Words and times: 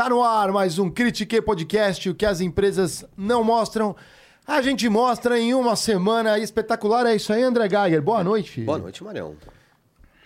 Tá 0.00 0.08
no 0.08 0.22
ar 0.22 0.50
mais 0.50 0.78
um 0.78 0.88
Critique 0.88 1.42
Podcast, 1.42 2.08
o 2.08 2.14
que 2.14 2.24
as 2.24 2.40
empresas 2.40 3.04
não 3.14 3.44
mostram. 3.44 3.94
A 4.46 4.62
gente 4.62 4.88
mostra 4.88 5.38
em 5.38 5.52
uma 5.52 5.76
semana 5.76 6.38
espetacular. 6.38 7.04
É 7.04 7.16
isso 7.16 7.30
aí, 7.30 7.42
André 7.42 7.68
Geiger. 7.68 8.00
Boa 8.00 8.24
noite. 8.24 8.62
Boa 8.62 8.78
noite, 8.78 9.04
Marião. 9.04 9.34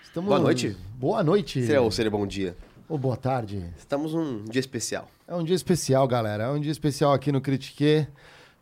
Estamos... 0.00 0.28
Boa 0.28 0.38
noite. 0.38 0.76
Boa 0.94 1.24
noite. 1.24 1.60
Seria 1.60 1.82
ou 1.82 1.90
seria 1.90 2.08
bom 2.08 2.24
dia? 2.24 2.56
Ou 2.88 2.96
boa 2.96 3.16
tarde. 3.16 3.64
Estamos 3.76 4.14
num 4.14 4.44
dia 4.44 4.60
especial. 4.60 5.08
É 5.26 5.34
um 5.34 5.42
dia 5.42 5.56
especial, 5.56 6.06
galera. 6.06 6.44
É 6.44 6.50
um 6.50 6.60
dia 6.60 6.70
especial 6.70 7.12
aqui 7.12 7.32
no 7.32 7.40
Critique. 7.40 8.06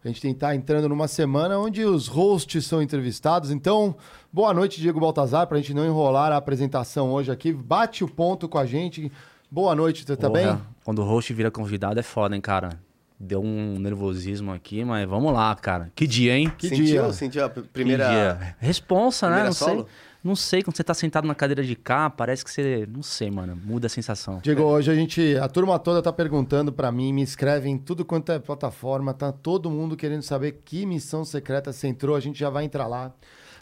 A 0.03 0.09
gente 0.09 0.19
tem 0.19 0.31
que 0.31 0.39
estar 0.39 0.55
entrando 0.55 0.89
numa 0.89 1.09
semana 1.09 1.59
onde 1.59 1.85
os 1.85 2.09
hosts 2.09 2.65
são 2.65 2.81
entrevistados. 2.81 3.51
Então, 3.51 3.95
boa 4.33 4.55
noite, 4.55 4.81
Diego 4.81 4.99
Baltazar, 4.99 5.47
para 5.47 5.59
a 5.59 5.61
gente 5.61 5.75
não 5.75 5.85
enrolar 5.85 6.33
a 6.33 6.39
apresentação 6.39 7.13
hoje 7.13 7.31
aqui. 7.31 7.53
Bate 7.53 8.03
o 8.03 8.09
ponto 8.09 8.49
com 8.49 8.57
a 8.57 8.65
gente. 8.65 9.13
Boa 9.51 9.75
noite, 9.75 10.07
você 10.07 10.17
tá 10.17 10.31
Porra, 10.31 10.55
bem? 10.55 10.72
Quando 10.85 11.01
o 11.01 11.05
host 11.05 11.33
vira 11.33 11.51
convidado 11.51 11.99
é 11.99 12.03
foda, 12.03 12.35
hein, 12.35 12.41
cara? 12.41 12.81
Deu 13.19 13.41
um 13.41 13.79
nervosismo 13.79 14.53
aqui, 14.53 14.85
mas 14.85 15.09
vamos 15.09 15.33
lá, 15.33 15.55
cara. 15.55 15.93
Que 15.95 16.07
dia, 16.07 16.37
hein? 16.37 16.53
Que 16.59 16.69
sentiu, 16.69 16.85
dia? 16.85 17.13
sentiu 17.13 17.45
a 17.45 17.49
primeira. 17.49 18.09
dia. 18.09 18.57
Responsa, 18.59 19.27
né? 19.27 19.35
primeira 19.35 19.49
Não 19.49 19.55
solo? 19.55 19.85
sei. 19.85 20.13
Não 20.25 20.37
sei, 20.37 20.63
quando 20.63 20.77
você 20.77 20.85
tá 20.85 20.95
sentado 20.95 21.27
na 21.27 21.35
cadeira 21.35 21.65
de 21.65 21.75
cá, 21.75 22.09
parece 22.09 22.45
que 22.45 22.51
você. 22.51 22.87
Não 22.89 23.03
sei, 23.03 23.29
mano. 23.29 23.57
Muda 23.65 23.87
a 23.87 23.91
sensação. 23.91 24.39
Diego, 24.41 24.63
hoje 24.63 24.89
a 24.91 24.95
gente, 24.95 25.37
a 25.37 25.49
turma 25.49 25.79
toda 25.81 26.01
tá 26.01 26.13
perguntando 26.13 26.73
para 26.73 26.93
mim, 26.93 27.13
me 27.13 27.23
escreve 27.23 27.69
em 27.69 27.77
tudo 27.77 28.05
quanto 28.05 28.31
é 28.31 28.39
plataforma, 28.39 29.13
tá 29.13 29.33
todo 29.33 29.69
mundo 29.69 29.97
querendo 29.97 30.23
saber 30.23 30.63
que 30.65 30.87
missão 30.87 31.25
secreta 31.25 31.73
você 31.73 31.89
entrou, 31.89 32.15
a 32.15 32.21
gente 32.21 32.39
já 32.39 32.51
vai 32.51 32.65
entrar 32.65 32.87
lá. 32.87 33.13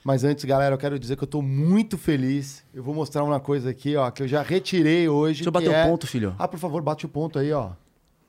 Mas 0.02 0.24
antes, 0.24 0.44
galera, 0.44 0.74
eu 0.74 0.78
quero 0.78 0.98
dizer 0.98 1.16
que 1.16 1.22
eu 1.24 1.28
tô 1.28 1.42
muito 1.42 1.98
feliz. 1.98 2.64
Eu 2.72 2.82
vou 2.82 2.94
mostrar 2.94 3.22
uma 3.22 3.38
coisa 3.38 3.70
aqui, 3.70 3.96
ó, 3.96 4.10
que 4.10 4.22
eu 4.22 4.28
já 4.28 4.42
retirei 4.42 5.08
hoje. 5.08 5.38
Deixa 5.40 5.48
eu 5.48 5.52
bater 5.52 5.68
o 5.68 5.74
é- 5.74 5.86
ponto, 5.86 6.06
filho. 6.06 6.34
Ah, 6.38 6.48
por 6.48 6.58
favor, 6.58 6.80
bate 6.82 7.04
o 7.04 7.08
ponto 7.08 7.38
aí, 7.38 7.52
ó. 7.52 7.70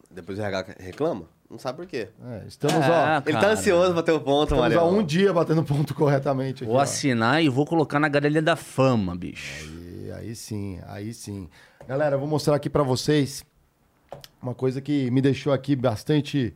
Depois 0.10 0.38
o 0.38 0.42
RH 0.42 0.76
reclama? 0.80 1.26
Não 1.50 1.58
sabe 1.58 1.78
por 1.78 1.86
quê. 1.86 2.10
É, 2.26 2.44
estamos, 2.48 2.76
É, 2.76 2.90
ó. 2.90 3.22
Ele 3.30 3.38
tá 3.40 3.52
ansioso 3.52 3.94
pra 3.94 4.04
ter 4.04 4.12
o 4.12 4.20
ponto, 4.22 4.54
Estamos 4.56 4.76
há 4.76 4.84
um 4.86 5.04
dia 5.04 5.34
batendo 5.34 5.64
ponto 5.64 5.94
corretamente 5.94 6.64
aqui, 6.64 6.72
Vou 6.72 6.80
ó. 6.80 6.82
assinar 6.84 7.44
e 7.44 7.50
vou 7.50 7.66
colocar 7.66 8.00
na 8.00 8.08
galeria 8.08 8.42
da 8.42 8.56
fama, 8.56 9.16
bicho. 9.16 9.66
E 10.06 10.12
aí 10.12 10.36
sim, 10.36 10.80
aí 10.88 11.14
sim. 11.14 11.50
Galera, 11.88 12.16
eu 12.16 12.20
vou 12.20 12.28
mostrar 12.28 12.56
aqui 12.56 12.70
pra 12.70 12.84
vocês 12.84 13.44
uma 14.42 14.54
coisa 14.54 14.82
que 14.82 15.10
me 15.12 15.22
deixou 15.22 15.52
aqui 15.52 15.76
bastante 15.76 16.54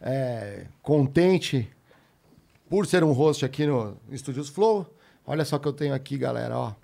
é, 0.00 0.66
contente 0.82 1.68
por 2.72 2.86
ser 2.86 3.04
um 3.04 3.12
host 3.12 3.44
aqui 3.44 3.66
no 3.66 3.98
Studios 4.16 4.48
Flow. 4.48 4.86
Olha 5.26 5.44
só 5.44 5.56
o 5.56 5.60
que 5.60 5.68
eu 5.68 5.74
tenho 5.74 5.92
aqui, 5.92 6.16
galera, 6.16 6.56
ó. 6.56 6.68
Vou 6.68 6.74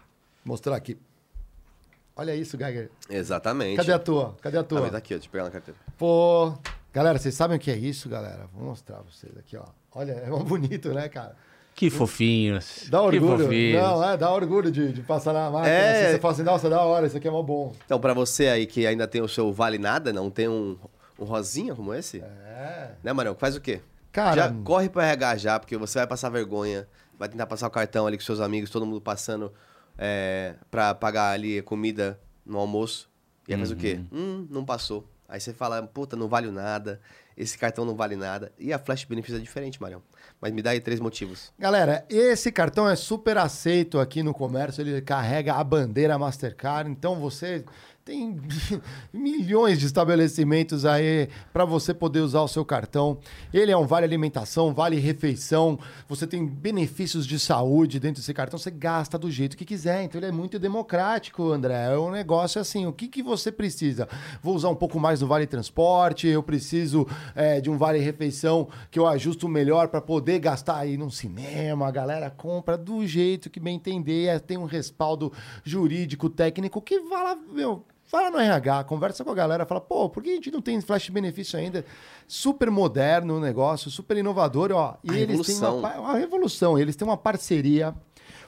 mostrar 0.45 0.77
aqui. 0.77 0.99
Olha 2.15 2.35
isso, 2.37 2.59
Geiger. 2.59 2.91
Exatamente. 3.09 3.77
Cadê 3.79 3.93
a 3.95 3.99
tua? 3.99 4.37
Cadê 4.43 4.59
a 4.59 4.61
Ah, 4.61 4.65
tua? 4.65 4.83
mas 4.83 4.91
tá 4.91 4.99
aqui, 4.99 5.15
ó, 5.15 5.17
deixa 5.17 5.29
eu 5.29 5.33
pegar 5.33 5.45
na 5.45 5.51
carteira. 5.51 5.81
Pô, 5.97 6.53
galera, 6.93 7.19
vocês 7.19 7.35
sabem 7.35 7.57
o 7.57 7.61
que 7.61 7.71
é 7.71 7.77
isso, 7.77 8.07
galera? 8.07 8.51
Vou 8.53 8.67
mostrar 8.69 8.97
pra 8.99 9.11
vocês 9.11 9.33
aqui, 9.39 9.57
ó. 9.57 9.65
Olha, 9.95 10.13
é 10.13 10.31
um 10.31 10.45
bonito, 10.45 10.93
né, 10.93 11.09
cara? 11.09 11.35
Que 11.75 11.89
fofinhos. 11.89 12.85
Dá 12.91 12.99
Que 12.99 13.05
orgulho. 13.17 13.45
fofinhos. 13.45 13.81
Não, 13.83 14.05
é, 14.11 14.17
dá 14.19 14.31
orgulho 14.31 14.71
de, 14.71 14.93
de 14.93 15.01
passar 15.01 15.33
na 15.33 15.49
máquina. 15.51 15.73
É. 15.73 16.03
assim, 16.03 16.13
você 16.13 16.19
fala 16.19 16.35
assim, 16.35 16.43
nossa, 16.43 16.69
da 16.69 16.83
hora, 16.83 17.07
isso 17.07 17.17
aqui 17.17 17.27
é 17.29 17.31
mó 17.31 17.43
bom. 17.43 17.73
Então, 17.87 17.99
pra 17.99 18.13
você 18.13 18.49
aí 18.49 18.67
que 18.67 18.87
ainda 18.87 19.09
tem 19.09 19.23
o 19.23 19.29
seu 19.29 19.51
Vale 19.55 19.79
Nada, 19.79 20.13
não 20.13 20.29
tem 20.31 20.49
um, 20.49 20.77
um 21.19 21.25
rosinha 21.25 21.75
como 21.75 21.95
esse? 21.95 22.21
É. 22.21 22.91
Né, 23.03 23.11
Marião? 23.15 23.35
Faz 23.35 23.57
o 23.57 23.61
quê? 23.63 23.81
Cara, 24.13 24.35
Já 24.35 24.53
corre 24.65 24.89
pro 24.89 25.01
RH 25.01 25.37
já, 25.37 25.59
porque 25.59 25.77
você 25.77 25.99
vai 25.99 26.07
passar 26.07 26.29
vergonha. 26.31 26.89
Vai 27.19 27.29
tentar 27.29 27.47
passar 27.47 27.67
o 27.67 27.71
cartão 27.71 28.07
ali 28.07 28.17
com 28.17 28.25
seus 28.25 28.41
amigos, 28.41 28.71
todo 28.71 28.87
mundo 28.87 29.01
passando 29.01 29.53
é, 29.99 30.55
pra 30.71 30.95
pagar 30.95 31.33
ali 31.33 31.61
comida 31.63 32.19
no 32.47 32.59
almoço. 32.59 33.11
E 33.47 33.53
aí 33.53 33.59
faz 33.59 33.71
o 33.71 33.77
quê? 33.77 34.01
Hum, 34.13 34.47
não 34.51 34.65
passou. 34.65 35.09
Aí 35.29 35.41
você 35.41 35.53
fala, 35.53 35.83
puta, 35.83 36.17
não 36.17 36.29
vale 36.29 36.51
nada. 36.51 37.01
Esse 37.37 37.59
cartão 37.59 37.85
não 37.85 37.95
vale 37.95 38.17
nada. 38.17 38.51
E 38.59 38.73
a 38.73 38.79
Flash 38.79 39.05
Benefício 39.05 39.39
é 39.39 39.41
diferente, 39.41 39.81
Marião. 39.81 40.03
Mas 40.41 40.53
me 40.53 40.63
dá 40.63 40.71
aí 40.71 40.81
três 40.81 41.01
motivos. 41.01 41.53
Galera, 41.59 42.05
esse 42.09 42.51
cartão 42.51 42.89
é 42.89 42.97
super 42.97 43.37
aceito 43.37 44.01
aqui 44.01 44.23
no 44.23 44.33
comércio, 44.33 44.81
ele 44.81 45.01
carrega 45.03 45.55
a 45.55 45.63
bandeira 45.63 46.19
Mastercard, 46.19 46.91
então 46.91 47.21
você 47.21 47.65
tem 48.09 48.41
milhões 49.13 49.79
de 49.79 49.85
estabelecimentos 49.85 50.87
aí 50.87 51.29
para 51.53 51.67
você 51.67 51.93
poder 51.93 52.21
usar 52.21 52.41
o 52.41 52.49
seu 52.49 52.65
cartão. 52.65 53.19
Ele 53.53 53.71
é 53.71 53.77
um 53.77 53.87
vale 53.87 54.07
alimentação, 54.07 54.73
vale 54.73 54.99
refeição, 54.99 55.79
você 56.09 56.27
tem 56.27 56.47
benefícios 56.47 57.27
de 57.27 57.39
saúde 57.39 58.01
dentro 58.01 58.23
desse 58.23 58.33
cartão, 58.33 58.59
você 58.59 58.71
gasta 58.71 59.19
do 59.19 59.31
jeito 59.31 59.59
que 59.59 59.65
quiser, 59.65 60.05
então 60.05 60.19
ele 60.19 60.29
é 60.29 60.33
muito 60.33 60.59
democrático, 60.59 61.53
André. 61.53 61.93
É 61.93 61.99
um 61.99 62.11
negócio 62.11 62.59
assim, 62.59 62.87
o 62.87 62.95
que, 62.95 63.09
que 63.09 63.23
você 63.23 63.53
precisa? 63.53 64.09
Vou 64.43 64.55
usar 64.55 64.71
um 64.71 64.75
pouco 64.75 64.99
mais 64.99 65.21
do 65.21 65.27
vale 65.27 65.47
transporte, 65.47 66.27
eu 66.27 66.43
preciso 66.43 67.07
é, 67.35 67.61
de 67.61 67.69
um 67.69 67.77
vale 67.77 67.99
refeição 67.99 68.69
que 68.91 68.99
eu 68.99 69.07
ajusto 69.07 69.47
melhor 69.47 69.89
para 69.89 70.01
poder 70.01 70.39
gastar 70.39 70.79
aí 70.79 70.97
num 70.97 71.11
cinema, 71.11 71.87
a 71.87 71.91
galera 71.91 72.31
compra 72.31 72.79
do 72.79 73.07
jeito 73.07 73.51
que 73.51 73.61
bem 73.61 73.77
entender, 73.77 74.29
é, 74.29 74.39
tem 74.39 74.57
um 74.57 74.65
respaldo 74.65 75.31
jurídico, 75.63 76.31
técnico 76.31 76.81
que 76.81 77.01
fala, 77.01 77.37
meu, 77.53 77.85
Fala 78.09 78.31
no 78.31 78.39
RH, 78.39 78.85
conversa 78.85 79.23
com 79.23 79.31
a 79.31 79.35
galera, 79.35 79.67
fala, 79.67 79.83
pô, 79.83 80.09
por 80.09 80.23
que 80.23 80.31
a 80.31 80.35
gente 80.35 80.51
não 80.51 80.63
tem 80.63 80.81
flash 80.81 81.11
benefício 81.11 81.59
ainda? 81.59 81.85
Super 82.27 82.71
moderno 82.71 83.37
o 83.37 83.41
negócio, 83.41 83.91
super 83.91 84.17
inovador, 84.17 84.73
ó. 84.73 84.97
E 85.05 85.11
A 85.11 85.19
eles 85.19 85.47
têm 85.47 85.57
uma, 85.57 85.67
revolução. 85.69 85.83
pa- 85.83 86.01
uma 86.01 86.15
revolução, 86.17 86.79
eles 86.79 86.97
têm 86.97 87.07
uma 87.07 87.19
parceria 87.19 87.95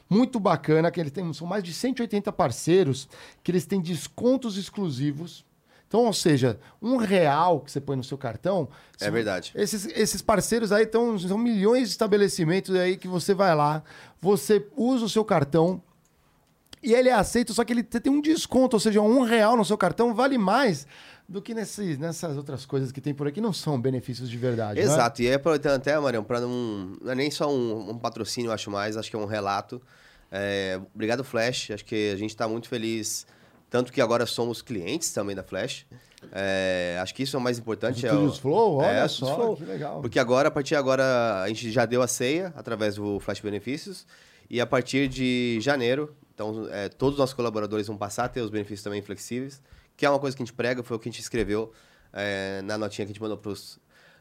muito 0.09 0.41
bacana, 0.41 0.91
que 0.91 0.99
eles 0.99 1.12
têm, 1.12 1.31
são 1.34 1.47
mais 1.47 1.62
de 1.62 1.75
180 1.75 2.32
parceiros, 2.32 3.06
que 3.44 3.50
eles 3.53 3.66
têm 3.66 3.82
descontos 3.82 4.56
exclusivos. 4.56 5.44
Então, 5.87 6.06
ou 6.06 6.12
seja, 6.15 6.59
um 6.81 6.97
real 6.97 7.60
que 7.60 7.70
você 7.70 7.81
põe 7.82 7.97
no 7.97 8.04
seu 8.04 8.16
cartão. 8.16 8.66
É 8.99 9.04
são- 9.04 9.12
verdade. 9.12 9.53
Esses, 9.54 9.87
esses 9.88 10.22
parceiros 10.22 10.72
aí 10.72 10.84
estão, 10.84 11.19
são 11.19 11.37
milhões 11.37 11.88
de 11.88 11.91
estabelecimentos 11.91 12.75
aí 12.75 12.97
que 12.97 13.06
você 13.09 13.34
vai 13.34 13.54
lá, 13.54 13.82
você 14.22 14.66
usa 14.75 15.04
o 15.04 15.09
seu 15.09 15.25
cartão, 15.25 15.82
e 16.82 16.94
ele 16.94 17.08
é 17.08 17.12
aceito, 17.12 17.52
só 17.52 17.64
que 17.64 17.72
ele 17.72 17.82
tem 17.82 18.12
um 18.12 18.20
desconto, 18.20 18.76
ou 18.76 18.80
seja, 18.80 19.00
um 19.00 19.22
real 19.22 19.56
no 19.56 19.64
seu 19.64 19.76
cartão 19.76 20.14
vale 20.14 20.38
mais 20.38 20.86
do 21.28 21.41
que 21.41 21.54
nessas 21.54 22.36
outras 22.36 22.66
coisas 22.66 22.91
que 22.91 23.00
tem 23.00 23.14
por 23.14 23.28
aqui, 23.28 23.41
não 23.41 23.52
são 23.52 23.80
benefícios 23.80 24.28
de 24.28 24.36
verdade. 24.36 24.80
né? 24.80 24.84
Exato, 24.86 25.22
e 25.22 25.28
é 25.28 25.34
aproveitando 25.34 25.74
até, 25.76 25.96
Marião, 25.98 26.24
para 26.24 26.40
não. 26.40 26.96
Não 27.00 27.12
é 27.12 27.14
nem 27.14 27.30
só 27.30 27.48
um, 27.52 27.90
um 27.90 27.98
patrocínio, 27.98 28.50
acho 28.50 28.70
mais, 28.70 28.96
acho 28.96 29.08
que 29.08 29.14
é 29.14 29.19
um 29.19 29.26
relato. 29.26 29.80
É, 30.32 30.80
obrigado, 30.94 31.22
Flash. 31.22 31.70
Acho 31.70 31.84
que 31.84 32.10
a 32.12 32.16
gente 32.16 32.30
está 32.30 32.48
muito 32.48 32.69
feliz, 32.69 33.26
tanto 33.69 33.92
que 33.92 34.00
agora 34.00 34.26
somos 34.26 34.60
clientes 34.62 35.12
também 35.12 35.36
da 35.36 35.42
Flash. 35.44 35.86
É, 36.32 36.98
acho 37.00 37.14
que 37.14 37.22
isso 37.22 37.36
é 37.36 37.38
o 37.38 37.42
mais 37.42 37.58
importante. 37.58 38.06
é 38.06 38.12
o- 38.12 38.32
Flow, 38.32 38.78
olha 38.78 38.86
é, 38.88 39.08
só, 39.08 39.34
Flow. 39.36 39.56
que 39.56 39.64
legal. 39.64 40.00
Porque 40.00 40.19
agora, 40.19 40.48
a 40.48 40.50
partir 40.50 40.70
de 40.70 40.76
agora, 40.76 41.42
a 41.42 41.48
gente 41.48 41.70
já 41.70 41.86
deu 41.86 42.02
a 42.02 42.06
ceia 42.08 42.52
através 42.56 42.96
do 42.96 43.19
Flash 43.20 43.40
Benefícios. 43.40 44.04
E 44.50 44.61
a 44.61 44.66
partir 44.66 45.09
de 45.09 45.59
janeiro, 45.61 46.15
então, 46.34 46.66
é, 46.71 46.88
todos 46.88 47.15
os 47.15 47.19
nossos 47.21 47.34
colaboradores 47.34 47.87
vão 47.87 47.97
passar 47.97 48.25
a 48.25 48.28
ter 48.28 48.41
os 48.41 48.50
benefícios 48.50 48.83
também 48.83 49.00
flexíveis, 49.00 49.62
que 49.97 50.05
é 50.05 50.11
uma 50.11 50.19
coisa 50.19 50.37
que 50.37 50.43
a 50.43 50.47
gente 50.47 50.55
prega, 50.55 50.83
foi 50.83 50.97
o 50.97 51.00
que 51.00 51.09
a 51.09 51.12
gente 51.12 51.21
escreveu 51.21 51.73
é, 52.12 52.61
na 52.62 52.76
notinha 52.76 53.06
que 53.06 53.12
a 53.12 53.14
gente 53.14 53.23
mandou 53.23 53.37
para 53.38 53.52
os 53.52 53.79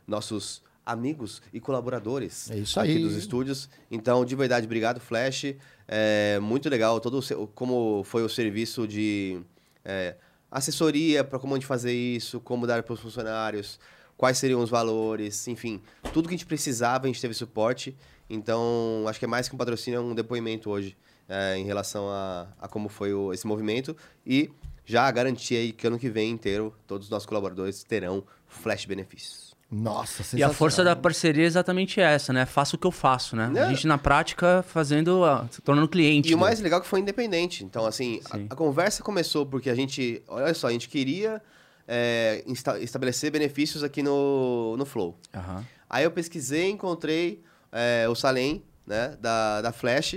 nossos 0.08 0.62
amigos 0.86 1.42
e 1.54 1.60
colaboradores 1.60 2.50
É 2.50 2.56
aqui 2.82 3.00
dos 3.00 3.16
estúdios. 3.16 3.70
Então, 3.90 4.24
de 4.26 4.36
verdade, 4.36 4.66
obrigado, 4.66 5.00
Flash. 5.00 5.56
É 5.88 6.40
muito 6.40 6.68
legal 6.70 7.00
todo 7.00 7.18
o 7.18 7.22
seu- 7.22 7.48
como 7.48 8.04
foi 8.04 8.24
o 8.24 8.30
serviço 8.30 8.88
de 8.88 9.40
é, 9.86 10.16
assessoria 10.52 11.24
para 11.24 11.40
como 11.40 11.54
a 11.54 11.58
gente 11.58 11.66
fazer 11.68 11.94
isso, 11.94 12.40
como 12.40 12.68
dar 12.68 12.84
para 12.84 12.94
os 12.94 13.00
funcionários, 13.00 13.80
quais 14.18 14.38
seriam 14.38 14.62
os 14.62 14.70
valores, 14.70 15.48
enfim, 15.48 15.82
tudo 16.14 16.28
que 16.28 16.34
a 16.36 16.38
gente 16.38 16.46
precisava, 16.46 17.06
a 17.06 17.08
gente 17.08 17.22
teve 17.22 17.34
suporte. 17.34 17.96
Então, 18.30 19.04
acho 19.08 19.18
que 19.20 19.26
é 19.26 19.28
mais 19.28 19.48
que 19.50 19.56
um 19.56 19.58
patrocínio, 19.58 19.98
é 19.98 20.02
um 20.02 20.14
depoimento 20.14 20.70
hoje 20.70 20.96
é, 21.28 21.58
em 21.58 21.66
relação 21.66 22.10
a, 22.10 22.48
a 22.60 22.68
como 22.68 22.90
foi 22.90 23.14
o- 23.14 23.34
esse 23.34 23.46
movimento. 23.48 23.96
E 24.26 24.50
já 24.86 25.10
garanti 25.12 25.56
aí 25.56 25.72
que 25.72 25.86
ano 25.88 25.98
que 26.00 26.10
vem 26.10 26.32
inteiro, 26.32 26.74
todos 26.88 27.08
os 27.08 27.12
nossos 27.12 27.26
colaboradores 27.26 27.84
terão 27.84 28.24
flash 28.48 28.86
benefícios. 28.86 29.50
Nossa, 29.72 30.36
E 30.36 30.42
a 30.42 30.50
força 30.50 30.84
da 30.84 30.96
parceria 30.96 31.44
é 31.44 31.46
exatamente 31.46 32.02
essa, 32.02 32.34
né? 32.34 32.44
Faça 32.48 32.76
o 32.76 32.80
que 32.80 32.88
eu 32.88 32.92
faço, 32.92 33.36
né? 33.36 33.48
Né? 33.50 33.62
A 33.62 33.70
gente 33.70 33.86
na 33.86 34.00
prática 34.00 34.64
fazendo, 34.68 35.24
ah, 35.24 35.48
se 35.52 35.62
tornando 35.62 35.88
cliente. 35.88 36.32
E 36.32 36.34
o 36.34 36.38
né? 36.38 36.42
mais 36.42 36.60
legal 36.60 36.80
é 36.80 36.82
que 36.82 36.88
foi 36.88 37.00
independente. 37.00 37.64
Então, 37.64 37.86
assim, 37.86 38.20
a, 38.32 38.38
a 38.54 38.56
conversa 38.56 39.04
começou 39.04 39.46
porque 39.46 39.70
a 39.70 39.76
gente, 39.76 40.24
olha 40.28 40.52
só, 40.56 40.66
a 40.68 40.72
gente 40.72 40.90
queria 40.90 41.40
é, 41.88 42.44
insta- 42.48 42.80
estabelecer 42.80 43.30
benefícios 43.30 43.84
aqui 43.84 44.02
no, 44.02 44.76
no 44.76 44.86
Flow. 44.88 45.16
Aham. 45.36 45.64
Aí 45.88 46.04
eu 46.04 46.10
pesquisei, 46.10 46.72
encontrei 46.72 47.44
é, 47.72 48.08
o 48.10 48.16
Salem, 48.16 48.64
né, 48.86 49.16
da, 49.22 49.62
da 49.62 49.72
Flash, 49.72 50.16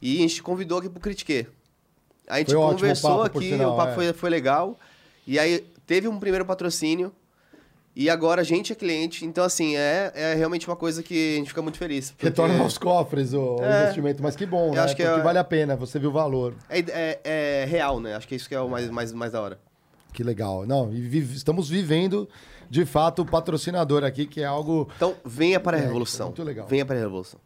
e 0.00 0.18
a 0.18 0.20
gente 0.20 0.42
convidou 0.42 0.78
aqui 0.78 0.88
pro 0.88 1.00
Critique. 1.00 1.46
A 2.26 2.38
gente 2.38 2.52
Foi 2.54 2.60
conversou 2.60 3.22
papo, 3.22 3.38
aqui, 3.38 3.50
sinal, 3.50 3.74
o 3.74 3.76
papo 3.76 3.92
é. 3.92 3.94
foi, 3.94 4.12
foi 4.12 4.30
legal. 4.30 4.78
E 5.26 5.38
aí 5.38 5.64
teve 5.86 6.08
um 6.08 6.18
primeiro 6.18 6.44
patrocínio, 6.44 7.12
e 7.96 8.10
agora 8.10 8.40
a 8.40 8.44
gente 8.44 8.72
é 8.72 8.74
cliente. 8.74 9.24
Então, 9.24 9.44
assim, 9.44 9.76
é, 9.76 10.10
é 10.14 10.34
realmente 10.34 10.66
uma 10.66 10.74
coisa 10.74 11.00
que 11.02 11.34
a 11.34 11.38
gente 11.38 11.48
fica 11.48 11.62
muito 11.62 11.78
feliz. 11.78 12.10
porque 12.10 12.26
Retorna 12.26 12.58
aos 12.60 12.76
cofres 12.76 13.32
o, 13.32 13.56
É. 13.62 13.82
investimento, 13.82 14.22
mas 14.22 14.34
que 14.34 14.44
bom, 14.44 14.68
Eu 14.70 14.74
né? 14.74 14.80
acho 14.80 14.96
que 14.96 15.02
Porque 15.04 15.20
é- 15.20 15.22
vale 15.22 15.38
a 15.38 15.44
pena, 15.44 15.76
você 15.76 15.98
viu 15.98 16.10
o 16.10 16.12
valor. 16.12 16.54
É, 16.68 16.80
é- 16.80 17.20
é 17.22 17.64
real, 17.66 18.00
né? 18.00 18.16
Acho 18.16 18.26
que 18.26 18.34
isso 18.34 18.48
que 18.48 18.54
é 18.54 18.60
o 18.60 18.68
mais, 18.68 18.90
mais, 18.90 19.12
mais 19.12 19.30
da 19.32 19.40
hora. 19.40 19.60
Que 20.14 20.22
legal. 20.22 20.64
Não, 20.66 20.90
e 20.94 21.18
estamos 21.34 21.68
vivendo, 21.68 22.26
de 22.70 22.86
fato, 22.86 23.20
o 23.22 23.26
patrocinador 23.26 24.02
aqui, 24.04 24.24
que 24.26 24.40
é 24.40 24.44
algo. 24.46 24.88
Então, 24.96 25.14
venha 25.24 25.60
para 25.60 25.76
a 25.76 25.80
É, 25.80 25.82
revolução. 25.84 26.28
muito 26.28 26.42
legal. 26.42 26.66
Venha 26.66 26.86
para 26.86 26.96
a 26.96 27.00
revolução. 27.00 27.38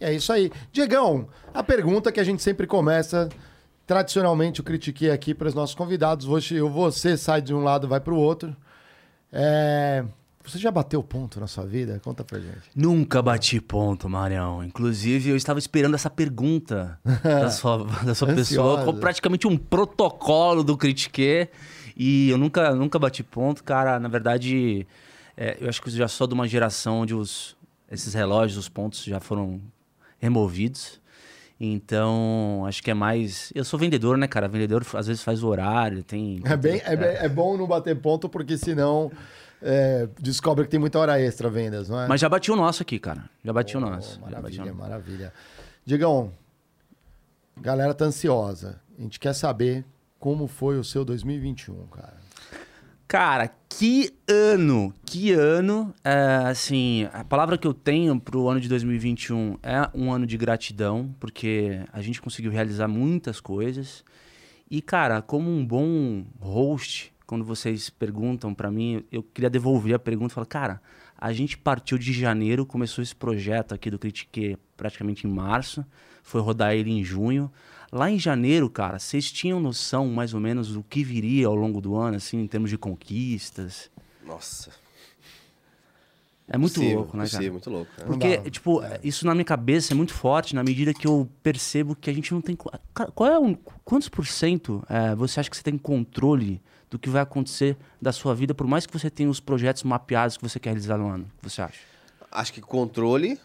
É 0.00 0.12
isso 0.12 0.32
aí. 0.32 0.50
Diegão, 0.72 1.28
a 1.52 1.62
pergunta 1.62 2.10
que 2.12 2.20
a 2.20 2.24
gente 2.24 2.42
sempre 2.42 2.66
começa, 2.66 3.28
tradicionalmente, 3.86 4.60
eu 4.60 4.64
critiquei 4.64 5.10
aqui 5.10 5.34
para 5.34 5.48
os 5.48 5.54
nossos 5.54 5.74
convidados. 5.74 6.24
Você, 6.26 6.60
você 6.60 7.16
sai 7.16 7.42
de 7.42 7.52
um 7.54 7.62
lado, 7.64 7.88
vai 7.88 8.00
para 8.00 8.14
o 8.14 8.18
outro. 8.18 8.54
É, 9.32 10.04
Você 10.44 10.58
já 10.58 10.70
bateu 10.70 11.02
ponto 11.02 11.40
na 11.40 11.46
sua 11.48 11.64
vida? 11.66 12.00
Conta 12.04 12.22
pra 12.22 12.38
gente. 12.38 12.70
Nunca 12.74 13.20
bati 13.20 13.60
ponto, 13.60 14.08
Marião. 14.08 14.62
Inclusive, 14.62 15.30
eu 15.30 15.36
estava 15.36 15.58
esperando 15.58 15.94
essa 15.94 16.08
pergunta 16.08 16.98
da 17.24 17.50
sua, 17.50 17.84
da 18.04 18.14
sua 18.14 18.32
pessoa, 18.32 18.92
praticamente 18.94 19.46
um 19.48 19.56
protocolo 19.56 20.62
do 20.62 20.76
Critique. 20.76 21.48
E 21.96 22.28
eu 22.30 22.36
nunca, 22.38 22.74
nunca 22.74 22.98
bati 22.98 23.22
ponto, 23.22 23.64
cara. 23.64 23.98
Na 23.98 24.08
verdade, 24.08 24.86
é, 25.36 25.56
eu 25.60 25.68
acho 25.68 25.80
que 25.80 25.88
eu 25.88 25.92
já 25.92 26.08
sou 26.08 26.26
de 26.26 26.34
uma 26.34 26.46
geração 26.46 27.00
onde 27.00 27.14
os, 27.14 27.56
esses 27.90 28.12
relógios, 28.12 28.58
os 28.58 28.68
pontos 28.68 29.02
já 29.04 29.18
foram 29.20 29.60
removidos. 30.18 31.00
Então, 31.58 32.64
acho 32.68 32.82
que 32.82 32.90
é 32.90 32.94
mais. 32.94 33.50
Eu 33.54 33.64
sou 33.64 33.78
vendedor, 33.78 34.18
né, 34.18 34.28
cara? 34.28 34.46
Vendedor 34.46 34.84
às 34.94 35.06
vezes 35.06 35.22
faz 35.22 35.42
o 35.42 35.48
horário, 35.48 36.02
tem. 36.02 36.40
É, 36.44 36.54
bem, 36.56 36.82
é, 36.84 36.94
bem- 36.96 37.08
é 37.16 37.28
bom 37.30 37.56
não 37.56 37.66
bater 37.66 37.96
ponto, 37.98 38.28
porque 38.28 38.58
senão 38.58 39.10
é, 39.62 40.06
descobre 40.20 40.64
que 40.64 40.70
tem 40.70 40.78
muita 40.78 40.98
hora 40.98 41.18
extra 41.18 41.48
vendas, 41.48 41.88
não 41.88 41.98
é? 42.02 42.06
Mas 42.08 42.20
já 42.20 42.28
bati 42.28 42.50
o 42.52 42.56
nosso 42.56 42.82
aqui, 42.82 42.98
cara. 42.98 43.24
Já 43.42 43.54
bati 43.54 43.74
o 43.74 43.78
Oh, 43.78 43.80
nosso. 43.88 44.20
Bati 44.20 44.32
o 44.32 44.36
Maravilha, 44.36 44.64
nosso. 44.66 44.76
maravilha. 44.76 45.32
Digão, 45.86 46.30
galera 47.56 47.94
tá 47.94 48.04
ansiosa. 48.04 48.78
A 48.98 49.02
gente 49.02 49.18
quer 49.18 49.32
saber 49.34 49.82
como 50.26 50.48
foi 50.48 50.76
o 50.76 50.82
seu 50.82 51.04
2021, 51.04 51.86
cara. 51.86 52.16
Cara, 53.06 53.48
que 53.68 54.12
ano! 54.28 54.92
Que 55.04 55.30
ano! 55.30 55.94
É, 56.02 56.48
assim, 56.48 57.08
a 57.12 57.22
palavra 57.22 57.56
que 57.56 57.64
eu 57.64 57.72
tenho 57.72 58.18
pro 58.18 58.48
ano 58.48 58.58
de 58.58 58.68
2021 58.68 59.56
é 59.62 59.88
um 59.94 60.12
ano 60.12 60.26
de 60.26 60.36
gratidão, 60.36 61.14
porque 61.20 61.80
a 61.92 62.02
gente 62.02 62.20
conseguiu 62.20 62.50
realizar 62.50 62.88
muitas 62.88 63.38
coisas. 63.38 64.04
E, 64.68 64.82
cara, 64.82 65.22
como 65.22 65.48
um 65.48 65.64
bom 65.64 66.24
host, 66.40 67.12
quando 67.24 67.44
vocês 67.44 67.88
perguntam 67.88 68.52
pra 68.52 68.68
mim, 68.68 69.04
eu 69.12 69.22
queria 69.22 69.48
devolver 69.48 69.94
a 69.94 69.98
pergunta 70.00 70.32
e 70.32 70.34
falar, 70.34 70.46
cara, 70.46 70.82
a 71.16 71.32
gente 71.32 71.56
partiu 71.56 71.96
de 71.98 72.12
janeiro, 72.12 72.66
começou 72.66 73.00
esse 73.00 73.14
projeto 73.14 73.76
aqui 73.76 73.92
do 73.92 73.98
Critique 74.00 74.58
praticamente 74.76 75.24
em 75.24 75.30
março, 75.30 75.86
foi 76.24 76.40
rodar 76.40 76.74
ele 76.74 76.90
em 76.90 77.04
junho. 77.04 77.48
Lá 77.92 78.10
em 78.10 78.18
janeiro, 78.18 78.68
cara, 78.68 78.98
vocês 78.98 79.30
tinham 79.30 79.60
noção 79.60 80.08
mais 80.08 80.34
ou 80.34 80.40
menos 80.40 80.72
do 80.72 80.82
que 80.82 81.04
viria 81.04 81.46
ao 81.46 81.54
longo 81.54 81.80
do 81.80 81.94
ano, 81.96 82.16
assim, 82.16 82.38
em 82.40 82.46
termos 82.46 82.70
de 82.70 82.76
conquistas? 82.76 83.90
Nossa. 84.24 84.70
É 86.48 86.56
muito 86.56 86.74
Possível, 86.74 86.98
louco, 86.98 87.16
né, 87.16 87.24
possível, 87.24 87.40
cara? 87.42 87.52
muito 87.52 87.70
louco. 87.70 87.90
né? 87.98 88.04
Porque, 88.06 88.36
dá, 88.38 88.50
tipo, 88.50 88.80
isso 89.02 89.26
na 89.26 89.34
minha 89.34 89.44
cabeça 89.44 89.92
é 89.92 89.96
muito 89.96 90.14
forte 90.14 90.54
na 90.54 90.62
medida 90.62 90.94
que 90.94 91.06
eu 91.06 91.28
percebo 91.42 91.96
que 91.96 92.08
a 92.08 92.12
gente 92.12 92.32
não 92.32 92.40
tem. 92.40 92.56
Cara, 92.94 93.10
Qual 93.12 93.28
é 93.28 93.38
um, 93.38 93.54
quantos 93.84 94.08
por 94.08 94.24
cento 94.26 94.84
é, 94.88 95.14
você 95.16 95.40
acha 95.40 95.50
que 95.50 95.56
você 95.56 95.62
tem 95.62 95.76
controle 95.76 96.62
do 96.88 97.00
que 97.00 97.10
vai 97.10 97.20
acontecer 97.22 97.76
da 98.00 98.12
sua 98.12 98.32
vida, 98.32 98.54
por 98.54 98.64
mais 98.66 98.86
que 98.86 98.92
você 98.96 99.10
tenha 99.10 99.28
os 99.28 99.40
projetos 99.40 99.82
mapeados 99.82 100.36
que 100.36 100.42
você 100.42 100.60
quer 100.60 100.70
realizar 100.70 100.96
no 100.98 101.08
ano? 101.08 101.24
O 101.24 101.42
que 101.42 101.50
você 101.50 101.62
acha? 101.62 101.80
Acho 102.30 102.52
que 102.52 102.60
controle. 102.60 103.40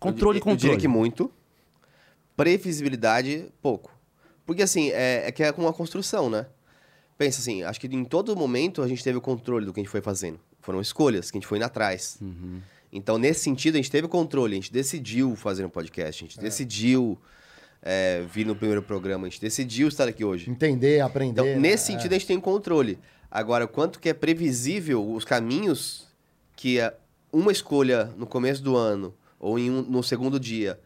Controle, 0.00 0.38
eu, 0.38 0.42
controle. 0.44 0.54
Eu 0.54 0.56
diria 0.56 0.76
que 0.78 0.88
muito. 0.88 1.30
Previsibilidade, 2.40 3.46
pouco. 3.60 3.94
Porque 4.46 4.62
assim, 4.62 4.90
é, 4.90 5.28
é 5.28 5.30
que 5.32 5.42
é 5.42 5.52
com 5.52 5.62
uma 5.62 5.72
construção, 5.72 6.30
né? 6.30 6.46
Pensa 7.18 7.40
assim, 7.40 7.62
acho 7.62 7.78
que 7.78 7.86
em 7.86 8.04
todo 8.04 8.34
momento 8.34 8.82
a 8.82 8.88
gente 8.88 9.04
teve 9.04 9.18
o 9.18 9.20
controle 9.20 9.66
do 9.66 9.74
que 9.74 9.80
a 9.80 9.82
gente 9.82 9.90
foi 9.90 10.00
fazendo. 10.00 10.40
Foram 10.62 10.80
escolhas 10.80 11.30
que 11.30 11.36
a 11.36 11.40
gente 11.40 11.46
foi 11.46 11.58
indo 11.58 11.64
atrás. 11.64 12.16
Uhum. 12.20 12.60
Então, 12.90 13.18
nesse 13.18 13.40
sentido, 13.40 13.74
a 13.74 13.76
gente 13.76 13.90
teve 13.90 14.06
o 14.06 14.08
controle, 14.08 14.54
a 14.54 14.56
gente 14.56 14.72
decidiu 14.72 15.36
fazer 15.36 15.64
um 15.66 15.68
podcast, 15.68 16.24
a 16.24 16.26
gente 16.26 16.40
decidiu 16.40 17.18
é, 17.82 18.24
vir 18.32 18.46
no 18.46 18.56
primeiro 18.56 18.82
programa, 18.82 19.26
a 19.26 19.30
gente 19.30 19.40
decidiu 19.40 19.86
estar 19.88 20.08
aqui 20.08 20.24
hoje. 20.24 20.50
Entender, 20.50 21.00
aprender. 21.00 21.32
Então, 21.32 21.44
né? 21.44 21.56
nesse 21.56 21.86
sentido, 21.86 22.12
a 22.12 22.14
gente 22.14 22.26
tem 22.26 22.40
controle. 22.40 22.98
Agora, 23.30 23.66
o 23.66 23.68
quanto 23.68 24.00
que 24.00 24.08
é 24.08 24.14
previsível 24.14 25.06
os 25.12 25.24
caminhos 25.24 26.08
que 26.56 26.80
é 26.80 26.94
uma 27.32 27.52
escolha 27.52 28.06
no 28.16 28.26
começo 28.26 28.62
do 28.62 28.76
ano 28.76 29.14
ou 29.38 29.58
em 29.58 29.70
um- 29.70 29.82
no 29.82 30.02
segundo 30.02 30.40
dia 30.40 30.80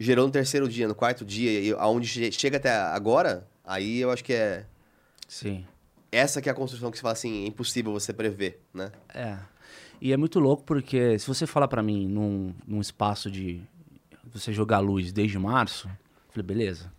gerou 0.00 0.26
no 0.26 0.32
terceiro 0.32 0.66
dia, 0.68 0.88
no 0.88 0.94
quarto 0.94 1.24
dia, 1.24 1.60
e 1.60 1.72
aonde 1.72 2.08
che- 2.08 2.32
chega 2.32 2.56
até 2.56 2.70
agora, 2.72 3.46
aí 3.64 3.98
eu 3.98 4.10
acho 4.10 4.24
que 4.24 4.32
é 4.32 4.64
Sim. 5.28 5.64
essa 6.10 6.40
que 6.40 6.48
é 6.48 6.52
a 6.52 6.54
construção 6.54 6.90
que 6.90 6.96
você 6.96 7.02
fala 7.02 7.12
assim, 7.12 7.44
é 7.44 7.46
impossível 7.46 7.92
você 7.92 8.12
prever, 8.12 8.60
né? 8.74 8.90
É. 9.14 9.36
E 10.00 10.12
é 10.12 10.16
muito 10.16 10.40
louco 10.40 10.64
porque 10.64 11.18
se 11.18 11.26
você 11.26 11.46
falar 11.46 11.68
pra 11.68 11.82
mim 11.82 12.08
num, 12.08 12.54
num 12.66 12.80
espaço 12.80 13.30
de 13.30 13.60
você 14.32 14.52
jogar 14.52 14.78
luz 14.78 15.12
desde 15.12 15.38
março, 15.38 15.86
eu 15.88 16.32
falei, 16.32 16.46
beleza. 16.46 16.90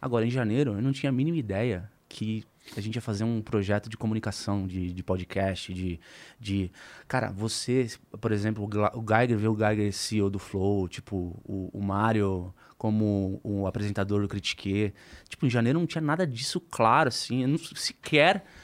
Agora, 0.00 0.26
em 0.26 0.30
janeiro, 0.30 0.72
eu 0.72 0.82
não 0.82 0.92
tinha 0.92 1.10
a 1.10 1.12
mínima 1.12 1.36
ideia 1.38 1.88
que 2.08 2.44
a 2.76 2.80
gente 2.80 2.94
ia 2.96 3.00
fazer 3.02 3.24
um 3.24 3.40
projeto 3.40 3.88
de 3.88 3.96
comunicação, 3.96 4.66
de, 4.66 4.92
de 4.92 5.02
podcast, 5.02 5.72
de, 5.72 6.00
de... 6.40 6.70
Cara, 7.06 7.30
você, 7.30 7.88
por 8.20 8.32
exemplo, 8.32 8.64
o 8.94 9.04
Geiger 9.06 9.38
vê 9.38 9.48
o 9.48 9.56
Geiger 9.56 9.92
CEO 9.92 10.28
do 10.30 10.38
Flow, 10.38 10.88
tipo, 10.88 11.40
o, 11.44 11.70
o 11.72 11.82
Mário 11.82 12.52
como 12.76 13.40
o 13.42 13.66
apresentador 13.66 14.22
do 14.22 14.28
Critique. 14.28 14.92
Tipo, 15.28 15.46
em 15.46 15.50
janeiro 15.50 15.78
não 15.80 15.86
tinha 15.86 16.00
nada 16.02 16.24
disso 16.26 16.60
claro, 16.60 17.08
assim. 17.08 17.42
Eu 17.42 17.48
não 17.48 17.58
sequer... 17.58 18.44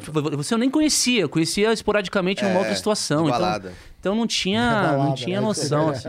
Tipo, 0.00 0.22
Você 0.36 0.54
eu 0.54 0.58
nem 0.58 0.70
conhecia, 0.70 1.22
eu 1.22 1.28
conhecia 1.28 1.72
esporadicamente 1.72 2.42
em 2.42 2.46
uma 2.46 2.54
É, 2.54 2.58
outra 2.58 2.74
situação. 2.74 3.24
de 3.24 3.32
então- 3.32 3.72
então 3.98 4.14
não 4.14 4.26
tinha, 4.26 4.60
Balada, 4.72 4.96
não 5.04 5.14
tinha 5.14 5.40
né? 5.40 5.46
noção, 5.46 5.88
assim. 5.90 6.08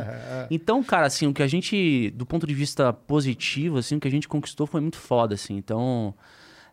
Então, 0.52 0.82
cara, 0.84 1.08
assim, 1.08 1.26
o 1.28 1.34
que 1.34 1.42
a 1.42 1.48
gente, 1.48 2.12
do 2.12 2.24
ponto 2.26 2.46
de 2.46 2.54
vista 2.54 2.94
positivo, 2.94 3.80
assim, 3.80 3.96
o 3.96 4.00
que 4.00 4.08
a 4.08 4.12
gente 4.12 4.28
conquistou 4.28 4.68
foi 4.68 4.80
muito 4.80 4.98
foda, 4.98 5.34
assim. 5.34 5.58
Então, 5.58 6.14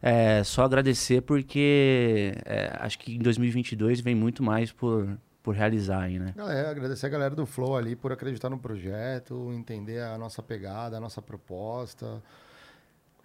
é 0.07 0.45
só 0.45 0.65
agradecer 0.65 1.23
porque 1.23 2.35
é, 2.45 2.71
acho 2.79 2.99
que 2.99 3.15
em 3.15 3.21
2022 3.21 4.03
vem 4.03 4.15
muito 4.15 4.43
mais 4.43 4.71
por, 4.71 5.17
por 5.43 5.55
realizar 5.55 6.03
aí, 6.03 6.19
né? 6.19 6.35
Galera, 6.37 6.71
agradecer 6.71 7.07
a 7.07 7.09
galera 7.09 7.35
do 7.35 7.47
Flow 7.47 7.75
ali 7.75 7.97
por 7.97 8.13
acreditar 8.13 8.51
no 8.51 8.59
projeto, 8.59 9.51
entender 9.55 10.03
a 10.03 10.19
nossa 10.19 10.43
pegada, 10.43 10.99
a 10.99 11.01
nossa 11.01 11.23
proposta. 11.23 12.23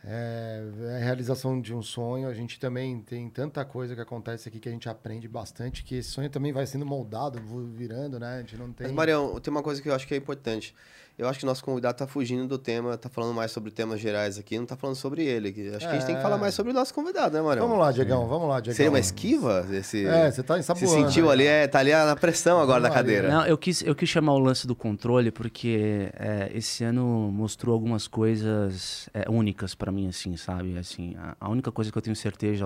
É, 0.05 0.63
é 0.91 0.95
a 0.95 0.99
realização 0.99 1.59
de 1.59 1.75
um 1.75 1.81
sonho. 1.81 2.29
A 2.29 2.33
gente 2.33 2.57
também 2.57 3.01
tem 3.01 3.29
tanta 3.29 3.65
coisa 3.65 3.93
que 3.93 3.99
acontece 3.99 4.47
aqui 4.47 4.57
que 4.57 4.69
a 4.69 4.71
gente 4.71 4.87
aprende 4.87 5.27
bastante, 5.27 5.83
que 5.83 5.95
esse 5.95 6.09
sonho 6.09 6.29
também 6.29 6.53
vai 6.53 6.65
sendo 6.65 6.85
moldado, 6.85 7.41
virando, 7.75 8.17
né? 8.17 8.35
A 8.35 8.39
gente 8.39 8.55
não 8.55 8.71
tem. 8.71 8.87
Mas, 8.87 8.95
Marião, 8.95 9.37
tem 9.41 9.51
uma 9.51 9.61
coisa 9.61 9.81
que 9.81 9.89
eu 9.89 9.93
acho 9.93 10.07
que 10.07 10.13
é 10.13 10.17
importante. 10.17 10.73
Eu 11.19 11.27
acho 11.27 11.37
que 11.39 11.45
o 11.45 11.47
nosso 11.47 11.61
convidado 11.63 11.97
tá 11.97 12.07
fugindo 12.07 12.47
do 12.47 12.57
tema, 12.57 12.97
tá 12.97 13.09
falando 13.09 13.33
mais 13.33 13.51
sobre 13.51 13.71
temas 13.71 13.99
gerais 13.99 14.37
aqui, 14.37 14.57
não 14.57 14.65
tá 14.65 14.77
falando 14.77 14.95
sobre 14.95 15.25
ele. 15.25 15.51
que 15.51 15.67
Acho 15.67 15.79
que 15.79 15.85
a 15.85 15.91
gente 15.93 16.05
tem 16.05 16.15
que 16.15 16.21
É. 16.21 16.23
falar 16.23 16.37
mais 16.37 16.53
sobre 16.55 16.71
o 16.71 16.73
nosso 16.73 16.93
convidado, 16.93 17.35
né, 17.35 17.41
Marião? 17.41 17.67
Vamos 17.67 17.83
lá, 17.83 17.91
Diegão, 17.91 18.25
vamos 18.25 18.47
lá, 18.47 18.61
Diegão. 18.61 18.77
Seria 18.77 18.89
uma 18.89 18.99
esquiva? 18.99 19.67
Esse... 19.69 20.05
É, 20.05 20.31
você 20.31 20.41
tá 20.41 20.53
Se 20.53 20.61
ensaboando. 20.61 20.89
sentiu 21.07 21.29
ali, 21.29 21.45
é, 21.45 21.67
tá 21.67 21.79
ali 21.79 21.91
na 21.91 22.15
pressão 22.15 22.61
agora 22.61 22.81
da 22.81 22.89
cadeira. 22.89 23.27
Não, 23.27 23.45
eu 23.45 23.57
quis, 23.57 23.81
eu 23.81 23.93
quis 23.93 24.07
chamar 24.07 24.31
o 24.33 24.39
lance 24.39 24.65
do 24.65 24.73
controle 24.75 25.29
porque 25.29 26.09
é, 26.13 26.49
esse 26.53 26.85
ano 26.85 27.03
mostrou 27.33 27.73
algumas 27.73 28.07
coisas 28.07 29.09
é, 29.13 29.29
únicas 29.29 29.75
pra 29.75 29.91
mim, 29.91 30.07
assim, 30.07 30.37
sabe? 30.37 30.77
Assim, 30.77 31.15
a, 31.17 31.35
a 31.37 31.49
única 31.49 31.69
coisa 31.69 31.91
que 31.91 31.97
eu 31.97 32.01
tenho 32.01 32.15
certeza, 32.15 32.65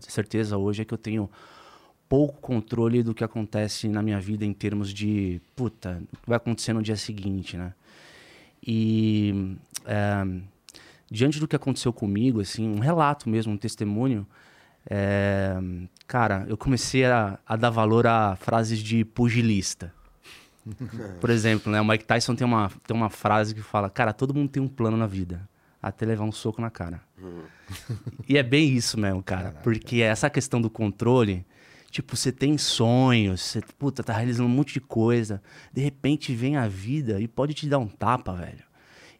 certeza 0.00 0.58
hoje 0.58 0.82
é 0.82 0.84
que 0.84 0.92
eu 0.92 0.98
tenho 0.98 1.30
pouco 2.08 2.40
controle 2.40 3.02
do 3.02 3.14
que 3.14 3.22
acontece 3.22 3.88
na 3.88 4.02
minha 4.02 4.20
vida 4.20 4.44
em 4.44 4.52
termos 4.52 4.92
de, 4.92 5.40
puta, 5.54 6.02
o 6.12 6.16
que 6.16 6.28
vai 6.28 6.36
acontecer 6.36 6.72
no 6.72 6.82
dia 6.82 6.96
seguinte, 6.96 7.56
né? 7.56 7.72
E 8.66 9.56
é, 9.84 10.24
diante 11.10 11.38
do 11.38 11.46
que 11.46 11.56
aconteceu 11.56 11.92
comigo, 11.92 12.40
assim, 12.40 12.68
um 12.68 12.78
relato 12.78 13.28
mesmo, 13.28 13.52
um 13.52 13.56
testemunho, 13.56 14.26
é, 14.88 15.56
cara, 16.06 16.46
eu 16.48 16.56
comecei 16.56 17.04
a, 17.04 17.38
a 17.46 17.56
dar 17.56 17.70
valor 17.70 18.06
a 18.06 18.36
frases 18.36 18.78
de 18.78 19.04
pugilista. 19.04 19.92
Por 21.20 21.30
exemplo, 21.30 21.70
né, 21.70 21.80
o 21.80 21.84
Mike 21.84 22.04
Tyson 22.04 22.34
tem 22.34 22.46
uma, 22.46 22.70
tem 22.86 22.96
uma 22.96 23.10
frase 23.10 23.54
que 23.54 23.62
fala, 23.62 23.88
cara, 23.88 24.12
todo 24.12 24.34
mundo 24.34 24.48
tem 24.48 24.62
um 24.62 24.68
plano 24.68 24.96
na 24.96 25.06
vida, 25.06 25.48
até 25.82 26.06
levar 26.06 26.24
um 26.24 26.32
soco 26.32 26.60
na 26.60 26.70
cara. 26.70 27.00
E 28.28 28.36
é 28.36 28.42
bem 28.42 28.74
isso 28.74 28.98
mesmo, 28.98 29.22
cara. 29.22 29.52
Porque 29.62 30.00
essa 30.02 30.30
questão 30.30 30.60
do 30.60 30.70
controle, 30.70 31.44
tipo, 31.90 32.16
você 32.16 32.30
tem 32.32 32.58
sonhos, 32.58 33.40
você, 33.40 33.60
puta, 33.78 34.02
tá 34.02 34.12
realizando 34.12 34.48
um 34.48 34.52
monte 34.52 34.74
de 34.74 34.80
coisa. 34.80 35.42
De 35.72 35.80
repente 35.80 36.34
vem 36.34 36.56
a 36.56 36.68
vida 36.68 37.20
e 37.20 37.28
pode 37.28 37.54
te 37.54 37.68
dar 37.68 37.78
um 37.78 37.88
tapa, 37.88 38.32
velho. 38.32 38.64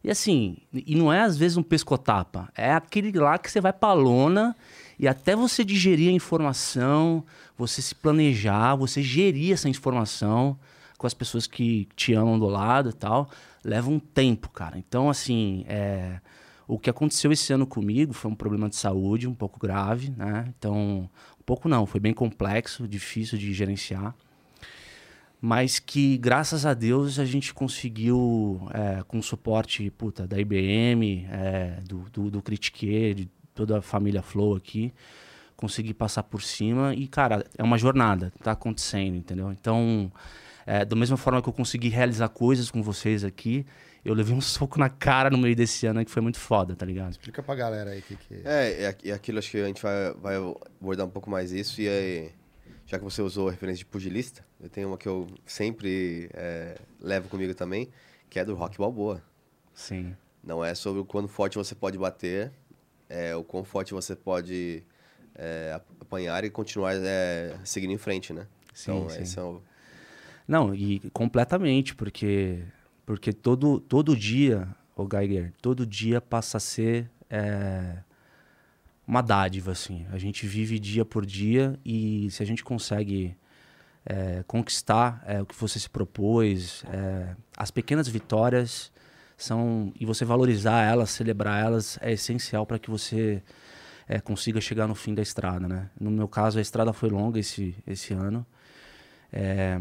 E 0.03 0.09
assim, 0.09 0.57
e 0.73 0.95
não 0.95 1.11
é 1.11 1.21
às 1.21 1.37
vezes 1.37 1.57
um 1.57 1.63
pescotapa, 1.63 2.49
é 2.55 2.71
aquele 2.71 3.11
lá 3.19 3.37
que 3.37 3.51
você 3.51 3.59
vai 3.59 3.73
pra 3.73 3.91
lona 3.91 4.55
e 4.97 5.07
até 5.09 5.35
você 5.35 5.65
digerir 5.65 6.09
a 6.09 6.13
informação, 6.13 7.25
você 7.57 7.81
se 7.81 7.93
planejar, 7.93 8.75
você 8.75 9.01
gerir 9.03 9.51
essa 9.53 9.67
informação 9.67 10.57
com 10.97 11.05
as 11.05 11.13
pessoas 11.13 11.47
que 11.47 11.87
te 11.97 12.13
amam 12.13 12.39
do 12.39 12.47
lado 12.47 12.91
e 12.91 12.93
tal, 12.93 13.29
leva 13.63 13.89
um 13.89 13.99
tempo, 13.99 14.49
cara. 14.49 14.77
Então, 14.77 15.09
assim, 15.09 15.65
é, 15.67 16.21
O 16.69 16.77
que 16.77 16.87
aconteceu 16.87 17.31
esse 17.31 17.51
ano 17.51 17.65
comigo 17.65 18.13
foi 18.13 18.29
um 18.29 18.35
problema 18.35 18.69
de 18.69 18.75
saúde 18.75 19.27
um 19.27 19.33
pouco 19.33 19.59
grave, 19.59 20.13
né? 20.15 20.53
Então, 20.55 21.09
pouco 21.49 21.67
não, 21.67 21.87
foi 21.87 21.99
bem 21.99 22.13
complexo, 22.13 22.87
difícil 22.87 23.35
de 23.35 23.51
gerenciar. 23.55 24.13
Mas 25.41 25.79
que, 25.79 26.15
graças 26.19 26.63
a 26.63 26.75
Deus, 26.75 27.17
a 27.17 27.25
gente 27.25 27.55
conseguiu, 27.55 28.61
é, 28.71 29.01
com 29.07 29.19
suporte 29.19 29.89
puta, 29.89 30.27
da 30.27 30.39
IBM, 30.39 31.25
é, 31.31 31.81
do, 31.87 32.05
do, 32.11 32.29
do 32.29 32.41
Critique, 32.43 33.15
de 33.15 33.27
toda 33.55 33.79
a 33.79 33.81
família 33.81 34.21
Flow 34.21 34.55
aqui, 34.55 34.93
conseguir 35.55 35.95
passar 35.95 36.21
por 36.21 36.43
cima. 36.43 36.93
E, 36.93 37.07
cara, 37.07 37.43
é 37.57 37.63
uma 37.63 37.79
jornada, 37.79 38.31
tá 38.43 38.51
acontecendo, 38.51 39.15
entendeu? 39.15 39.51
Então, 39.51 40.11
é, 40.69 40.85
da 40.85 40.95
mesma 40.95 41.17
forma 41.17 41.41
que 41.41 41.49
eu 41.49 41.53
consegui 41.53 41.89
realizar 41.89 42.29
coisas 42.29 42.69
com 42.69 42.83
vocês 42.83 43.23
aqui, 43.23 43.65
eu 44.05 44.13
levei 44.13 44.35
um 44.35 44.39
soco 44.39 44.77
na 44.77 44.87
cara 44.87 45.27
no 45.31 45.37
meio 45.39 45.55
desse 45.55 45.87
ano 45.87 46.05
que 46.05 46.11
foi 46.11 46.21
muito 46.21 46.37
foda, 46.37 46.75
tá 46.75 46.85
ligado? 46.85 47.09
Explica 47.09 47.41
pra 47.41 47.55
galera 47.55 47.89
aí 47.89 47.99
o 47.99 48.01
que, 48.03 48.15
que 48.15 48.35
é. 48.45 48.83
É, 48.83 48.97
e 49.03 49.11
aquilo 49.11 49.39
acho 49.39 49.49
que 49.49 49.57
a 49.57 49.65
gente 49.65 49.81
vai, 49.81 50.13
vai 50.13 50.35
abordar 50.35 51.07
um 51.07 51.09
pouco 51.09 51.27
mais 51.27 51.51
isso. 51.51 51.81
E 51.81 51.89
aí, 51.89 52.31
já 52.85 52.99
que 52.99 53.03
você 53.03 53.19
usou 53.19 53.47
a 53.47 53.51
referência 53.51 53.79
de 53.79 53.85
pugilista, 53.87 54.45
eu 54.61 54.69
tenho 54.69 54.89
uma 54.89 54.97
que 54.99 55.07
eu 55.07 55.25
sempre 55.43 56.29
é, 56.35 56.77
levo 57.01 57.29
comigo 57.29 57.55
também, 57.55 57.89
que 58.29 58.39
é 58.39 58.45
do 58.45 58.53
Rock 58.53 58.77
Balboa. 58.77 59.23
Sim. 59.73 60.15
Não 60.43 60.63
é 60.63 60.75
sobre 60.75 61.01
o 61.01 61.05
quão 61.05 61.27
forte 61.27 61.57
você 61.57 61.73
pode 61.73 61.97
bater, 61.97 62.51
é 63.09 63.35
o 63.35 63.43
quão 63.43 63.63
forte 63.63 63.91
você 63.91 64.15
pode 64.15 64.83
é, 65.33 65.81
apanhar 65.99 66.43
e 66.43 66.51
continuar 66.51 66.93
é, 66.95 67.55
seguindo 67.63 67.91
em 67.91 67.97
frente, 67.97 68.31
né? 68.31 68.45
Sim, 68.71 68.91
então, 68.91 69.09
sim. 69.09 69.21
esse 69.23 69.39
é 69.39 69.41
o... 69.41 69.63
Não, 70.49 70.73
e 70.73 70.99
completamente, 71.13 71.93
porque 71.93 72.63
porque 73.05 73.31
todo, 73.31 73.79
todo 73.79 74.17
dia, 74.17 74.67
o 74.95 75.07
Geiger, 75.07 75.53
todo 75.61 75.85
dia 75.85 76.19
passa 76.19 76.57
a 76.57 76.59
ser 76.59 77.07
é, 77.29 77.97
uma 79.05 79.21
dádiva, 79.21 79.71
assim. 79.73 80.07
A 80.11 80.17
gente 80.17 80.47
vive 80.47 80.79
dia 80.79 81.05
por 81.05 81.23
dia 81.23 81.79
e 81.85 82.31
se 82.31 82.41
a 82.41 82.45
gente 82.47 82.63
consegue 82.63 83.37
é, 84.03 84.43
conquistar 84.47 85.23
é, 85.27 85.39
o 85.39 85.45
que 85.45 85.53
você 85.55 85.77
se 85.79 85.89
propôs, 85.89 86.83
é, 86.91 87.35
as 87.55 87.69
pequenas 87.69 88.07
vitórias 88.07 88.91
são 89.37 89.93
e 89.99 90.03
você 90.03 90.25
valorizar 90.25 90.83
elas, 90.83 91.11
celebrar 91.11 91.63
elas 91.63 91.99
é 92.01 92.13
essencial 92.13 92.65
para 92.65 92.79
que 92.79 92.89
você 92.89 93.43
é, 94.07 94.19
consiga 94.19 94.59
chegar 94.59 94.87
no 94.87 94.95
fim 94.95 95.13
da 95.13 95.21
estrada, 95.21 95.67
né? 95.67 95.91
No 95.99 96.09
meu 96.09 96.27
caso, 96.27 96.57
a 96.57 96.61
estrada 96.61 96.91
foi 96.91 97.09
longa 97.09 97.39
esse 97.39 97.75
esse 97.85 98.13
ano. 98.13 98.43
É, 99.31 99.79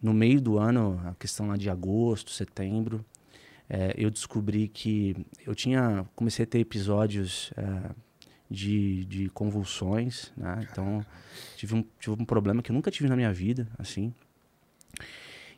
no 0.00 0.14
meio 0.14 0.40
do 0.40 0.58
ano, 0.58 1.00
a 1.04 1.14
questão 1.14 1.48
lá 1.48 1.56
de 1.56 1.68
agosto, 1.68 2.30
setembro, 2.30 3.04
é, 3.68 3.94
eu 3.96 4.10
descobri 4.10 4.68
que 4.68 5.16
eu 5.46 5.54
tinha 5.54 6.06
comecei 6.14 6.44
a 6.44 6.46
ter 6.46 6.58
episódios 6.60 7.52
é, 7.56 7.90
de, 8.50 9.04
de 9.04 9.28
convulsões, 9.30 10.32
né? 10.36 10.66
Então 10.70 11.04
tive 11.56 11.74
um, 11.74 11.84
tive 12.00 12.22
um 12.22 12.24
problema 12.24 12.62
que 12.62 12.70
eu 12.70 12.74
nunca 12.74 12.90
tive 12.90 13.08
na 13.08 13.16
minha 13.16 13.32
vida, 13.32 13.68
assim. 13.78 14.14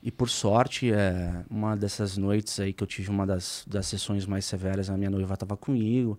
E 0.03 0.11
por 0.11 0.31
sorte, 0.31 0.91
é, 0.91 1.45
uma 1.49 1.77
dessas 1.77 2.17
noites 2.17 2.59
aí 2.59 2.73
que 2.73 2.83
eu 2.83 2.87
tive 2.87 3.11
uma 3.11 3.27
das, 3.27 3.65
das 3.69 3.87
sessões 3.87 4.27
mais 4.27 4.45
severas, 4.47 4.89
a 4.89 4.97
minha 4.97 5.11
noiva 5.11 5.35
estava 5.35 5.57
comigo. 5.57 6.19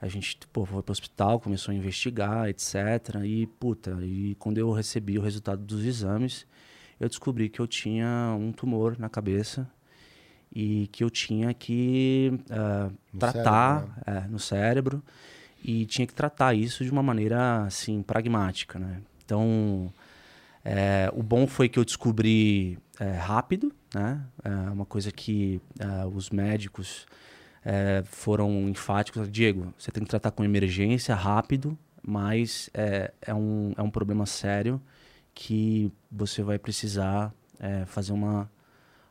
A 0.00 0.08
gente 0.08 0.36
pô, 0.52 0.66
foi 0.66 0.82
para 0.82 0.90
o 0.90 0.92
hospital, 0.92 1.38
começou 1.38 1.70
a 1.72 1.74
investigar, 1.76 2.48
etc. 2.48 2.74
E, 3.24 3.46
puta, 3.46 3.96
e 4.02 4.34
quando 4.34 4.58
eu 4.58 4.72
recebi 4.72 5.16
o 5.16 5.22
resultado 5.22 5.62
dos 5.62 5.84
exames, 5.84 6.44
eu 7.02 7.08
descobri 7.08 7.48
que 7.48 7.58
eu 7.58 7.66
tinha 7.66 8.36
um 8.38 8.52
tumor 8.52 8.96
na 8.96 9.08
cabeça 9.08 9.68
e 10.54 10.86
que 10.92 11.02
eu 11.02 11.10
tinha 11.10 11.52
que 11.52 12.32
uh, 12.48 12.92
no 13.12 13.18
tratar 13.18 13.80
cérebro, 13.80 13.94
né? 14.06 14.24
é, 14.24 14.28
no 14.28 14.38
cérebro 14.38 15.02
e 15.64 15.84
tinha 15.86 16.06
que 16.06 16.14
tratar 16.14 16.54
isso 16.54 16.84
de 16.84 16.92
uma 16.92 17.02
maneira 17.02 17.64
assim 17.64 18.02
pragmática, 18.02 18.78
né? 18.78 19.00
Então, 19.24 19.92
é, 20.64 21.10
o 21.12 21.24
bom 21.24 21.44
foi 21.46 21.68
que 21.68 21.76
eu 21.76 21.84
descobri 21.84 22.78
é, 23.00 23.10
rápido, 23.10 23.72
né? 23.92 24.24
É 24.44 24.70
uma 24.70 24.86
coisa 24.86 25.10
que 25.10 25.60
é, 25.80 26.06
os 26.06 26.30
médicos 26.30 27.04
é, 27.64 28.04
foram 28.06 28.68
enfáticos. 28.68 29.28
Diego, 29.28 29.74
você 29.76 29.90
tem 29.90 30.04
que 30.04 30.10
tratar 30.10 30.30
com 30.30 30.44
emergência 30.44 31.16
rápido, 31.16 31.76
mas 32.00 32.70
é, 32.72 33.12
é, 33.22 33.34
um, 33.34 33.72
é 33.76 33.82
um 33.82 33.90
problema 33.90 34.24
sério 34.24 34.80
que 35.34 35.92
você 36.10 36.42
vai 36.42 36.58
precisar 36.58 37.32
é, 37.58 37.84
fazer 37.86 38.12
uma, 38.12 38.50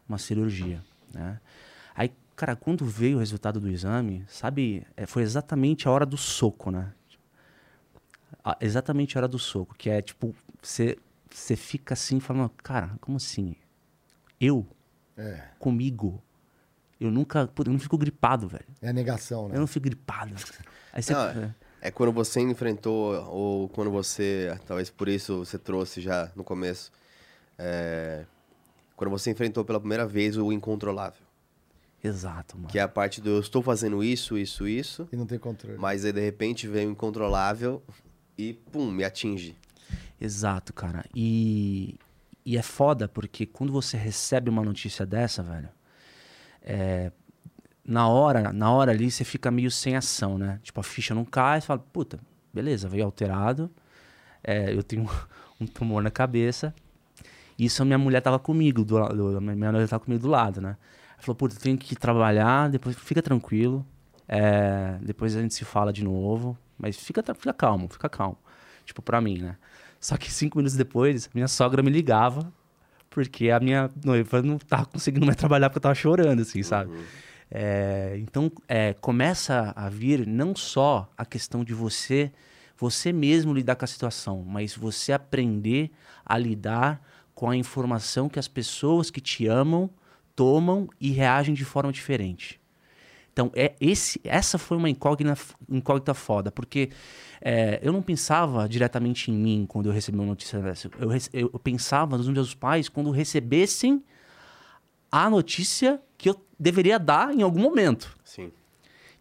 uma 0.08 0.18
cirurgia, 0.18 0.84
né? 1.14 1.40
Aí, 1.96 2.12
cara, 2.36 2.56
quando 2.56 2.86
veio 2.86 3.18
o 3.18 3.20
resultado 3.20 3.60
do 3.60 3.70
exame, 3.70 4.24
sabe, 4.28 4.86
é, 4.96 5.06
foi 5.06 5.24
exatamente 5.24 5.88
a 5.88 5.92
hora 5.92 6.06
do 6.06 6.18
soco, 6.18 6.72
né? 6.72 6.94
exatamente 8.60 9.16
a 9.16 9.20
hora 9.20 9.28
do 9.28 9.38
soco, 9.38 9.76
que 9.76 9.90
é 9.90 10.02
tipo, 10.02 10.34
você, 10.62 10.98
você 11.30 11.56
fica 11.56 11.94
assim 11.94 12.20
falando, 12.20 12.50
cara, 12.50 12.92
como 13.00 13.18
assim? 13.18 13.56
Eu? 14.40 14.66
É. 15.16 15.44
Comigo? 15.60 16.22
Eu 17.00 17.12
nunca, 17.12 17.50
eu 17.66 17.72
não 17.72 17.80
fico 17.80 17.98
gripado, 17.98 18.48
velho. 18.48 18.66
É 18.82 18.90
a 18.90 18.94
negação, 18.94 19.48
né? 19.48 19.56
Eu 19.56 19.60
não 19.60 19.68
fico 19.68 19.84
gripado. 19.84 20.34
Aí 20.94 21.02
você, 21.02 21.14
não, 21.14 21.54
é. 21.82 21.92
Quando 21.92 22.12
você 22.12 22.40
enfrentou, 22.40 23.16
ou 23.30 23.70
quando 23.70 23.92
você, 23.92 24.58
talvez 24.66 24.90
por 24.90 25.10
isso 25.10 25.40
você 25.40 25.58
trouxe 25.58 26.00
já 26.00 26.32
no 26.36 26.44
começo, 26.44 26.92
é, 27.58 28.26
quando 28.96 29.10
você 29.10 29.32
enfrentou 29.32 29.66
pela 29.66 29.80
primeira 29.80 30.06
vez 30.06 30.38
o 30.38 30.52
incontrolável. 30.52 31.24
Exato, 32.04 32.58
mano. 32.58 32.68
Que 32.68 32.80
é 32.80 32.82
a 32.82 32.88
parte 32.88 33.22
do 33.22 33.30
eu 33.30 33.40
estou 33.40 33.62
fazendo 33.62 34.04
isso, 34.04 34.38
isso, 34.38 34.68
isso. 34.68 35.08
E 35.12 35.16
não 35.16 35.26
tem 35.26 35.38
controle. 35.38 35.78
Mas 35.78 36.04
aí 36.04 36.12
de 36.12 36.22
repente 36.22 36.68
vem 36.68 36.88
o 36.88 36.92
incontrolável 36.92 37.84
e 38.38 38.54
pum, 38.54 38.90
me 38.90 39.04
atinge. 39.04 39.56
Exato, 40.20 40.74
cara. 40.74 41.06
E, 41.16 41.96
e 42.46 42.58
é 42.58 42.62
foda 42.62 43.08
porque 43.08 43.46
quando 43.46 43.72
você 43.72 43.98
recebe 43.98 44.50
uma 44.50 44.64
notícia 44.64 45.06
dessa, 45.06 45.44
velho, 45.44 45.70
é, 46.62 47.12
na 47.86 48.08
hora, 48.08 48.54
na 48.54 48.72
hora 48.72 48.92
ali 48.92 49.10
você 49.10 49.24
fica 49.24 49.50
meio 49.50 49.72
sem 49.72 49.96
ação, 49.96 50.38
né? 50.38 50.60
Tipo, 50.64 50.80
a 50.80 50.84
ficha 50.84 51.14
não 51.16 51.26
cai, 51.26 51.62
você 51.62 51.68
fala, 51.68 51.80
puta, 51.80 52.20
beleza, 52.54 52.88
veio 52.88 53.06
alterado. 53.06 53.70
É, 54.44 54.74
eu 54.74 54.84
tenho 54.84 55.10
um 55.60 55.66
tumor 55.66 56.02
na 56.02 56.12
cabeça. 56.12 56.74
Isso 57.58 57.82
a 57.82 57.86
minha 57.86 57.98
mulher 57.98 58.22
tava 58.22 58.40
comigo, 58.40 58.84
do, 58.84 59.00
do, 59.10 59.42
minha 59.42 59.72
mulher 59.72 59.88
tava 59.88 60.04
comigo 60.04 60.24
do 60.24 60.30
lado, 60.30 60.62
né? 60.62 60.78
Ela 61.14 61.22
falou, 61.22 61.36
puta, 61.36 61.56
tenho 61.56 61.78
que 61.78 61.96
trabalhar, 61.96 62.70
depois 62.70 62.96
fica 62.98 63.22
tranquilo. 63.22 63.86
É, 64.28 64.98
depois 65.02 65.36
a 65.36 65.42
gente 65.42 65.54
se 65.54 65.66
fala 65.66 65.92
de 65.92 66.04
novo. 66.04 66.58
Mas 66.78 66.98
fica, 66.98 67.22
fica 67.36 67.54
calmo, 67.54 67.88
fica 67.88 68.10
calmo. 68.10 68.38
Tipo, 68.86 69.02
pra 69.02 69.22
mim, 69.22 69.38
né? 69.38 69.56
Só 70.00 70.18
que 70.18 70.32
cinco 70.32 70.58
minutos 70.58 70.76
depois, 70.76 71.30
minha 71.32 71.48
sogra 71.48 71.84
me 71.84 71.92
ligava, 71.92 72.52
porque 73.08 73.52
a 73.52 73.60
minha 73.60 73.90
noiva 74.04 74.42
não 74.42 74.58
tava 74.58 74.86
conseguindo 74.88 75.26
mais 75.28 75.36
trabalhar 75.38 75.70
porque 75.70 75.78
eu 75.78 75.82
tava 75.84 75.94
chorando, 75.94 76.42
assim, 76.42 76.64
sabe? 76.64 76.92
É, 77.54 78.16
então, 78.18 78.50
é, 78.66 78.94
começa 78.94 79.74
a 79.76 79.90
vir 79.90 80.26
não 80.26 80.56
só 80.56 81.12
a 81.18 81.26
questão 81.26 81.66
de 81.66 81.74
você, 81.74 82.32
você 82.78 83.12
mesmo 83.12 83.54
lidar 83.54 83.76
com 83.76 83.84
a 83.84 83.88
situação, 83.88 84.44
mas 84.48 84.74
você 84.74 85.12
aprender 85.12 85.92
a 86.26 86.38
lidar 86.38 87.06
com 87.36 87.50
a 87.50 87.58
informação 87.58 88.30
que 88.30 88.40
as 88.40 88.48
pessoas 88.48 89.12
que 89.12 89.20
te 89.20 89.48
amam 89.48 89.90
tomam 90.34 90.88
e 91.00 91.12
reagem 91.12 91.54
de 91.54 91.66
forma 91.66 91.92
diferente. 91.92 92.60
Então, 93.34 93.52
é 93.54 93.74
esse, 93.80 94.20
essa 94.24 94.58
foi 94.58 94.78
uma 94.78 94.90
incógnita, 94.90 95.38
incógnita 95.70 96.14
foda, 96.14 96.52
porque 96.52 96.90
é, 97.42 97.80
eu 97.82 97.92
não 97.92 98.02
pensava 98.02 98.68
diretamente 98.68 99.32
em 99.32 99.34
mim 99.34 99.66
quando 99.68 99.88
eu 99.88 99.94
recebi 99.94 100.18
uma 100.18 100.26
notícia 100.26 100.60
dessa. 100.60 100.90
Eu, 101.00 101.12
eu, 101.12 101.50
eu 101.54 101.60
pensava 101.60 102.18
nos 102.18 102.28
meus 102.28 102.54
pais 102.54 102.90
quando 102.90 103.10
recebessem 103.12 104.04
a 105.12 105.30
notícia 105.30 106.02
que 106.18 106.30
eu 106.30 106.46
deveria 106.62 107.00
dar 107.00 107.34
em 107.34 107.42
algum 107.42 107.60
momento. 107.60 108.16
Sim. 108.24 108.52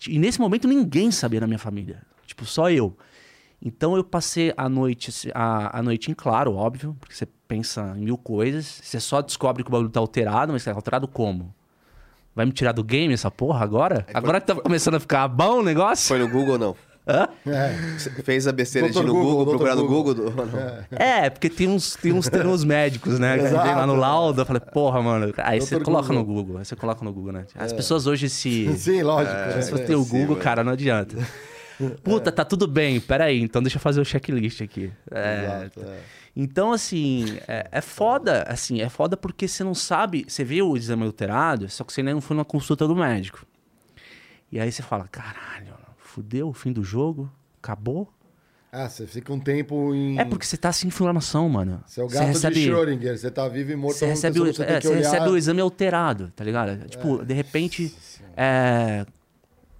E 0.06 0.18
nesse 0.18 0.38
momento 0.38 0.68
ninguém 0.68 1.10
sabia 1.10 1.40
na 1.40 1.46
minha 1.46 1.58
família. 1.58 2.02
Tipo, 2.26 2.44
só 2.44 2.70
eu. 2.70 2.96
Então 3.62 3.96
eu 3.96 4.04
passei 4.04 4.52
a 4.56 4.68
noite, 4.68 5.30
a, 5.34 5.78
a 5.78 5.82
noite 5.82 6.10
em 6.10 6.14
claro, 6.14 6.54
óbvio, 6.54 6.96
porque 7.00 7.14
você 7.14 7.26
pensa 7.48 7.94
em 7.96 8.04
mil 8.04 8.16
coisas. 8.16 8.80
Você 8.82 9.00
só 9.00 9.20
descobre 9.20 9.62
que 9.62 9.68
o 9.68 9.72
bagulho 9.72 9.90
tá 9.90 10.00
alterado, 10.00 10.52
mas 10.52 10.64
tá 10.64 10.72
alterado 10.72 11.08
como? 11.08 11.54
Vai 12.34 12.46
me 12.46 12.52
tirar 12.52 12.72
do 12.72 12.84
game 12.84 13.12
essa 13.12 13.30
porra 13.30 13.64
agora? 13.64 14.06
É, 14.08 14.16
agora 14.16 14.40
que 14.40 14.46
tá 14.46 14.54
começando 14.54 14.94
a 14.94 15.00
ficar 15.00 15.26
bom 15.28 15.60
o 15.60 15.62
negócio? 15.62 16.08
Foi 16.08 16.18
no 16.18 16.28
Google 16.28 16.58
não? 16.58 16.76
Hã? 17.10 17.28
É. 17.46 18.22
Fez 18.22 18.46
a 18.46 18.52
besteira 18.52 18.88
de 18.88 18.96
ir 18.96 19.02
no 19.02 19.12
Google, 19.12 19.30
Google 19.30 19.46
procurar 19.46 19.74
no 19.74 19.86
Google? 19.86 20.14
Google 20.14 20.34
é. 20.92 21.24
é, 21.26 21.30
porque 21.30 21.50
tem 21.50 21.68
uns, 21.68 21.96
tem 21.96 22.12
uns 22.12 22.28
termos 22.28 22.62
médicos, 22.62 23.18
né? 23.18 23.36
Que 23.36 23.44
vem 23.44 23.74
lá 23.74 23.86
no 23.86 23.96
laudo, 23.96 24.42
eu 24.42 24.46
falei, 24.46 24.60
porra, 24.60 25.02
mano. 25.02 25.32
Aí 25.38 25.58
Doutor 25.58 25.78
você 25.78 25.84
coloca 25.84 26.08
Google. 26.08 26.14
no 26.14 26.24
Google, 26.24 26.58
aí 26.58 26.64
você 26.64 26.76
coloca 26.76 27.04
no 27.04 27.12
Google, 27.12 27.32
né? 27.32 27.46
As 27.56 27.72
é. 27.72 27.76
pessoas 27.76 28.06
hoje 28.06 28.28
se. 28.28 28.72
Sim, 28.78 29.02
lógico. 29.02 29.34
É, 29.34 29.60
se 29.60 29.70
você 29.70 29.84
tem 29.84 29.96
o 29.96 30.04
Google, 30.04 30.36
sim, 30.36 30.42
cara, 30.42 30.62
não 30.62 30.72
adianta. 30.72 31.16
Puta, 32.04 32.30
tá 32.30 32.44
tudo 32.44 32.66
bem, 32.66 33.00
peraí, 33.00 33.40
então 33.40 33.62
deixa 33.62 33.78
eu 33.78 33.80
fazer 33.80 34.00
o 34.00 34.04
checklist 34.04 34.60
aqui. 34.60 34.92
É, 35.10 35.44
Exato, 35.44 35.80
é. 35.80 35.98
Então, 36.36 36.72
assim, 36.72 37.38
é, 37.48 37.66
é, 37.72 37.80
foda, 37.80 38.44
assim, 38.46 38.80
é 38.80 38.88
foda 38.88 39.16
porque 39.16 39.48
você 39.48 39.64
não 39.64 39.74
sabe, 39.74 40.24
você 40.28 40.44
vê 40.44 40.62
o 40.62 40.76
exame 40.76 41.04
alterado, 41.04 41.68
só 41.68 41.82
que 41.82 41.92
você 41.92 42.02
ainda 42.02 42.12
não 42.12 42.20
foi 42.20 42.36
numa 42.36 42.44
consulta 42.44 42.86
do 42.86 42.94
médico. 42.94 43.44
E 44.52 44.58
aí 44.58 44.70
você 44.70 44.82
fala, 44.82 45.08
caralho, 45.08 45.69
fudeu 46.10 46.48
o 46.48 46.52
fim 46.52 46.72
do 46.72 46.82
jogo, 46.82 47.30
acabou. 47.62 48.12
Ah, 48.72 48.88
você 48.88 49.06
fica 49.06 49.32
um 49.32 49.40
tempo 49.40 49.94
em. 49.94 50.18
É 50.18 50.24
porque 50.24 50.44
você 50.44 50.56
tá 50.56 50.72
sem 50.72 50.88
informação, 50.88 51.48
mano. 51.48 51.82
Você 51.86 52.00
é 52.00 52.04
o 52.04 52.08
gato 52.08 52.26
recebe, 52.26 52.54
de 52.54 52.70
Schrödinger, 52.70 53.18
você 53.18 53.30
tá 53.30 53.48
vivo 53.48 53.72
e 53.72 53.76
morto. 53.76 53.96
Você 53.96 54.06
mesmo 54.06 54.16
recebe, 54.16 54.40
o, 54.40 54.46
você 54.46 54.62
é, 54.62 54.80
você 54.80 54.94
recebe 54.94 55.28
o 55.28 55.36
exame 55.36 55.60
alterado, 55.60 56.32
tá 56.36 56.44
ligado? 56.44 56.88
Tipo, 56.88 57.24
de 57.24 57.34
repente, 57.34 57.92
é, 58.36 59.04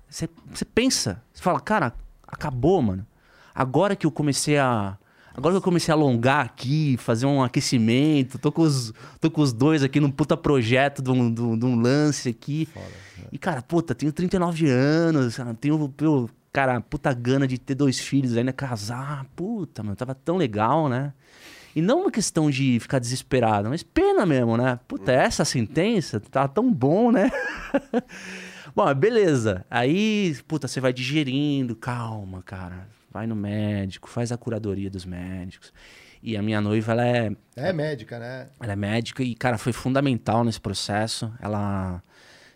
você, 0.09 0.29
você 0.53 0.65
pensa, 0.65 1.23
você 1.33 1.41
fala, 1.43 1.61
cara, 1.61 1.95
acabou, 2.27 2.83
mano. 2.83 3.07
Agora 3.55 3.95
que 3.95 4.07
eu 4.07 4.11
comecei 4.11 4.59
a. 4.59 4.97
Agora 5.41 5.55
que 5.55 5.59
eu 5.59 5.63
comecei 5.63 5.91
a 5.91 5.97
alongar 5.97 6.45
aqui, 6.45 6.97
fazer 6.99 7.25
um 7.25 7.43
aquecimento, 7.43 8.39
tô 8.39 8.53
com 8.53 8.61
os, 8.61 8.93
tô 9.19 9.31
com 9.31 9.41
os 9.41 9.55
dois 9.55 9.83
aqui 9.83 9.99
num 9.99 10.11
puta 10.11 10.37
projeto 10.37 11.01
de 11.01 11.11
um, 11.11 11.33
de 11.33 11.41
um- 11.41 11.59
de 11.59 11.65
um 11.65 11.81
lance 11.81 12.29
aqui. 12.29 12.69
E, 13.33 13.39
cara, 13.39 13.63
puta, 13.63 13.95
tenho 13.95 14.13
39 14.13 14.69
anos, 14.69 15.39
tenho, 15.59 15.89
tenho, 15.89 16.29
cara, 16.53 16.79
puta 16.83 17.11
gana 17.15 17.47
de 17.49 17.57
ter 17.59 17.75
dois 17.75 17.99
filhos 17.99 18.37
ainda, 18.37 18.53
casar. 18.53 19.25
Puta, 19.35 19.83
mano, 19.83 19.97
tava 19.97 20.15
tão 20.15 20.37
legal, 20.37 20.91
né? 20.91 21.15
E 21.75 21.81
não 21.81 22.03
uma 22.03 22.11
questão 22.11 22.51
de 22.51 22.79
ficar 22.79 22.99
desesperado, 22.99 23.71
mas 23.71 23.83
pena 23.83 24.27
mesmo, 24.27 24.59
né? 24.59 24.79
Puta, 24.87 25.11
essa 25.11 25.45
sentença 25.45 26.21
tá 26.21 26.47
tão 26.49 26.71
bom, 26.71 27.11
né? 27.11 27.31
bom, 28.77 28.93
beleza. 28.95 29.65
Aí, 29.71 30.37
puta, 30.47 30.69
você 30.69 30.81
vai 30.81 30.93
digerindo, 30.93 31.75
calma, 31.75 32.43
cara. 32.43 32.89
Vai 33.11 33.27
no 33.27 33.35
médico, 33.35 34.09
faz 34.09 34.31
a 34.31 34.37
curadoria 34.37 34.89
dos 34.89 35.05
médicos. 35.05 35.73
E 36.23 36.37
a 36.37 36.43
minha 36.43 36.61
noiva, 36.61 36.93
ela 36.93 37.07
é, 37.07 37.33
É 37.57 37.73
médica, 37.73 38.19
né? 38.19 38.49
ela 38.61 38.73
é 38.73 38.77
médica 38.77 39.23
e, 39.23 39.35
cara, 39.35 39.57
foi 39.57 39.73
fundamental 39.73 40.45
nesse 40.45 40.61
processo. 40.61 41.33
Ela 41.41 42.03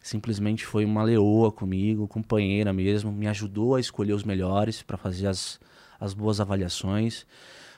simplesmente 0.02 0.66
foi 0.66 0.84
uma 0.84 1.02
leoa 1.02 1.50
comigo, 1.50 2.06
companheira 2.06 2.72
mesmo, 2.72 3.10
me 3.10 3.26
ajudou 3.26 3.74
a 3.74 3.80
escolher 3.80 4.12
os 4.12 4.22
melhores 4.22 4.82
para 4.82 4.98
fazer 4.98 5.26
as, 5.26 5.58
as 5.98 6.12
boas 6.12 6.40
avaliações. 6.40 7.26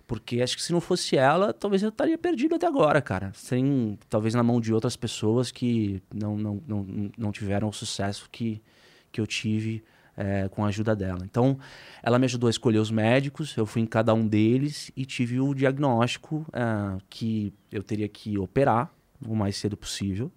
Porque 0.08 0.40
acho 0.40 0.56
que 0.56 0.62
se 0.62 0.72
não 0.72 0.80
fosse 0.80 1.16
ela, 1.16 1.52
talvez 1.52 1.82
eu 1.82 1.88
estaria 1.88 2.18
perdido 2.18 2.54
até 2.54 2.66
agora, 2.66 3.00
cara. 3.00 3.32
Sem, 3.34 3.98
talvez 4.08 4.34
na 4.34 4.42
mão 4.42 4.60
de 4.60 4.72
outras 4.72 4.96
pessoas 4.96 5.50
que 5.50 6.02
não, 6.12 6.36
não, 6.36 6.62
não, 6.66 7.10
não 7.16 7.32
tiveram 7.32 7.68
o 7.68 7.72
sucesso 7.72 8.28
que, 8.30 8.62
que 9.10 9.20
eu 9.20 9.26
tive 9.26 9.84
eh, 10.16 10.48
com 10.50 10.64
a 10.64 10.68
ajuda 10.68 10.94
dela. 10.96 11.20
Então, 11.24 11.58
ela 12.02 12.18
me 12.18 12.24
ajudou 12.24 12.46
a 12.48 12.50
escolher 12.50 12.78
os 12.78 12.90
médicos, 12.90 13.56
eu 13.56 13.66
fui 13.66 13.82
em 13.82 13.86
cada 13.86 14.12
um 14.14 14.26
deles 14.26 14.90
e 14.96 15.04
tive 15.04 15.40
o 15.40 15.52
diagnóstico 15.54 16.46
ah, 16.52 16.98
que 17.10 17.52
eu 17.70 17.82
teria 17.82 18.08
que 18.08 18.38
operar 18.38 18.90
o 19.26 19.34
mais 19.34 19.56
cedo 19.56 19.76
possível 19.76 20.30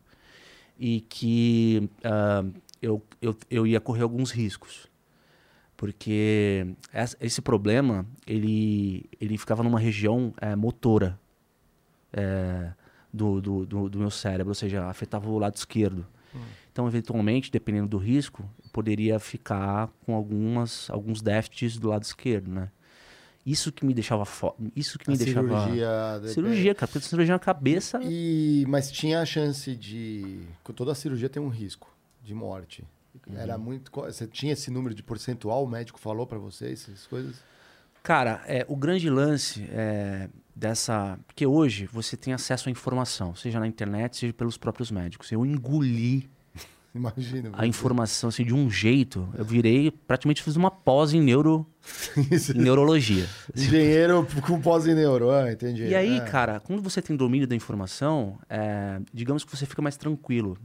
e 0.77 1.01
que 1.01 1.89
ah, 2.03 2.43
eu, 2.81 3.03
eu, 3.21 3.35
eu 3.49 3.67
ia 3.67 3.79
correr 3.79 4.03
alguns 4.03 4.31
riscos. 4.31 4.87
Porque 5.77 6.67
essa- 6.91 7.15
esse 7.21 7.41
problema, 7.41 8.05
ele, 8.27 9.05
ele 9.19 9.37
ficava 9.37 9.63
numa 9.63 9.79
região 9.79 10.33
eh, 10.41 10.53
motora 10.55 11.17
eh, 12.11 12.71
do, 13.13 13.39
do, 13.41 13.65
do, 13.65 13.89
do 13.89 13.99
meu 13.99 14.09
cérebro, 14.11 14.51
ou 14.51 14.55
seja, 14.55 14.85
afetava 14.87 15.29
o 15.29 15.39
lado 15.39 15.55
esquerdo. 15.55 16.05
Então, 16.71 16.87
eventualmente, 16.87 17.49
dependendo 17.51 17.87
do 17.87 17.97
risco, 17.97 18.43
poderia 18.79 19.19
ficar 19.19 19.89
com 20.05 20.15
algumas, 20.15 20.89
alguns 20.89 21.21
déficits 21.21 21.77
do 21.77 21.89
lado 21.89 22.03
esquerdo, 22.03 22.49
né? 22.49 22.69
Isso 23.45 23.71
que 23.71 23.85
me 23.85 23.93
deixava 23.93 24.25
fo... 24.25 24.53
Isso 24.75 24.97
que 24.97 25.09
me 25.09 25.15
A 25.15 25.17
deixava... 25.17 25.47
cirurgia. 25.63 25.89
Cirurgia, 26.33 26.75
cara, 26.75 26.91
porque 26.91 27.07
cirurgia 27.07 27.33
na 27.35 27.39
cabeça... 27.39 27.99
E, 28.03 28.63
mas 28.67 28.89
tinha 28.91 29.21
a 29.21 29.25
chance 29.25 29.75
de. 29.75 30.41
Toda 30.75 30.93
cirurgia 30.95 31.27
tem 31.29 31.41
um 31.41 31.49
risco 31.49 31.93
de 32.23 32.33
morte. 32.33 32.83
Era 33.35 33.57
Uhum. 33.57 33.63
muito. 33.63 33.91
co- 33.91 34.03
Você 34.03 34.27
tinha 34.27 34.53
esse 34.53 34.69
número 34.71 34.93
de 34.95 35.01
percentual? 35.03 35.63
O 35.63 35.67
médico 35.67 35.99
falou 35.99 36.25
pra 36.27 36.37
você 36.37 36.71
essas 36.71 37.05
coisas? 37.07 37.37
Cara, 38.03 38.41
é, 38.45 38.65
o 38.69 38.75
grande 38.77 39.09
lance 39.09 39.67
é, 39.71 40.29
dessa. 40.55 41.17
Porque 41.27 41.45
hoje 41.45 41.85
você 41.87 42.15
tem 42.15 42.33
acesso 42.33 42.69
à 42.69 42.71
informação, 42.71 43.35
seja 43.35 43.59
na 43.59 43.67
internet, 43.67 44.15
seja 44.17 44.31
pelos 44.33 44.57
próprios 44.57 44.89
médicos. 44.91 45.31
Eu 45.31 45.45
engoli 45.45 46.29
Imagina. 46.95 47.49
a 47.53 47.67
informação 47.67 48.29
assim, 48.29 48.43
de 48.43 48.53
um 48.53 48.69
jeito. 48.69 49.27
Eu 49.37 49.45
virei, 49.45 49.91
praticamente 49.91 50.41
fiz 50.41 50.55
uma 50.55 50.71
pós 50.71 51.13
em, 51.13 51.21
neuro, 51.21 51.65
em 52.17 52.59
neurologia. 52.59 53.27
Engenheiro 53.55 54.25
com 54.45 54.59
pós 54.59 54.87
em 54.87 54.95
neuro, 54.95 55.29
ah, 55.29 55.51
entendi. 55.51 55.83
E 55.85 55.95
aí, 55.95 56.17
É. 56.17 56.21
cara, 56.21 56.59
quando 56.59 56.81
você 56.81 57.01
tem 57.01 57.15
domínio 57.15 57.47
da 57.47 57.55
informação, 57.55 58.39
é, 58.49 58.99
digamos 59.13 59.43
que 59.43 59.55
você 59.55 59.65
fica 59.65 59.81
mais 59.81 59.97
tranquilo. 59.97 60.57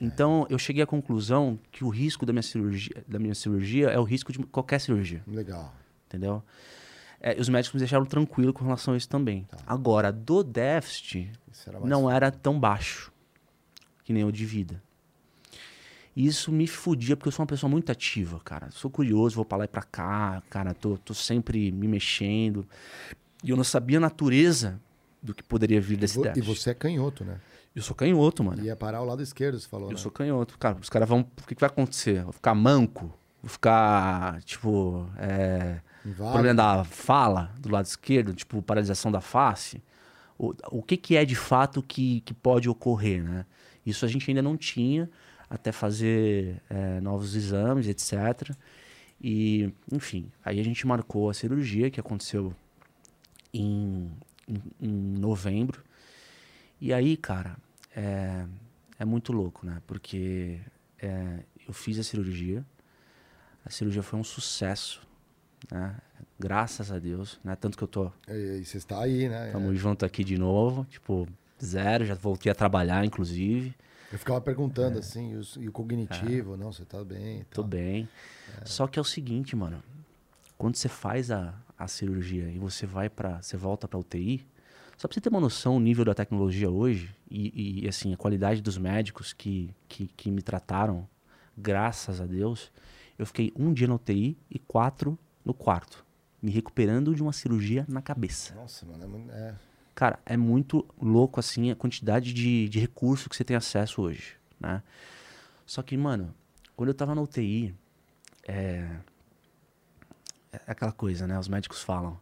Então, 0.00 0.46
eu 0.50 0.58
cheguei 0.58 0.82
à 0.82 0.86
conclusão 0.86 1.58
que 1.70 1.84
o 1.84 1.88
risco 1.88 2.26
da 2.26 2.32
minha 2.32 2.42
cirurgia, 2.42 3.04
da 3.06 3.18
minha 3.18 3.34
cirurgia 3.34 3.88
é 3.90 3.98
o 3.98 4.02
risco 4.04 4.32
de 4.32 4.38
qualquer 4.40 4.80
cirurgia. 4.80 5.22
Legal. 5.26 5.72
entendeu? 6.06 6.42
É, 7.20 7.40
os 7.40 7.48
médicos 7.48 7.74
me 7.74 7.78
deixaram 7.78 8.04
tranquilo 8.04 8.52
com 8.52 8.64
relação 8.64 8.92
a 8.94 8.96
isso 8.96 9.08
também. 9.08 9.46
Agora, 9.66 10.12
do 10.12 10.42
déficit, 10.44 11.32
era 11.66 11.80
não 11.80 12.10
era 12.10 12.30
tão 12.30 12.60
baixo 12.60 13.10
que 14.04 14.12
nem 14.12 14.24
o 14.24 14.30
de 14.30 14.44
vida. 14.44 14.82
E 16.16 16.26
isso 16.26 16.52
me 16.52 16.66
fudia, 16.66 17.16
porque 17.16 17.28
eu 17.28 17.32
sou 17.32 17.42
uma 17.42 17.48
pessoa 17.48 17.68
muito 17.68 17.90
ativa, 17.90 18.40
cara. 18.44 18.70
Sou 18.70 18.90
curioso, 18.90 19.36
vou 19.36 19.44
pra 19.44 19.58
lá 19.58 19.64
e 19.64 19.68
pra 19.68 19.82
cá, 19.82 20.42
cara, 20.48 20.72
tô, 20.72 20.96
tô 20.96 21.12
sempre 21.12 21.72
me 21.72 21.88
mexendo. 21.88 22.66
E 23.42 23.50
eu 23.50 23.56
não 23.56 23.64
sabia 23.64 23.98
a 23.98 24.00
natureza 24.00 24.80
do 25.20 25.34
que 25.34 25.42
poderia 25.42 25.80
vir 25.80 25.96
desse 25.96 26.16
Vo- 26.16 26.30
E 26.36 26.40
você 26.40 26.70
é 26.70 26.74
canhoto, 26.74 27.24
né? 27.24 27.40
Eu 27.74 27.82
sou 27.82 27.96
canhoto, 27.96 28.44
mano. 28.44 28.62
Ia 28.62 28.76
parar 28.76 28.98
ao 28.98 29.04
lado 29.04 29.22
esquerdo, 29.22 29.58
você 29.58 29.66
falou. 29.66 29.88
Eu 29.88 29.94
né? 29.94 29.98
sou 29.98 30.10
canhoto. 30.10 30.56
Cara, 30.58 30.78
os 30.80 30.88
caras 30.88 31.08
vão. 31.08 31.20
O 31.20 31.46
que, 31.46 31.56
que 31.56 31.60
vai 31.60 31.68
acontecer? 31.68 32.22
Vou 32.22 32.32
ficar 32.32 32.54
manco? 32.54 33.12
Vou 33.42 33.50
ficar, 33.50 34.40
tipo. 34.44 35.08
É... 35.18 35.80
Inválido. 36.06 36.32
problema 36.34 36.54
da 36.54 36.84
fala 36.84 37.50
do 37.58 37.70
lado 37.70 37.86
esquerdo, 37.86 38.34
tipo 38.34 38.60
paralisação 38.60 39.10
da 39.10 39.22
face, 39.22 39.82
o, 40.38 40.54
o 40.70 40.82
que, 40.82 40.98
que 40.98 41.16
é 41.16 41.24
de 41.24 41.34
fato 41.34 41.82
que, 41.82 42.20
que 42.20 42.34
pode 42.34 42.68
ocorrer, 42.68 43.24
né? 43.24 43.46
Isso 43.86 44.04
a 44.04 44.08
gente 44.08 44.30
ainda 44.30 44.42
não 44.42 44.54
tinha 44.54 45.08
até 45.54 45.70
fazer 45.70 46.60
é, 46.68 47.00
novos 47.00 47.36
exames, 47.36 47.86
etc. 47.86 48.50
E, 49.20 49.72
enfim, 49.90 50.30
aí 50.44 50.58
a 50.58 50.64
gente 50.64 50.86
marcou 50.86 51.30
a 51.30 51.34
cirurgia 51.34 51.90
que 51.90 52.00
aconteceu 52.00 52.54
em, 53.52 54.10
em, 54.48 54.62
em 54.80 55.18
novembro. 55.18 55.82
E 56.80 56.92
aí, 56.92 57.16
cara, 57.16 57.56
é, 57.94 58.44
é 58.98 59.04
muito 59.04 59.32
louco, 59.32 59.64
né? 59.64 59.80
Porque 59.86 60.60
é, 60.98 61.38
eu 61.66 61.72
fiz 61.72 61.98
a 61.98 62.02
cirurgia, 62.02 62.64
a 63.64 63.70
cirurgia 63.70 64.02
foi 64.02 64.18
um 64.18 64.24
sucesso, 64.24 65.00
né? 65.70 65.96
Graças 66.38 66.90
a 66.90 66.98
Deus, 66.98 67.38
né? 67.44 67.54
Tanto 67.54 67.78
que 67.78 67.84
eu 67.84 67.88
tô, 67.88 68.10
E, 68.28 68.58
e 68.60 68.64
você 68.64 68.78
está 68.78 69.00
aí, 69.00 69.28
né? 69.28 69.50
tamo 69.52 69.72
junto 69.76 70.04
aqui 70.04 70.24
de 70.24 70.36
novo, 70.36 70.84
tipo, 70.86 71.28
zero, 71.62 72.04
já 72.04 72.14
voltei 72.14 72.50
a 72.50 72.54
trabalhar, 72.54 73.04
inclusive. 73.04 73.74
Eu 74.14 74.18
ficava 74.18 74.40
perguntando 74.40 74.98
assim, 75.00 75.32
e, 75.32 75.36
os- 75.36 75.56
e 75.56 75.68
o 75.68 75.72
cognitivo, 75.72 76.56
não, 76.56 76.72
você 76.72 76.84
tá 76.84 77.02
bem. 77.04 77.40
e 77.40 77.44
Tô 77.44 77.62
bem. 77.64 78.08
Só 78.64 78.86
que 78.86 78.96
é 78.98 79.02
o 79.02 79.04
seguinte, 79.04 79.56
mano. 79.56 79.82
Quando 80.56 80.76
você 80.76 80.88
faz 80.88 81.32
a, 81.32 81.52
a 81.76 81.88
cirurgia 81.88 82.48
e 82.48 82.56
você 82.58 82.86
vai 82.86 83.10
para, 83.10 83.42
você 83.42 83.56
volta 83.56 83.88
pra 83.88 83.98
UTI, 83.98 84.46
só 84.96 85.08
pra 85.08 85.14
você 85.14 85.20
ter 85.20 85.28
uma 85.30 85.40
noção 85.40 85.76
o 85.76 85.80
nível 85.80 86.04
da 86.04 86.14
tecnologia 86.14 86.70
hoje 86.70 87.12
e, 87.28 87.82
e, 87.84 87.88
assim, 87.88 88.14
a 88.14 88.16
qualidade 88.16 88.62
dos 88.62 88.78
médicos 88.78 89.32
que, 89.32 89.74
que, 89.88 90.06
que 90.16 90.30
me 90.30 90.40
trataram, 90.42 91.08
graças 91.58 92.20
a 92.20 92.24
Deus, 92.26 92.70
eu 93.18 93.26
fiquei 93.26 93.52
um 93.56 93.72
dia 93.72 93.88
na 93.88 93.96
UTI 93.96 94.38
e 94.48 94.60
quatro 94.60 95.18
no 95.44 95.52
quarto, 95.52 96.04
me 96.40 96.52
recuperando 96.52 97.12
de 97.16 97.20
uma 97.22 97.32
cirurgia 97.32 97.84
na 97.88 98.00
cabeça. 98.00 98.54
Nossa, 98.54 98.86
mano, 98.86 99.02
é 99.02 99.06
muito- 99.08 99.30
é, 99.32 99.54
Cara, 99.94 100.18
é 100.26 100.36
muito 100.36 100.84
louco, 101.00 101.38
assim, 101.38 101.70
a 101.70 101.76
quantidade 101.76 102.32
de, 102.32 102.68
de 102.68 102.80
recurso 102.80 103.28
que 103.30 103.36
você 103.36 103.44
tem 103.44 103.56
acesso 103.56 104.02
hoje, 104.02 104.36
né? 104.58 104.82
Só 105.64 105.82
que, 105.82 105.96
mano, 105.96 106.34
quando 106.74 106.88
eu 106.88 106.94
tava 106.94 107.14
na 107.14 107.22
UTI, 107.22 107.74
é... 108.46 108.98
é 110.52 110.60
aquela 110.66 110.92
coisa, 110.92 111.26
né? 111.26 111.38
Os 111.38 111.46
médicos 111.46 111.82
falam, 111.82 112.18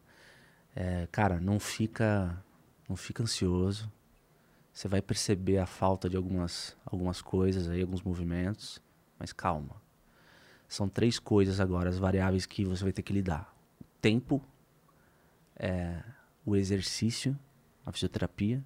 é, 0.76 1.08
cara, 1.10 1.40
não 1.40 1.58
fica, 1.58 2.42
não 2.88 2.96
fica 2.96 3.22
ansioso. 3.22 3.90
Você 4.72 4.88
vai 4.88 5.02
perceber 5.02 5.58
a 5.58 5.66
falta 5.66 6.08
de 6.08 6.16
algumas, 6.16 6.76
algumas 6.84 7.20
coisas 7.22 7.68
aí, 7.68 7.82
alguns 7.82 8.02
movimentos, 8.02 8.80
mas 9.18 9.32
calma. 9.32 9.80
São 10.68 10.88
três 10.88 11.18
coisas 11.18 11.60
agora, 11.60 11.90
as 11.90 11.98
variáveis 11.98 12.46
que 12.46 12.64
você 12.64 12.82
vai 12.82 12.92
ter 12.92 13.02
que 13.02 13.12
lidar. 13.12 13.54
Tempo, 14.00 14.42
é, 15.56 16.02
o 16.44 16.56
exercício, 16.56 17.38
a 17.84 17.92
fisioterapia 17.92 18.64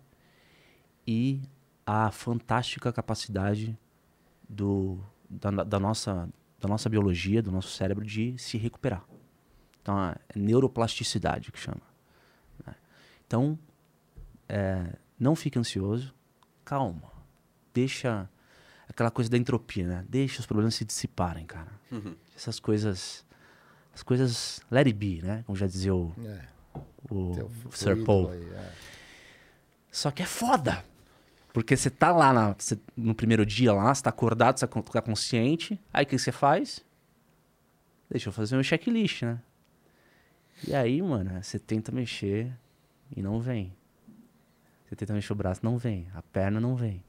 e 1.06 1.40
a 1.86 2.10
fantástica 2.10 2.92
capacidade 2.92 3.76
do, 4.48 4.98
da, 5.28 5.50
da 5.50 5.78
nossa, 5.80 6.28
da 6.60 6.68
nossa 6.68 6.88
biologia, 6.88 7.42
do 7.42 7.50
nosso 7.52 7.68
cérebro 7.70 8.04
de 8.04 8.36
se 8.38 8.56
recuperar. 8.58 9.04
Então, 9.82 9.96
é 10.10 10.16
neuroplasticidade 10.34 11.52
que 11.52 11.58
chama. 11.58 11.80
né? 12.66 12.74
Então, 13.26 13.58
é, 14.48 14.92
não 15.18 15.36
fique 15.36 15.58
ansioso, 15.58 16.12
calma. 16.64 17.12
Deixa. 17.72 18.28
aquela 18.88 19.10
coisa 19.10 19.30
da 19.30 19.36
entropia, 19.36 19.86
né? 19.86 20.04
Deixa 20.08 20.40
os 20.40 20.46
problemas 20.46 20.74
se 20.74 20.84
dissiparem, 20.84 21.46
cara. 21.46 21.70
Essas 22.34 22.58
coisas. 22.58 23.24
As 23.94 24.02
coisas. 24.02 24.60
Let 24.70 24.86
it 24.86 24.98
be, 24.98 25.22
né? 25.22 25.42
Como 25.46 25.54
já 25.56 25.66
dizia 25.66 25.94
o, 25.94 26.12
É, 26.24 26.44
o 27.10 27.32
teu 27.34 27.50
Sir 27.70 28.04
Paul. 28.04 28.30
aí, 28.30 28.42
é. 28.42 28.72
Só 29.96 30.10
que 30.10 30.22
é 30.22 30.26
foda. 30.26 30.84
Porque 31.54 31.74
você 31.74 31.88
tá 31.88 32.12
lá 32.12 32.30
na- 32.30 32.54
no 32.94 33.14
primeiro 33.14 33.46
dia 33.46 33.72
lá, 33.72 33.94
você 33.94 34.02
tá 34.02 34.10
acordado, 34.10 34.58
você 34.58 34.66
tá 34.66 35.00
consciente. 35.00 35.80
Aí 35.90 36.04
o 36.04 36.06
que 36.06 36.18
você 36.18 36.30
faz? 36.30 36.84
Deixa 38.10 38.28
eu 38.28 38.32
fazer 38.32 38.58
um 38.58 38.62
checklist, 38.62 39.22
né? 39.22 39.40
E 40.68 40.74
aí, 40.74 41.00
mano, 41.00 41.42
você 41.42 41.58
tenta 41.58 41.90
mexer 41.90 42.52
e 43.10 43.22
não 43.22 43.40
vem. 43.40 43.74
Você 44.86 44.96
tenta 44.96 45.14
mexer 45.14 45.32
o 45.32 45.36
braço, 45.36 45.62
não 45.64 45.78
vem. 45.78 46.06
A 46.14 46.20
perna 46.20 46.60
não 46.60 46.76
vem. 46.76 47.02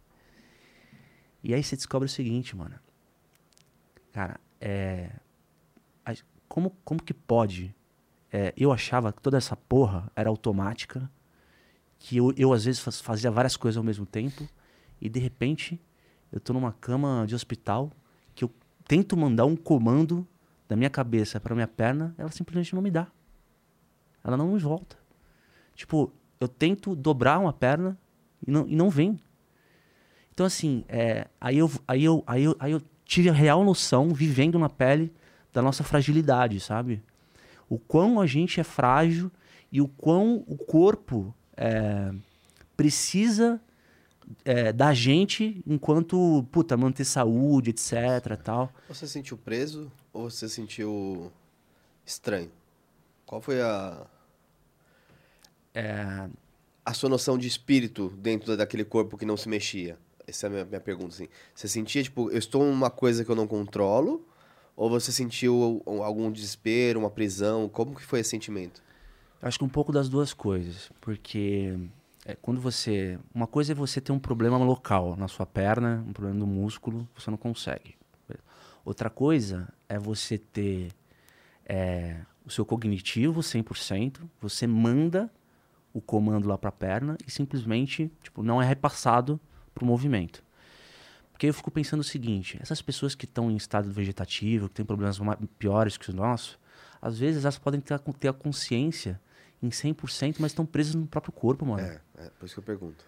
E 1.44 1.54
aí 1.54 1.62
você 1.62 1.76
descobre 1.76 2.06
o 2.06 2.10
seguinte, 2.10 2.56
mano. 2.56 2.80
Cara, 4.14 4.40
é. 4.62 5.12
Como, 6.48 6.70
como 6.86 7.04
que 7.04 7.14
pode? 7.14 7.76
É, 8.32 8.54
eu 8.56 8.72
achava 8.72 9.12
que 9.12 9.22
toda 9.22 9.38
essa 9.38 9.58
porra 9.58 10.10
era 10.16 10.30
automática 10.30 11.12
que 12.00 12.18
eu, 12.18 12.34
eu 12.38 12.54
às 12.54 12.66
vezes 12.66 12.80
faz- 12.80 13.02
fazia 13.02 13.32
várias 13.32 13.58
coisas 13.58 13.78
ao 13.78 13.84
mesmo 13.84 14.06
tempo 14.06 14.48
e 15.02 15.10
de 15.10 15.20
repente 15.20 15.80
eu 16.32 16.40
tô 16.40 16.54
numa 16.54 16.72
cama 16.74 17.26
de 17.28 17.36
hospital 17.36 17.92
que 18.36 18.44
eu 18.44 18.52
tento 18.88 19.16
mandar 19.18 19.46
um 19.46 19.56
comando 19.56 20.28
da 20.68 20.76
minha 20.76 20.90
cabeça 20.90 21.40
para 21.40 21.56
minha 21.56 21.68
perna, 21.68 22.14
ela 22.18 22.30
simplesmente 22.32 22.76
não 22.76 22.82
me 22.82 22.92
dá. 22.92 23.08
Ela 24.24 24.36
não 24.36 24.50
me 24.52 24.60
volta. 24.60 24.98
Tipo, 25.76 26.12
eu 26.40 26.48
tento 26.48 26.96
dobrar 26.96 27.40
uma 27.40 27.54
perna 27.54 27.98
e 28.46 28.52
não, 28.52 28.68
e 28.68 28.76
não 28.76 28.90
vem. 28.90 29.20
Então 30.34 30.46
assim, 30.46 30.84
é, 30.88 31.28
aí, 31.40 31.58
eu, 31.58 31.72
aí, 31.88 32.04
eu, 32.04 32.24
aí, 32.28 32.44
eu, 32.44 32.56
aí 32.60 32.72
eu 32.74 32.82
tive 33.06 33.30
a 33.30 33.34
real 33.34 33.64
noção, 33.64 34.14
vivendo 34.14 34.60
na 34.60 34.70
pele, 34.70 35.14
da 35.54 35.62
nossa 35.62 35.84
fragilidade, 35.84 36.60
sabe? 36.60 37.02
O 37.70 37.80
quão 37.80 38.20
a 38.20 38.26
gente 38.26 38.60
é 38.60 38.64
frágil 38.64 39.32
e 39.72 39.82
o 39.82 39.88
quão 39.88 40.44
o 40.48 40.58
corpo 40.58 41.34
é, 41.58 42.14
precisa 42.76 43.60
é, 44.46 44.72
da 44.72 44.94
gente 44.94 45.62
enquanto, 45.66 46.46
puta, 46.52 46.78
manter 46.78 47.06
saúde, 47.06 47.72
etc, 47.72 48.38
tal. 48.44 48.72
Você 48.88 49.08
se 49.08 49.14
sentiu 49.14 49.38
preso 49.38 49.92
ou 50.14 50.30
você 50.30 50.48
se 50.48 50.56
sentiu 50.56 51.32
estranho? 52.06 52.52
Qual 53.26 53.42
foi 53.42 53.62
a. 53.62 54.06
É, 55.74 56.30
A 56.86 56.94
sua 56.94 57.10
noção 57.10 57.38
de 57.38 57.48
espírito 57.48 58.10
dentro 58.18 58.56
daquele 58.56 58.86
corpo 58.86 59.18
que 59.18 59.26
não 59.26 59.36
se 59.36 59.50
mexia? 59.50 59.98
Essa 60.26 60.46
é 60.46 60.48
a 60.48 60.52
minha, 60.52 60.66
minha 60.66 60.82
pergunta, 60.82 61.14
assim. 61.14 61.28
Você 61.54 61.68
sentia, 61.68 62.04
tipo, 62.04 62.30
eu 62.32 62.38
estou 62.38 62.64
numa 62.66 62.90
coisa 62.90 63.24
que 63.26 63.32
eu 63.32 63.36
não 63.36 63.48
controlo? 63.48 64.26
Ou 64.76 64.90
você 64.90 65.12
sentiu 65.12 65.82
algum 65.86 66.32
desespero, 66.32 67.00
uma 67.00 67.10
prisão? 67.10 67.68
Como 67.68 67.96
que 67.96 68.04
foi 68.04 68.20
esse 68.20 68.30
sentimento? 68.30 68.82
Acho 69.42 69.60
que 69.60 69.66
um 69.66 69.70
pouco 69.70 69.92
das 69.92 70.10
duas 70.10 70.34
coisas, 70.34 70.92
porque 71.00 71.78
é, 72.26 72.36
quando 72.36 72.60
você. 72.60 73.20
Uma 73.34 73.48
coisa 73.48 73.72
é 73.72 73.76
você 73.76 74.02
ter 74.02 74.12
um 74.12 74.20
problema 74.20 74.58
local 74.58 75.16
na 75.16 75.28
sua 75.28 75.46
perna, 75.46 76.04
um 76.08 76.12
problema 76.12 76.40
no 76.40 76.48
músculo, 76.48 77.08
você 77.16 77.30
não 77.30 77.38
consegue. 77.38 77.96
Outra 78.84 79.10
coisa 79.10 79.68
é 79.90 80.00
você 80.00 80.38
ter 80.38 80.92
é, 81.66 82.22
o 82.46 82.50
seu 82.50 82.66
cognitivo 82.66 83.42
100%, 83.42 84.22
você 84.40 84.66
manda 84.66 85.30
o 85.94 86.00
comando 86.00 86.48
lá 86.48 86.58
para 86.58 86.70
a 86.70 86.72
perna 86.72 87.18
e 87.28 87.30
simplesmente 87.30 88.10
tipo, 88.24 88.42
não 88.42 88.62
é 88.62 88.66
repassado 88.66 89.40
para 89.76 89.84
o 89.84 89.88
movimento. 89.88 90.42
Porque 91.32 91.48
eu 91.48 91.54
fico 91.54 91.70
pensando 91.70 92.00
o 92.00 92.04
seguinte: 92.04 92.58
essas 92.62 92.82
pessoas 92.82 93.14
que 93.14 93.26
estão 93.26 93.52
em 93.52 93.58
estado 93.58 93.92
vegetativo, 93.92 94.70
que 94.70 94.76
têm 94.76 94.86
problemas 94.86 95.20
ma- 95.20 95.38
piores 95.60 95.98
que 95.98 96.10
os 96.10 96.16
nossos, 96.16 96.58
às 97.02 97.20
vezes 97.20 97.44
elas 97.44 97.58
podem 97.58 97.80
ter 97.80 97.94
a, 97.94 98.00
ter 98.00 98.30
a 98.30 98.34
consciência 98.34 99.20
em 99.62 99.70
100%, 99.70 100.36
mas 100.40 100.52
estão 100.52 100.66
presas 100.66 100.96
no 100.96 101.08
próprio 101.08 101.32
corpo, 101.34 101.66
mano. 101.66 101.82
É, 101.86 102.00
é, 102.18 102.30
por 102.40 102.46
isso 102.46 102.56
que 102.56 102.60
eu 102.60 102.64
pergunto. 102.64 103.04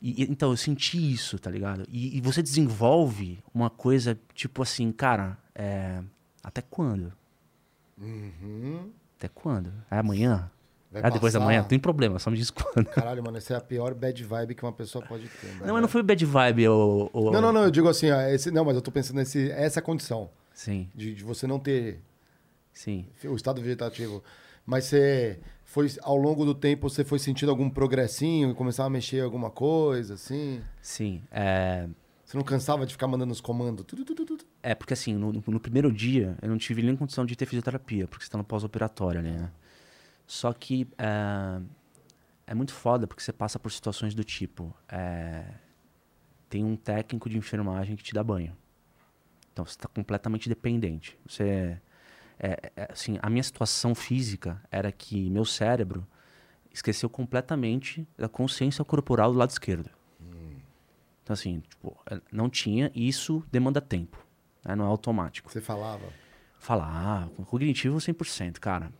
E, 0.00 0.24
então, 0.24 0.50
eu 0.50 0.56
senti 0.56 1.12
isso, 1.12 1.38
tá 1.38 1.48
ligado? 1.50 1.86
E, 1.88 2.16
e 2.16 2.20
você 2.20 2.42
desenvolve 2.42 3.38
uma 3.54 3.70
coisa, 3.70 4.18
tipo 4.34 4.60
assim, 4.62 4.90
cara, 4.90 5.38
é, 5.54 6.02
até 6.42 6.60
quando? 6.60 7.12
Uhum. 7.98 8.90
Até 9.18 9.28
quando? 9.28 9.72
É 9.90 9.98
amanhã? 9.98 10.50
Vai 10.90 11.00
ah, 11.04 11.08
depois 11.10 11.32
da 11.32 11.38
passar. 11.38 11.46
manhã? 11.50 11.62
Tem 11.64 11.78
problema, 11.78 12.18
só 12.18 12.30
me 12.30 12.36
diz 12.36 12.50
quando. 12.50 12.84
Caralho, 12.90 13.22
mano, 13.22 13.38
essa 13.38 13.54
é 13.54 13.56
a 13.56 13.60
pior 13.60 13.94
bad 13.94 14.22
vibe 14.24 14.54
que 14.54 14.62
uma 14.62 14.72
pessoa 14.72 15.04
pode 15.06 15.26
ter. 15.28 15.46
né? 15.46 15.60
Não, 15.64 15.72
mas 15.74 15.82
não 15.82 15.88
foi 15.88 16.02
bad 16.02 16.22
vibe, 16.26 16.68
o. 16.68 17.08
o- 17.12 17.30
Não, 17.30 17.40
não, 17.40 17.52
não, 17.52 17.64
eu 17.64 17.70
digo 17.70 17.88
assim, 17.88 18.10
ó, 18.10 18.20
esse, 18.22 18.50
não, 18.50 18.64
mas 18.64 18.74
eu 18.74 18.82
tô 18.82 18.90
pensando 18.90 19.16
nesse, 19.16 19.50
essa 19.52 19.80
condição 19.80 20.28
Sim, 20.52 20.90
de, 20.94 21.14
de 21.14 21.24
você 21.24 21.46
não 21.46 21.58
ter 21.58 22.00
sim. 22.74 23.06
o 23.24 23.34
estado 23.36 23.62
vegetativo. 23.62 24.22
Mas 24.66 24.84
você 24.84 25.40
foi, 25.72 25.88
ao 26.02 26.18
longo 26.18 26.44
do 26.44 26.54
tempo, 26.54 26.90
você 26.90 27.02
foi 27.02 27.18
sentindo 27.18 27.48
algum 27.48 27.70
progressinho, 27.70 28.54
começava 28.54 28.88
a 28.88 28.90
mexer 28.90 29.22
alguma 29.22 29.50
coisa, 29.50 30.12
assim? 30.12 30.60
Sim. 30.82 31.22
É, 31.30 31.88
Você 32.26 32.36
não 32.36 32.44
cansava 32.44 32.84
de 32.84 32.92
ficar 32.92 33.08
mandando 33.08 33.32
os 33.32 33.40
comandos? 33.40 33.82
É 34.62 34.74
porque 34.74 34.92
assim, 34.92 35.14
no, 35.14 35.32
no 35.32 35.58
primeiro 35.58 35.90
dia 35.90 36.36
eu 36.42 36.50
não 36.50 36.58
tive 36.58 36.82
nem 36.82 36.94
condição 36.94 37.24
de 37.24 37.34
ter 37.34 37.46
fisioterapia, 37.46 38.06
porque 38.06 38.22
você 38.22 38.30
tá 38.30 38.36
no 38.36 38.44
pós-operatório 38.44 39.22
né? 39.22 39.50
Só 40.26 40.52
que 40.52 40.86
é, 40.98 41.62
é 42.48 42.54
muito 42.54 42.74
foda 42.74 43.06
porque 43.06 43.22
você 43.22 43.32
passa 43.32 43.58
por 43.58 43.72
situações 43.72 44.14
do 44.14 44.22
tipo: 44.22 44.76
é, 44.86 45.42
tem 46.50 46.62
um 46.62 46.76
técnico 46.76 47.30
de 47.30 47.38
enfermagem 47.38 47.96
que 47.96 48.02
te 48.02 48.12
dá 48.12 48.22
banho. 48.22 48.54
Então 49.50 49.64
você 49.64 49.72
está 49.72 49.88
completamente 49.88 50.50
dependente. 50.50 51.18
Você, 51.26 51.80
é, 52.42 52.72
é, 52.76 52.88
assim, 52.92 53.18
a 53.22 53.30
minha 53.30 53.42
situação 53.42 53.94
física 53.94 54.60
era 54.70 54.90
que 54.90 55.30
meu 55.30 55.44
cérebro 55.44 56.06
esqueceu 56.72 57.08
completamente 57.08 58.06
da 58.18 58.28
consciência 58.28 58.84
corporal 58.84 59.32
do 59.32 59.38
lado 59.38 59.50
esquerdo. 59.50 59.88
Então 61.22 61.34
assim, 61.34 61.60
tipo, 61.68 61.96
é, 62.10 62.20
não 62.32 62.50
tinha 62.50 62.90
e 62.94 63.06
isso 63.08 63.44
demanda 63.50 63.80
tempo, 63.80 64.18
né? 64.64 64.74
não 64.74 64.84
é 64.84 64.88
automático. 64.88 65.50
Você 65.50 65.60
falava. 65.60 66.02
Falar, 66.58 67.28
ah, 67.38 67.44
cognitivo 67.44 67.98
100%, 67.98 68.58
cara. 68.60 68.92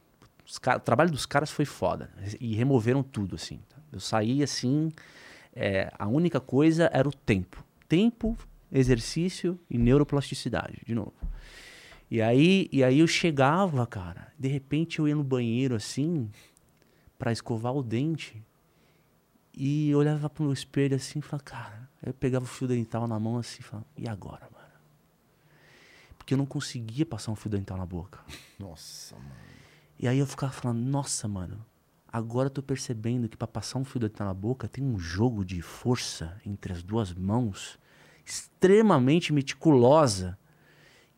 Os 0.46 0.58
ca- 0.58 0.76
o 0.76 0.80
trabalho 0.80 1.10
dos 1.10 1.26
caras 1.26 1.50
foi 1.50 1.64
foda. 1.64 2.10
E 2.40 2.54
removeram 2.54 3.02
tudo, 3.02 3.36
assim. 3.36 3.60
Eu 3.92 4.00
saí 4.00 4.42
assim. 4.42 4.90
é, 5.54 5.92
a 5.98 6.06
única 6.08 6.40
coisa 6.40 6.88
era 6.92 7.08
o 7.08 7.12
tempo. 7.12 7.64
Tempo, 7.88 8.36
exercício 8.70 9.58
e 9.70 9.78
neuroplasticidade, 9.78 10.80
de 10.86 10.94
novo. 10.94 11.12
E 12.12 12.20
aí, 12.20 12.68
e 12.70 12.84
aí 12.84 12.98
eu 12.98 13.06
chegava, 13.06 13.86
cara. 13.86 14.34
De 14.38 14.46
repente 14.46 14.98
eu 14.98 15.08
ia 15.08 15.16
no 15.16 15.24
banheiro 15.24 15.74
assim, 15.74 16.30
pra 17.18 17.32
escovar 17.32 17.74
o 17.74 17.82
dente. 17.82 18.44
E 19.56 19.88
eu 19.88 19.98
olhava 19.98 20.28
pro 20.28 20.44
meu 20.44 20.52
espelho 20.52 20.94
assim 20.94 21.20
e 21.20 21.22
falava, 21.22 21.42
cara. 21.42 21.88
Aí 22.02 22.10
eu 22.10 22.12
pegava 22.12 22.44
o 22.44 22.48
fio 22.48 22.68
dental 22.68 23.08
na 23.08 23.18
mão 23.18 23.38
assim 23.38 23.60
e 23.60 23.62
falava, 23.62 23.86
e 23.96 24.06
agora, 24.06 24.46
mano? 24.52 24.74
Porque 26.18 26.34
eu 26.34 26.36
não 26.36 26.44
conseguia 26.44 27.06
passar 27.06 27.32
um 27.32 27.34
fio 27.34 27.50
dental 27.50 27.78
na 27.78 27.86
boca. 27.86 28.20
Nossa, 28.58 29.16
mano. 29.16 29.30
E 29.98 30.06
aí 30.06 30.18
eu 30.18 30.26
ficava 30.26 30.52
falando, 30.52 30.80
nossa, 30.80 31.26
mano, 31.26 31.64
agora 32.06 32.48
eu 32.48 32.50
tô 32.50 32.62
percebendo 32.62 33.26
que 33.26 33.38
pra 33.38 33.48
passar 33.48 33.78
um 33.78 33.86
fio 33.86 34.00
dental 34.00 34.26
na 34.26 34.34
boca 34.34 34.68
tem 34.68 34.84
um 34.84 34.98
jogo 34.98 35.46
de 35.46 35.62
força 35.62 36.38
entre 36.44 36.74
as 36.74 36.82
duas 36.82 37.14
mãos 37.14 37.78
extremamente 38.22 39.32
meticulosa 39.32 40.38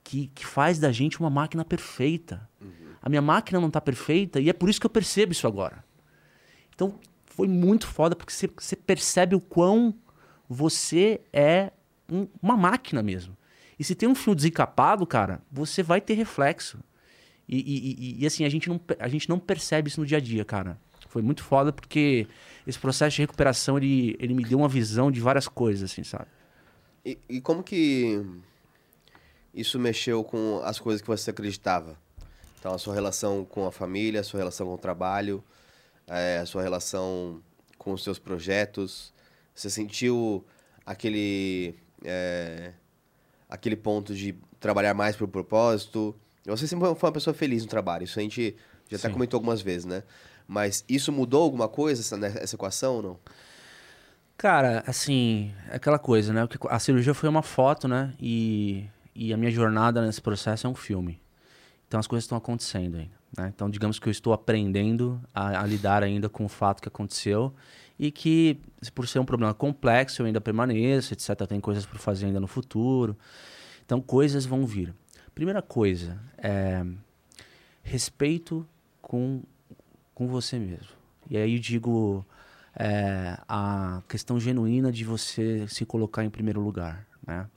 que, 0.05 0.29
que 0.35 0.47
faz 0.47 0.79
da 0.79 0.93
gente 0.93 1.19
uma 1.19 1.31
máquina 1.31 1.65
perfeita. 1.65 2.49
A 3.03 3.09
minha 3.09 3.23
máquina 3.23 3.59
não 3.61 3.71
tá 3.71 3.81
perfeita 3.81 4.39
e 4.41 4.49
é 4.49 4.53
por 4.53 4.69
isso 4.69 4.79
que 4.81 4.87
eu 4.87 4.91
percebo 4.91 5.33
isso 5.33 5.47
agora. 5.47 5.85
Então 6.75 6.99
foi 7.27 7.49
muito 7.49 7.87
foda 7.87 8.15
porque 8.15 8.33
você, 8.33 8.49
você 8.57 8.77
percebe 8.77 9.35
o 9.35 9.41
quão 9.41 9.95
você 10.49 11.21
é 11.33 11.71
um- 12.11 12.29
uma 12.43 12.57
máquina 12.57 13.03
mesmo. 13.03 13.37
E 13.79 13.83
se 13.85 13.95
tem 13.95 14.09
um 14.09 14.15
fio 14.15 14.35
desencapado, 14.35 15.05
cara, 15.07 15.43
você 15.51 15.83
vai 15.83 16.01
ter 16.01 16.15
reflexo. 16.15 16.79
E, 17.49 17.57
e- 17.59 17.93
e- 18.19 18.23
e, 18.23 18.27
assim, 18.27 18.45
a 18.45 18.49
gente, 18.49 18.69
não, 18.69 18.81
a 18.99 19.09
gente 19.09 19.29
não 19.29 19.39
percebe 19.39 19.89
isso 19.89 20.01
no 20.01 20.07
dia 20.07 20.19
a 20.19 20.21
dia, 20.21 20.45
cara. 20.45 20.79
Foi 21.09 21.23
muito 21.23 21.43
foda 21.43 21.73
porque 21.73 22.27
esse 22.67 22.79
processo 22.79 23.17
de 23.17 23.23
recuperação, 23.23 23.77
ele, 23.77 24.17
ele 24.19 24.33
me 24.35 24.45
deu 24.45 24.59
uma 24.59 24.69
visão 24.69 25.11
de 25.11 25.21
várias 25.21 25.47
coisas, 25.49 25.91
assim, 25.91 26.03
sabe? 26.05 26.27
E, 27.05 27.19
e 27.29 27.41
como 27.41 27.63
que 27.63 28.25
isso 29.55 29.79
mexeu 29.79 30.25
com 30.25 30.61
as 30.65 30.79
coisas 30.79 31.01
que 31.01 31.09
você 31.09 31.31
acreditava? 31.31 31.97
Então, 32.59 32.73
a 32.73 32.79
sua 32.79 32.95
relação 32.95 33.45
com 33.45 33.67
a 33.67 33.73
família, 33.73 34.21
a 34.21 34.25
sua 34.25 34.39
relação 34.39 34.67
com 34.67 34.75
o 34.75 34.79
trabalho, 34.79 35.45
eh, 36.07 36.39
a 36.43 36.47
sua 36.47 36.63
relação 36.63 37.43
com 37.79 37.93
os 37.93 38.03
seus 38.03 38.19
projetos. 38.19 39.13
Você 39.55 39.69
sentiu 39.69 40.45
aquele, 40.85 41.75
eh, 42.03 42.73
aquele 43.49 43.77
ponto 43.77 44.15
de 44.15 44.35
trabalhar 44.59 44.95
mais 44.95 45.15
por 45.15 45.29
propósito? 45.29 46.15
Você 46.47 46.67
sempre 46.67 46.87
foi 46.95 47.09
uma 47.09 47.13
pessoa 47.13 47.35
feliz 47.35 47.63
no 47.63 47.69
trabalho, 47.69 48.05
isso 48.05 48.19
a 48.19 48.23
gente 48.23 48.57
já 48.89 48.97
até 48.97 49.09
Sim. 49.09 49.15
comentou 49.15 49.39
algumas 49.39 49.63
vezes, 49.63 49.85
né? 49.85 50.03
Mas 50.47 50.85
isso 50.89 51.11
mudou 51.11 51.43
alguma 51.43 51.69
coisa, 51.69 52.01
essa, 52.03 52.27
essa 52.39 52.57
equação 52.57 52.97
ou 52.97 53.03
não? 53.03 53.19
Cara, 54.37 54.83
assim, 54.87 55.55
é 55.71 55.77
aquela 55.77 55.99
coisa, 55.99 56.33
né? 56.33 56.47
A 56.69 56.79
cirurgia 56.79 57.15
foi 57.15 57.29
uma 57.29 57.43
foto, 57.43 57.87
né? 57.87 58.13
E, 58.21 58.85
e 59.15 59.33
a 59.33 59.37
minha 59.37 59.51
jornada 59.51 60.05
nesse 60.05 60.21
processo 60.21 60.67
é 60.67 60.71
um 60.71 60.75
filme. 60.75 61.21
Então 61.87 62.01
as 62.01 62.07
coisas 62.07 62.25
estão 62.25 62.39
acontecendo 62.39 62.97
ainda. 62.97 63.25
Né? 63.37 63.53
Então, 63.55 63.69
digamos 63.69 63.99
que 63.99 64.09
eu 64.09 64.11
estou 64.11 64.33
aprendendo 64.33 65.21
a, 65.35 65.63
a, 65.63 65.67
lidar 65.67 66.03
ainda 66.03 66.29
com 66.29 66.45
o 66.45 66.49
fato 66.49 66.81
que 66.81 66.89
aconteceu 66.89 67.53
e 67.99 68.11
que, 68.11 68.59
por 68.95 69.09
ser 69.09 69.19
um 69.19 69.25
problema 69.25 69.53
complexo, 69.53 70.23
eu 70.23 70.27
ainda 70.27 70.41
permaneço, 70.41 71.13
etc. 71.13 71.47
Tem 71.49 71.61
coisas 71.61 71.85
por 71.85 71.99
fazer 71.99 72.27
ainda 72.27 72.41
no 72.41 72.47
futuro. 72.47 73.17
Então, 73.85 74.01
coisas 74.01 74.47
vão 74.47 74.65
vir. 74.65 74.95
Primeira 75.35 75.61
coisa 75.61 76.19
é 76.39 76.85
respeito 77.83 78.67
com, 79.03 79.43
com 80.15 80.29
você 80.29 80.59
mesmo. 80.59 80.95
E 81.29 81.37
aí 81.37 81.55
eu 81.55 81.61
digo 81.61 82.25
é, 82.77 83.37
a 83.49 84.03
questão 84.09 84.39
genuína 84.39 84.93
de 84.93 85.05
você 85.05 85.67
se 85.69 85.85
colocar 85.85 86.25
em 86.25 86.31
primeiro 86.31 86.61
lugar, 86.61 87.07
né? 87.27 87.49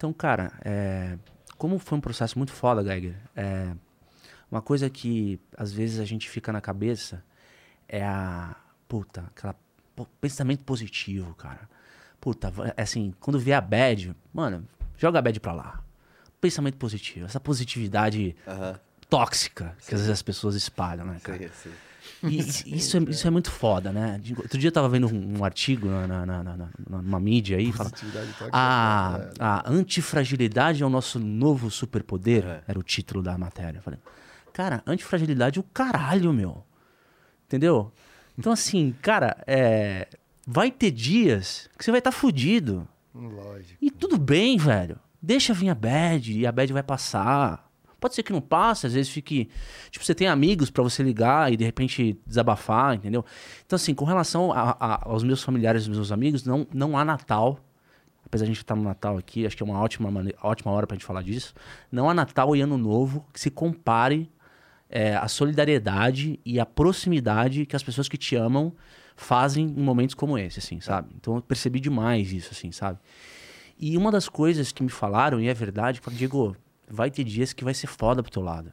Então, 0.00 0.14
cara, 0.14 0.50
é, 0.64 1.18
como 1.58 1.78
foi 1.78 1.98
um 1.98 2.00
processo 2.00 2.38
muito 2.38 2.52
foda, 2.52 2.82
Geiger, 2.82 3.14
é, 3.36 3.70
uma 4.50 4.62
coisa 4.62 4.88
que 4.88 5.38
às 5.54 5.70
vezes 5.70 6.00
a 6.00 6.06
gente 6.06 6.26
fica 6.26 6.50
na 6.50 6.60
cabeça 6.62 7.22
é 7.86 8.02
a. 8.02 8.56
Puta, 8.88 9.24
aquela. 9.26 9.54
Pensamento 10.18 10.64
positivo, 10.64 11.34
cara. 11.34 11.68
Puta, 12.18 12.50
é 12.78 12.80
assim, 12.80 13.12
quando 13.20 13.38
vier 13.38 13.58
a 13.58 13.60
bad, 13.60 14.16
mano, 14.32 14.66
joga 14.96 15.18
a 15.18 15.22
bad 15.22 15.38
pra 15.38 15.52
lá. 15.52 15.84
Pensamento 16.40 16.78
positivo, 16.78 17.26
essa 17.26 17.38
positividade 17.38 18.34
tóxica 19.10 19.76
que 19.80 19.84
sim. 19.84 19.94
às 19.96 20.00
vezes 20.00 20.10
as 20.10 20.22
pessoas 20.22 20.54
espalham, 20.54 21.04
né, 21.04 21.20
cara? 21.22 21.36
Sim, 21.40 21.50
sim. 21.64 21.72
E 22.22 22.38
isso 22.38 22.96
é, 22.96 23.00
isso 23.08 23.26
é 23.26 23.30
muito 23.30 23.50
foda, 23.50 23.92
né? 23.92 24.20
Outro 24.36 24.58
dia 24.58 24.68
eu 24.68 24.72
tava 24.72 24.88
vendo 24.88 25.06
um, 25.06 25.38
um 25.38 25.44
artigo 25.44 25.88
na, 25.88 26.26
na, 26.26 26.42
na, 26.42 26.68
numa 26.88 27.20
mídia 27.20 27.56
aí, 27.56 27.72
fala, 27.72 27.90
a, 28.52 29.20
é. 29.20 29.32
a 29.38 29.70
antifragilidade 29.70 30.82
é 30.82 30.86
o 30.86 30.90
nosso 30.90 31.18
novo 31.18 31.70
superpoder, 31.70 32.44
é. 32.44 32.62
era 32.68 32.78
o 32.78 32.82
título 32.82 33.22
da 33.22 33.36
matéria. 33.38 33.78
Eu 33.78 33.82
falei, 33.82 33.98
cara, 34.52 34.82
antifragilidade 34.86 35.58
é 35.58 35.60
o 35.60 35.64
caralho, 35.64 36.32
meu. 36.32 36.64
Entendeu? 37.46 37.92
Então, 38.38 38.52
assim, 38.52 38.94
cara, 39.02 39.36
é, 39.46 40.08
vai 40.46 40.70
ter 40.70 40.90
dias 40.90 41.68
que 41.76 41.84
você 41.84 41.90
vai 41.90 41.98
estar 41.98 42.12
tá 42.12 42.16
fudido. 42.16 42.86
Lógico. 43.14 43.76
E 43.80 43.90
tudo 43.90 44.18
bem, 44.18 44.56
velho. 44.56 44.98
Deixa 45.20 45.52
vir 45.52 45.68
a 45.68 45.74
bad 45.74 46.32
e 46.32 46.46
a 46.46 46.52
bad 46.52 46.72
vai 46.72 46.82
passar. 46.82 47.69
Pode 48.00 48.14
ser 48.14 48.22
que 48.22 48.32
não 48.32 48.40
passe, 48.40 48.86
às 48.86 48.94
vezes 48.94 49.12
fique. 49.12 49.48
Tipo, 49.90 50.04
você 50.04 50.14
tem 50.14 50.26
amigos 50.26 50.70
para 50.70 50.82
você 50.82 51.02
ligar 51.02 51.52
e 51.52 51.56
de 51.56 51.64
repente 51.64 52.18
desabafar, 52.26 52.94
entendeu? 52.94 53.24
Então, 53.66 53.76
assim, 53.76 53.94
com 53.94 54.04
relação 54.04 54.52
a, 54.52 54.76
a, 54.80 55.08
aos 55.08 55.22
meus 55.22 55.42
familiares 55.42 55.86
e 55.86 55.90
meus 55.90 56.10
amigos, 56.10 56.44
não, 56.44 56.66
não 56.72 56.96
há 56.96 57.04
Natal. 57.04 57.58
Apesar 58.24 58.44
de 58.44 58.50
a 58.50 58.54
gente 58.54 58.62
estar 58.62 58.74
tá 58.74 58.80
no 58.80 58.86
Natal 58.86 59.18
aqui, 59.18 59.44
acho 59.44 59.56
que 59.56 59.62
é 59.62 59.66
uma 59.66 59.78
ótima, 59.80 60.10
maneira, 60.10 60.38
ótima 60.42 60.70
hora 60.70 60.86
pra 60.86 60.94
gente 60.94 61.04
falar 61.04 61.22
disso. 61.22 61.52
Não 61.90 62.08
há 62.08 62.14
Natal 62.14 62.54
e 62.56 62.60
Ano 62.60 62.78
Novo 62.78 63.26
que 63.32 63.40
se 63.40 63.50
compare 63.50 64.30
é, 64.88 65.14
a 65.16 65.28
solidariedade 65.28 66.40
e 66.44 66.58
a 66.58 66.66
proximidade 66.66 67.66
que 67.66 67.76
as 67.76 67.82
pessoas 67.82 68.08
que 68.08 68.16
te 68.16 68.34
amam 68.34 68.72
fazem 69.16 69.66
em 69.66 69.82
momentos 69.82 70.14
como 70.14 70.38
esse, 70.38 70.58
assim, 70.58 70.80
sabe? 70.80 71.10
Então 71.14 71.36
eu 71.36 71.42
percebi 71.42 71.78
demais 71.78 72.32
isso, 72.32 72.50
assim, 72.52 72.72
sabe? 72.72 72.98
E 73.78 73.96
uma 73.96 74.10
das 74.10 74.28
coisas 74.28 74.72
que 74.72 74.82
me 74.82 74.88
falaram, 74.88 75.40
e 75.40 75.48
é 75.48 75.54
verdade, 75.54 76.00
falaram, 76.00 76.18
Diego, 76.18 76.56
vai 76.90 77.10
ter 77.10 77.24
dias 77.24 77.52
que 77.52 77.64
vai 77.64 77.72
ser 77.72 77.86
foda 77.86 78.22
pro 78.22 78.32
teu 78.32 78.42
lado. 78.42 78.72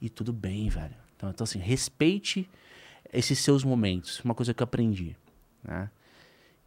E 0.00 0.10
tudo 0.10 0.32
bem, 0.32 0.68
velho. 0.68 0.94
Então, 1.16 1.30
então 1.30 1.44
assim, 1.44 1.58
respeite 1.58 2.48
esses 3.12 3.38
seus 3.38 3.64
momentos. 3.64 4.20
Uma 4.20 4.34
coisa 4.34 4.52
que 4.52 4.62
eu 4.62 4.64
aprendi, 4.64 5.16
né? 5.62 5.90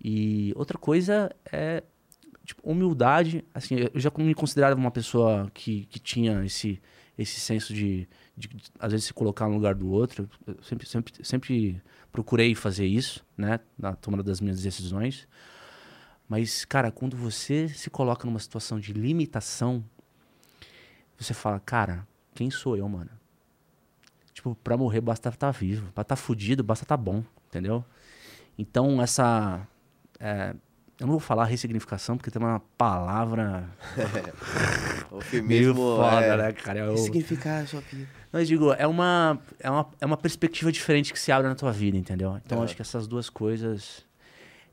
E 0.03 0.53
outra 0.55 0.77
coisa 0.77 1.33
é 1.51 1.83
tipo, 2.43 2.61
humildade. 2.69 3.43
Assim, 3.53 3.75
eu 3.93 3.99
já 3.99 4.11
me 4.17 4.33
considerava 4.33 4.75
uma 4.75 4.91
pessoa 4.91 5.51
que, 5.53 5.85
que 5.85 5.99
tinha 5.99 6.43
esse, 6.45 6.81
esse 7.17 7.39
senso 7.39 7.73
de, 7.73 8.07
de, 8.35 8.47
de, 8.47 8.63
às 8.79 8.91
vezes, 8.91 9.07
se 9.07 9.13
colocar 9.13 9.47
no 9.47 9.55
lugar 9.55 9.75
do 9.75 9.89
outro. 9.89 10.29
Eu 10.45 10.55
sempre, 10.63 10.87
sempre, 10.87 11.13
sempre 11.23 11.81
procurei 12.11 12.55
fazer 12.55 12.85
isso, 12.85 13.25
né? 13.37 13.59
Na 13.77 13.95
tomada 13.95 14.23
das 14.23 14.41
minhas 14.41 14.61
decisões. 14.61 15.27
Mas, 16.27 16.65
cara, 16.65 16.91
quando 16.91 17.15
você 17.15 17.69
se 17.69 17.89
coloca 17.89 18.25
numa 18.25 18.39
situação 18.39 18.79
de 18.79 18.93
limitação, 18.93 19.83
você 21.23 21.33
fala, 21.33 21.59
cara, 21.59 22.07
quem 22.33 22.51
sou 22.51 22.77
eu, 22.77 22.87
mano? 22.87 23.09
Tipo, 24.33 24.55
pra 24.63 24.77
morrer 24.77 25.01
basta 25.01 25.29
estar 25.29 25.51
tá 25.51 25.51
vivo. 25.51 25.91
Pra 25.93 26.03
estar 26.03 26.15
tá 26.15 26.21
fudido 26.21 26.63
basta 26.63 26.85
estar 26.85 26.97
tá 26.97 27.01
bom, 27.01 27.23
entendeu? 27.47 27.83
Então, 28.57 29.01
essa. 29.01 29.67
É, 30.19 30.53
eu 30.99 31.05
não 31.05 31.13
vou 31.13 31.19
falar 31.19 31.45
ressignificação, 31.45 32.17
porque 32.17 32.31
tem 32.31 32.41
uma 32.41 32.59
palavra. 32.77 33.69
o 35.11 35.19
meio 35.43 35.73
foda, 35.75 36.25
é... 36.25 36.37
né, 36.37 36.51
cara? 36.53 36.79
Eu... 36.79 36.91
Ressignificar 36.91 37.59
a 37.59 37.67
sua 37.67 37.81
vida. 37.81 38.07
Mas 38.31 38.47
digo, 38.47 38.73
é 38.73 38.85
uma, 38.85 39.39
é, 39.59 39.69
uma, 39.69 39.89
é 40.01 40.05
uma 40.05 40.17
perspectiva 40.17 40.71
diferente 40.71 41.13
que 41.13 41.19
se 41.19 41.31
abre 41.31 41.47
na 41.47 41.55
tua 41.55 41.71
vida, 41.71 41.97
entendeu? 41.97 42.39
Então, 42.45 42.61
acho 42.63 42.75
que 42.75 42.81
essas 42.81 43.07
duas 43.07 43.29
coisas. 43.29 44.05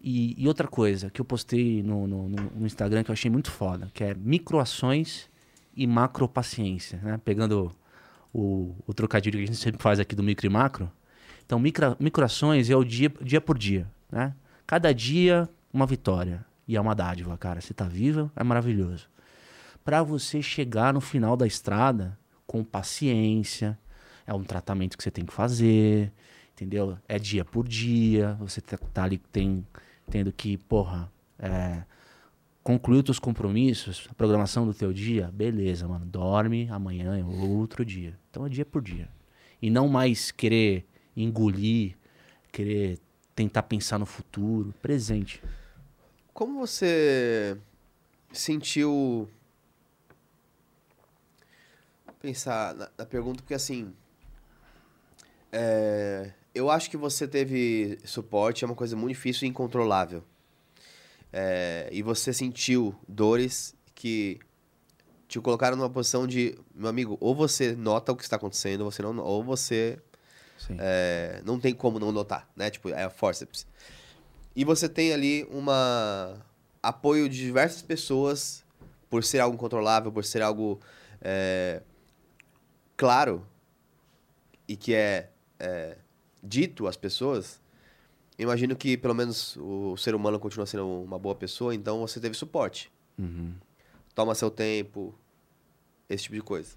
E, 0.02 0.34
e 0.42 0.46
outra 0.46 0.68
coisa 0.68 1.08
que 1.08 1.20
eu 1.20 1.24
postei 1.24 1.82
no, 1.82 2.06
no, 2.06 2.28
no, 2.28 2.66
Instagram 2.66 3.02
que 3.02 3.10
eu 3.10 3.14
achei 3.14 3.30
muito 3.30 3.50
foda, 3.50 3.90
que 3.94 4.04
é 4.04 4.14
microações 4.14 5.30
e 5.76 5.86
macropaciência, 5.86 6.98
né? 7.02 7.20
Pegando 7.24 7.74
o, 8.32 8.74
o 8.86 8.94
trocadilho 8.94 9.38
que 9.38 9.44
a 9.44 9.46
gente 9.46 9.58
sempre 9.58 9.82
faz 9.82 10.00
aqui 10.00 10.14
do 10.14 10.22
micro 10.22 10.46
e 10.46 10.50
macro. 10.50 10.90
Então, 11.44 11.58
micro, 11.58 11.96
microações 12.00 12.70
é 12.70 12.76
o 12.76 12.84
dia, 12.84 13.12
dia 13.20 13.40
por 13.40 13.58
dia, 13.58 13.88
né? 14.10 14.34
Cada 14.66 14.92
dia 14.92 15.48
uma 15.72 15.86
vitória. 15.86 16.44
E 16.66 16.76
é 16.76 16.80
uma 16.80 16.94
dádiva, 16.94 17.36
cara. 17.36 17.60
Você 17.60 17.74
tá 17.74 17.84
vivo, 17.84 18.30
é 18.34 18.42
maravilhoso. 18.42 19.08
Para 19.84 20.02
você 20.02 20.40
chegar 20.40 20.94
no 20.94 21.00
final 21.00 21.36
da 21.36 21.46
estrada 21.46 22.18
com 22.46 22.64
paciência, 22.64 23.78
é 24.26 24.32
um 24.32 24.42
tratamento 24.42 24.96
que 24.96 25.02
você 25.02 25.10
tem 25.10 25.26
que 25.26 25.32
fazer, 25.32 26.10
entendeu? 26.52 26.96
É 27.06 27.18
dia 27.18 27.44
por 27.44 27.68
dia, 27.68 28.34
você 28.40 28.60
tá, 28.60 28.78
tá 28.78 29.04
ali 29.04 29.18
tem, 29.18 29.66
tendo 30.10 30.32
que, 30.32 30.56
porra, 30.56 31.12
é, 31.38 31.82
concluir 32.64 33.00
os 33.00 33.04
teus 33.04 33.18
compromissos, 33.18 34.08
a 34.10 34.14
programação 34.14 34.66
do 34.66 34.72
teu 34.72 34.90
dia, 34.90 35.30
beleza, 35.30 35.86
mano. 35.86 36.06
Dorme, 36.06 36.66
amanhã 36.70 37.16
é 37.16 37.22
outro 37.22 37.84
dia. 37.84 38.18
Então 38.30 38.46
é 38.46 38.48
dia 38.48 38.64
por 38.64 38.80
dia. 38.80 39.08
E 39.60 39.68
não 39.68 39.86
mais 39.86 40.32
querer 40.32 40.86
engolir, 41.14 41.94
querer 42.50 42.98
tentar 43.36 43.64
pensar 43.64 43.98
no 43.98 44.06
futuro, 44.06 44.74
presente. 44.80 45.42
Como 46.32 46.58
você 46.58 47.56
sentiu 48.32 49.28
pensar 52.20 52.74
na, 52.74 52.90
na 52.96 53.04
pergunta 53.04 53.42
porque 53.42 53.52
assim 53.52 53.92
é, 55.52 56.32
eu 56.54 56.70
acho 56.70 56.90
que 56.90 56.96
você 56.96 57.28
teve 57.28 57.98
suporte 58.02 58.64
é 58.64 58.66
uma 58.66 58.74
coisa 58.74 58.96
muito 58.96 59.14
difícil 59.14 59.46
e 59.46 59.50
incontrolável 59.50 60.24
é, 61.36 61.88
e 61.90 62.00
você 62.00 62.32
sentiu 62.32 62.94
dores 63.08 63.74
que 63.92 64.38
te 65.26 65.40
colocaram 65.40 65.76
numa 65.76 65.90
posição 65.90 66.28
de, 66.28 66.56
meu 66.72 66.88
amigo, 66.88 67.18
ou 67.20 67.34
você 67.34 67.74
nota 67.74 68.12
o 68.12 68.16
que 68.16 68.22
está 68.22 68.36
acontecendo, 68.36 68.82
ou 68.82 68.90
você 68.92 69.02
não, 69.02 69.18
ou 69.18 69.42
você 69.42 69.98
é, 70.78 71.42
não 71.44 71.58
tem 71.58 71.74
como 71.74 71.98
não 71.98 72.12
notar, 72.12 72.48
né? 72.54 72.70
Tipo, 72.70 72.90
é 72.90 73.02
a 73.02 73.10
forceps. 73.10 73.66
E 74.54 74.64
você 74.64 74.88
tem 74.88 75.12
ali 75.12 75.44
uma 75.50 76.40
apoio 76.80 77.28
de 77.28 77.38
diversas 77.38 77.82
pessoas 77.82 78.64
por 79.10 79.24
ser 79.24 79.40
algo 79.40 79.58
controlável, 79.58 80.12
por 80.12 80.24
ser 80.24 80.40
algo 80.40 80.80
é, 81.20 81.82
claro 82.96 83.44
e 84.68 84.76
que 84.76 84.94
é, 84.94 85.30
é 85.58 85.96
dito 86.40 86.86
às 86.86 86.96
pessoas 86.96 87.60
imagino 88.38 88.74
que 88.74 88.96
pelo 88.96 89.14
menos 89.14 89.56
o 89.56 89.96
ser 89.96 90.14
humano 90.14 90.38
continua 90.38 90.66
sendo 90.66 91.02
uma 91.02 91.18
boa 91.18 91.34
pessoa, 91.34 91.74
então 91.74 92.00
você 92.00 92.20
teve 92.20 92.34
suporte. 92.34 92.90
Uhum. 93.18 93.54
Toma 94.14 94.34
seu 94.34 94.50
tempo, 94.50 95.14
esse 96.08 96.24
tipo 96.24 96.34
de 96.34 96.42
coisa. 96.42 96.76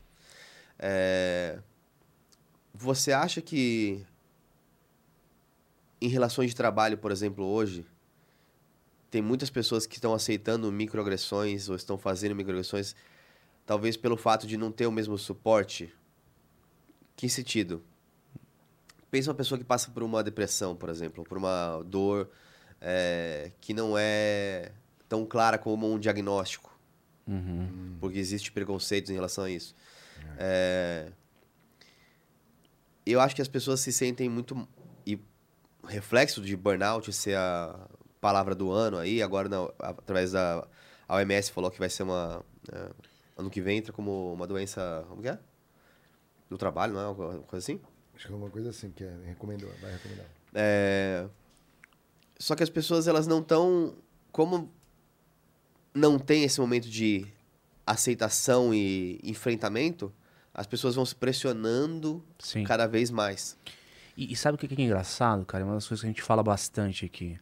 É... 0.80 1.60
Você 2.74 3.12
acha 3.12 3.42
que 3.42 4.06
em 6.00 6.08
relações 6.08 6.52
de 6.52 6.56
trabalho, 6.56 6.98
por 6.98 7.12
exemplo, 7.12 7.44
hoje, 7.46 7.86
tem 9.10 9.22
muitas 9.22 9.50
pessoas 9.50 9.86
que 9.86 9.96
estão 9.96 10.14
aceitando 10.14 10.72
microagressões 10.72 11.70
ou 11.70 11.76
estão 11.76 11.98
fazendo 11.98 12.36
microagressões, 12.36 12.96
talvez 13.66 13.98
pelo 13.98 14.16
fato 14.16 14.46
de 14.46 14.58
não 14.58 14.72
ter 14.72 14.86
o 14.86 14.92
mesmo 14.92 15.18
suporte? 15.18 15.94
Que 17.16 17.28
sentido? 17.28 17.84
Pensa 19.10 19.30
uma 19.30 19.36
pessoa 19.36 19.58
que 19.58 19.64
passa 19.64 19.90
por 19.92 20.04
uma 20.04 20.24
depressão, 20.24 20.76
por 20.76 20.90
exemplo, 20.90 21.24
por 21.24 21.38
uma 21.38 21.82
dor 21.86 22.30
é, 22.82 23.52
que 23.62 23.74
não 23.74 23.98
é 23.98 24.72
tão 25.08 25.26
clara 25.26 25.58
como 25.58 25.92
um 25.92 25.98
diagnóstico. 25.98 26.78
Uhum. 27.28 27.98
Porque 28.00 28.18
existe 28.18 28.52
preconceitos 28.52 29.10
em 29.10 29.14
relação 29.14 29.46
a 29.46 29.50
isso. 29.50 29.76
É. 30.38 31.08
é, 31.08 31.12
eu 33.06 33.20
acho 33.22 33.36
que 33.36 33.42
as 33.42 33.48
pessoas 33.48 33.80
se 33.80 33.92
sentem 33.92 34.30
muito. 34.30 34.68
E 35.06 35.20
reflexo 35.88 36.42
de 36.42 36.56
burnout 36.56 37.12
ser 37.14 37.38
a 37.38 37.88
palavra 38.20 38.54
do 38.54 38.72
ano 38.72 38.98
aí, 38.98 39.22
agora 39.22 39.48
não, 39.48 39.72
através 39.80 40.32
da 40.32 40.68
a 41.08 41.16
OMS 41.16 41.52
falou 41.52 41.72
que 41.72 41.80
vai 41.80 41.90
ser 41.90 42.04
uma. 42.04 42.44
é, 42.72 42.90
ano 43.38 43.50
que 43.50 43.62
vem 43.62 43.78
entra 43.78 43.94
como 43.94 44.34
uma 44.34 44.46
doença. 44.46 45.06
Como 45.08 45.22
que 45.22 45.30
é? 45.30 45.40
Do 46.50 46.58
trabalho, 46.58 46.94
não 46.94 47.02
é? 47.02 47.06
Alguma 47.06 47.40
coisa 47.40 47.64
assim? 47.64 47.80
Acho 48.18 48.28
que 48.28 48.34
é 48.34 48.36
uma 48.36 48.50
coisa 48.50 48.72
assim 48.72 48.90
que 48.90 49.04
é, 49.04 49.16
recomendou, 49.28 49.72
vai 49.80 49.92
recomendar. 49.92 50.26
É, 50.56 51.28
Só 52.40 52.56
que 52.56 52.64
as 52.64 52.70
pessoas 52.70 53.08
elas 53.08 53.28
não 53.28 53.40
estão. 53.40 53.96
Como 54.32 54.72
não 55.94 56.18
tem 56.18 56.44
esse 56.44 56.60
momento 56.60 56.90
de 56.90 57.28
aceitação 57.86 58.74
e 58.74 59.20
enfrentamento, 59.24 60.12
as 60.54 60.66
pessoas 60.66 60.96
vão 60.96 61.06
se 61.06 61.16
pressionando 61.16 62.24
Sim. 62.40 62.64
cada 62.64 62.88
vez 62.88 63.12
mais. 63.12 63.56
E, 64.18 64.34
e 64.34 64.36
sabe 64.36 64.56
o 64.56 64.58
que 64.58 64.82
é 64.82 64.84
engraçado, 64.84 65.46
cara? 65.46 65.64
É 65.64 65.66
uma 65.66 65.76
das 65.76 65.88
coisas 65.88 66.02
que 66.02 66.08
a 66.08 66.10
gente 66.10 66.24
fala 66.24 66.42
bastante 66.42 67.06
aqui. 67.06 67.40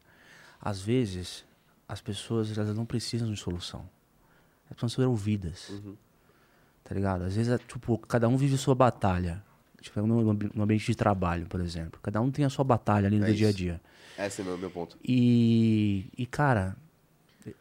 Às 0.61 0.81
vezes, 0.81 1.45
as 1.87 2.01
pessoas 2.01 2.55
elas 2.57 2.75
não 2.75 2.85
precisam 2.85 3.31
de 3.31 3.39
solução. 3.39 3.89
Elas 4.65 4.77
precisam 4.77 4.89
ser 4.89 5.07
ouvidas. 5.07 5.71
Tá 6.83 6.93
ligado? 6.93 7.23
Às 7.23 7.35
vezes, 7.35 7.51
é, 7.51 7.57
tipo, 7.57 7.97
cada 7.97 8.27
um 8.27 8.35
vive 8.35 8.57
sua 8.57 8.75
batalha. 8.75 9.41
Tipo, 9.85 10.01
no, 10.07 10.33
no 10.33 10.63
ambiente 10.63 10.83
de 10.87 10.95
trabalho, 10.95 11.45
por 11.45 11.61
exemplo. 11.61 11.99
Cada 12.01 12.19
um 12.19 12.31
tem 12.31 12.43
a 12.43 12.49
sua 12.49 12.63
batalha 12.65 13.05
ali 13.07 13.19
no 13.19 13.27
É 13.27 13.31
dia 13.31 13.47
a 13.47 13.49
isso. 13.51 13.57
dia. 13.59 13.81
Esse 14.17 14.41
é 14.41 14.43
o 14.43 14.47
meu, 14.47 14.57
meu 14.57 14.71
ponto. 14.71 14.97
E, 15.03 16.07
e 16.17 16.25
cara, 16.25 16.75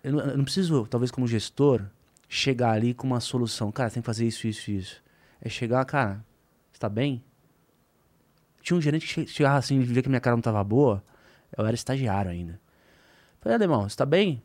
eu 0.02 0.12
não, 0.12 0.20
eu 0.20 0.36
não 0.38 0.44
preciso, 0.44 0.86
talvez 0.86 1.10
como 1.10 1.26
gestor, 1.26 1.82
chegar 2.26 2.70
ali 2.70 2.94
com 2.94 3.06
uma 3.06 3.20
solução. 3.20 3.70
Cara, 3.70 3.90
tem 3.90 4.00
que 4.02 4.06
fazer 4.06 4.26
isso, 4.26 4.46
isso, 4.48 4.70
isso. 4.70 5.02
É 5.38 5.50
chegar, 5.50 5.84
cara, 5.84 6.24
você 6.72 6.78
tá 6.80 6.88
bem? 6.88 7.22
Tinha 8.62 8.78
um 8.78 8.80
gerente 8.80 9.06
que 9.06 9.12
che- 9.12 9.26
chegava 9.26 9.58
assim, 9.58 9.78
via 9.80 10.02
que 10.02 10.08
minha 10.08 10.20
cara 10.20 10.34
não 10.34 10.40
tava 10.40 10.64
boa. 10.64 11.04
Eu 11.54 11.66
era 11.66 11.74
estagiário 11.74 12.30
ainda. 12.30 12.58
Falei, 13.42 13.56
alemão, 13.56 13.86
você 13.86 13.96
tá 13.96 14.06
bem? 14.06 14.42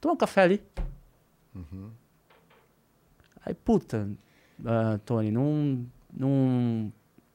Toma 0.00 0.14
um 0.14 0.16
café 0.16 0.42
ali. 0.42 0.62
Aí, 3.44 3.54
puta, 3.54 4.08
ah, 4.64 5.00
Tony, 5.04 5.30
não, 5.32 5.84
não. 6.12 6.92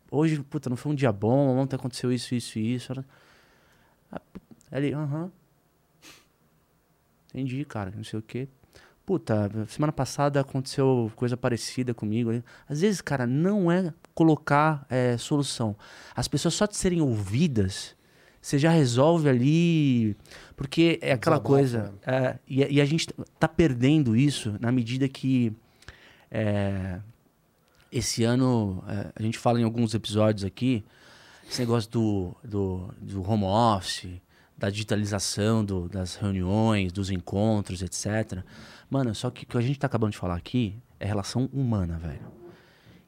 Hoje, 0.09 0.41
puta, 0.43 0.69
não 0.69 0.77
foi 0.77 0.91
um 0.91 0.95
dia 0.95 1.11
bom, 1.11 1.57
ontem 1.57 1.75
aconteceu 1.75 2.11
isso, 2.11 2.33
isso 2.33 2.57
e 2.59 2.75
isso. 2.75 2.93
Ah, 4.11 4.21
ele, 4.71 4.93
aham. 4.93 5.31
Entendi, 7.29 7.63
cara, 7.65 7.91
não 7.95 8.03
sei 8.03 8.19
o 8.19 8.21
quê. 8.21 8.47
Puta, 9.05 9.49
semana 9.67 9.91
passada 9.93 10.39
aconteceu 10.41 11.11
coisa 11.15 11.37
parecida 11.37 11.93
comigo. 11.93 12.43
Às 12.67 12.81
vezes, 12.81 12.99
cara, 13.01 13.25
não 13.25 13.71
é 13.71 13.93
colocar 14.13 14.85
é, 14.89 15.17
solução. 15.17 15.75
As 16.15 16.27
pessoas 16.27 16.53
só 16.53 16.65
de 16.65 16.75
serem 16.75 17.01
ouvidas, 17.01 17.95
você 18.41 18.57
já 18.59 18.69
resolve 18.69 19.29
ali. 19.29 20.17
Porque 20.55 20.99
é 21.01 21.13
aquela 21.13 21.37
Desabafo, 21.37 21.43
coisa. 21.43 21.83
né? 21.83 21.91
é, 22.05 22.39
e, 22.47 22.75
e 22.75 22.81
a 22.81 22.85
gente 22.85 23.07
tá 23.39 23.47
perdendo 23.47 24.15
isso 24.15 24.55
na 24.59 24.71
medida 24.71 25.07
que. 25.07 25.53
é, 26.31 26.99
esse 27.91 28.23
ano, 28.23 28.83
é, 28.87 29.11
a 29.15 29.21
gente 29.21 29.37
fala 29.37 29.59
em 29.59 29.63
alguns 29.63 29.93
episódios 29.93 30.43
aqui, 30.43 30.83
esse 31.49 31.59
negócio 31.61 31.89
do, 31.89 32.35
do, 32.43 32.93
do 32.99 33.29
home 33.29 33.45
office, 33.45 34.21
da 34.57 34.69
digitalização 34.69 35.63
do- 35.63 35.87
das 35.87 36.15
reuniões, 36.15 36.91
dos 36.91 37.09
encontros, 37.09 37.81
etc. 37.81 38.43
Mano, 38.89 39.13
só 39.15 39.29
que 39.29 39.43
o 39.43 39.47
que 39.47 39.57
a 39.57 39.61
gente 39.61 39.79
tá 39.79 39.87
acabando 39.87 40.11
de 40.11 40.17
falar 40.17 40.35
aqui 40.35 40.75
é 40.99 41.05
relação 41.05 41.49
humana, 41.53 41.97
velho. 41.97 42.25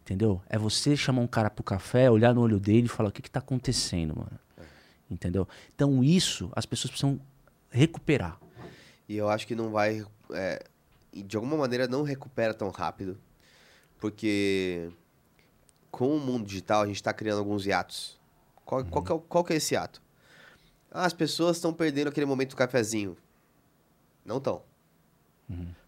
Entendeu? 0.02 0.42
É 0.50 0.58
você 0.58 0.96
chamar 0.96 1.22
um 1.22 1.28
cara 1.28 1.50
pro 1.50 1.64
café, 1.64 2.10
olhar 2.10 2.34
no 2.34 2.42
olho 2.42 2.60
dele 2.60 2.86
e 2.86 2.90
falar 2.90 3.10
o 3.10 3.12
que 3.12 3.22
que 3.22 3.30
tá 3.30 3.40
acontecendo, 3.40 4.16
mano. 4.16 4.40
Entendeu? 5.10 5.48
Então 5.76 6.04
isso 6.04 6.52
as 6.56 6.66
pessoas 6.66 6.92
precisam 6.92 7.20
recuperar. 7.70 8.40
E 9.08 9.18
eu 9.18 9.28
acho 9.30 9.46
que 9.48 9.56
não 9.56 9.70
vai. 9.72 10.06
é, 10.32 10.64
de 11.14 11.36
alguma 11.36 11.58
maneira 11.58 11.88
não 11.88 12.04
recupera 12.04 12.54
tão 12.54 12.70
rápido. 12.70 13.18
Porque 14.00 14.90
com 15.92 16.16
o 16.16 16.20
mundo 16.20 16.46
digital 16.46 16.84
a 16.84 16.86
gente 16.88 16.96
está 16.96 17.14
criando 17.14 17.40
alguns 17.40 17.66
hiatos. 17.66 18.18
Qual, 18.66 18.86
qual, 18.86 19.04
que 19.04 19.12
é, 19.12 19.22
qual 19.28 19.44
que 19.44 19.54
é 19.54 19.56
esse 19.58 19.74
hiato? 19.74 20.02
Ah, 20.92 21.06
as 21.06 21.14
pessoas 21.14 21.58
estão 21.58 21.74
perdendo 21.74 22.08
aquele 22.08 22.26
momento 22.26 22.52
do 22.52 22.56
cafezinho. 22.56 23.18
Não 24.26 24.38
estão. 24.38 24.62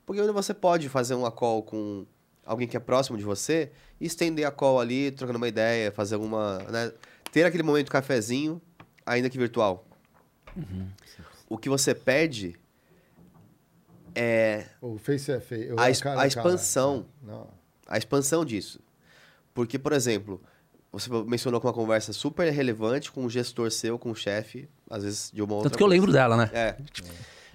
Porque 0.06 0.22
onde 0.22 0.32
você 0.32 0.54
pode 0.54 0.90
fazer 0.90 1.14
uma 1.14 1.32
call 1.32 1.64
com 1.64 2.06
alguém 2.46 2.68
que 2.68 2.76
é 2.76 2.80
próximo 2.80 3.18
de 3.18 3.24
você 3.24 3.72
e 4.00 4.08
estender 4.08 4.46
a 4.46 4.52
call 4.52 4.80
ali, 4.80 5.12
trocando 5.12 5.38
uma 5.38 5.48
ideia, 5.48 5.92
fazer 5.92 6.16
alguma. 6.16 6.58
né? 6.64 6.92
Ter 7.32 7.46
aquele 7.46 7.64
momento 7.64 7.86
do 7.86 7.92
cafezinho, 7.92 8.62
ainda 9.06 9.30
que 9.30 9.38
virtual. 9.38 9.86
O 11.48 11.58
que 11.58 11.70
você 11.70 11.94
pede 11.94 12.60
é 14.16 14.66
O 14.82 14.98
Face 14.98 15.32
é 15.32 15.40
feio. 15.40 15.80
A 15.80 15.90
é 15.90 15.94
a 15.94 16.00
cara. 16.00 16.28
expansão. 16.28 17.06
Não. 17.22 17.61
A 17.92 17.98
expansão 17.98 18.44
disso. 18.46 18.80
Porque, 19.54 19.78
por 19.78 19.92
exemplo, 19.94 20.42
você 20.92 21.10
mencionou 21.28 21.60
com 21.60 21.68
uma 21.68 21.74
conversa 21.74 22.14
super 22.14 22.50
relevante 22.52 23.12
com 23.12 23.24
um 23.26 23.30
gestor 23.30 23.70
seu, 23.72 24.00
com 24.00 24.12
um 24.12 24.16
chefe, 24.16 24.68
às 24.90 25.04
vezes 25.04 25.30
de 25.34 25.42
uma 25.42 25.54
outra 25.56 25.70
Tanto 25.70 25.78
que 25.78 25.84
eu 25.84 25.88
lembro 25.88 26.12
dela, 26.12 26.38
né? 26.38 26.50
É. 26.54 26.76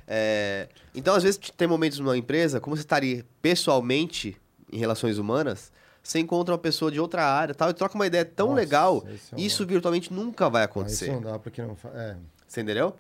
É, 0.07 0.69
Então, 0.95 1.15
às 1.15 1.23
vezes, 1.23 1.39
tem 1.57 1.67
momentos 1.67 1.99
numa 1.99 2.17
empresa, 2.17 2.61
como 2.61 2.77
você 2.77 2.83
estaria 2.83 3.25
pessoalmente 3.43 4.37
em 4.73 4.79
relações 4.79 5.19
humanas, 5.19 5.73
você 6.03 6.21
encontra 6.21 6.53
uma 6.55 6.59
pessoa 6.59 6.91
de 6.91 7.01
outra 7.01 7.25
área 7.25 7.55
tal, 7.55 7.71
e 7.71 7.75
troca 7.75 7.95
uma 7.95 8.07
ideia 8.07 8.25
tão 8.25 8.49
Nossa, 8.49 8.61
legal, 8.61 9.05
é 9.33 9.35
um- 9.35 9.39
isso 9.39 9.67
virtualmente 9.67 10.13
nunca 10.13 10.49
vai 10.49 10.63
Ah, 10.63 10.67
acontecer. 10.67 11.07
Isso 11.07 11.15
não 11.15 11.21
dá 11.23 11.39
porque 11.39 11.61
não. 11.63 11.77
É. 11.95 12.17
Você 12.47 12.61
entendeu? 12.61 12.95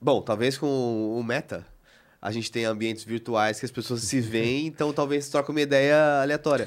Bom, 0.00 0.22
talvez 0.22 0.56
com 0.56 1.18
o 1.18 1.22
Meta 1.22 1.66
a 2.20 2.30
gente 2.32 2.50
tenha 2.50 2.68
ambientes 2.70 3.04
virtuais 3.04 3.58
que 3.60 3.64
as 3.66 3.70
pessoas 3.70 4.02
se 4.02 4.20
veem, 4.20 4.66
então 4.66 4.92
talvez 4.92 5.28
troca 5.28 5.50
uma 5.52 5.60
ideia 5.60 6.20
aleatória. 6.22 6.66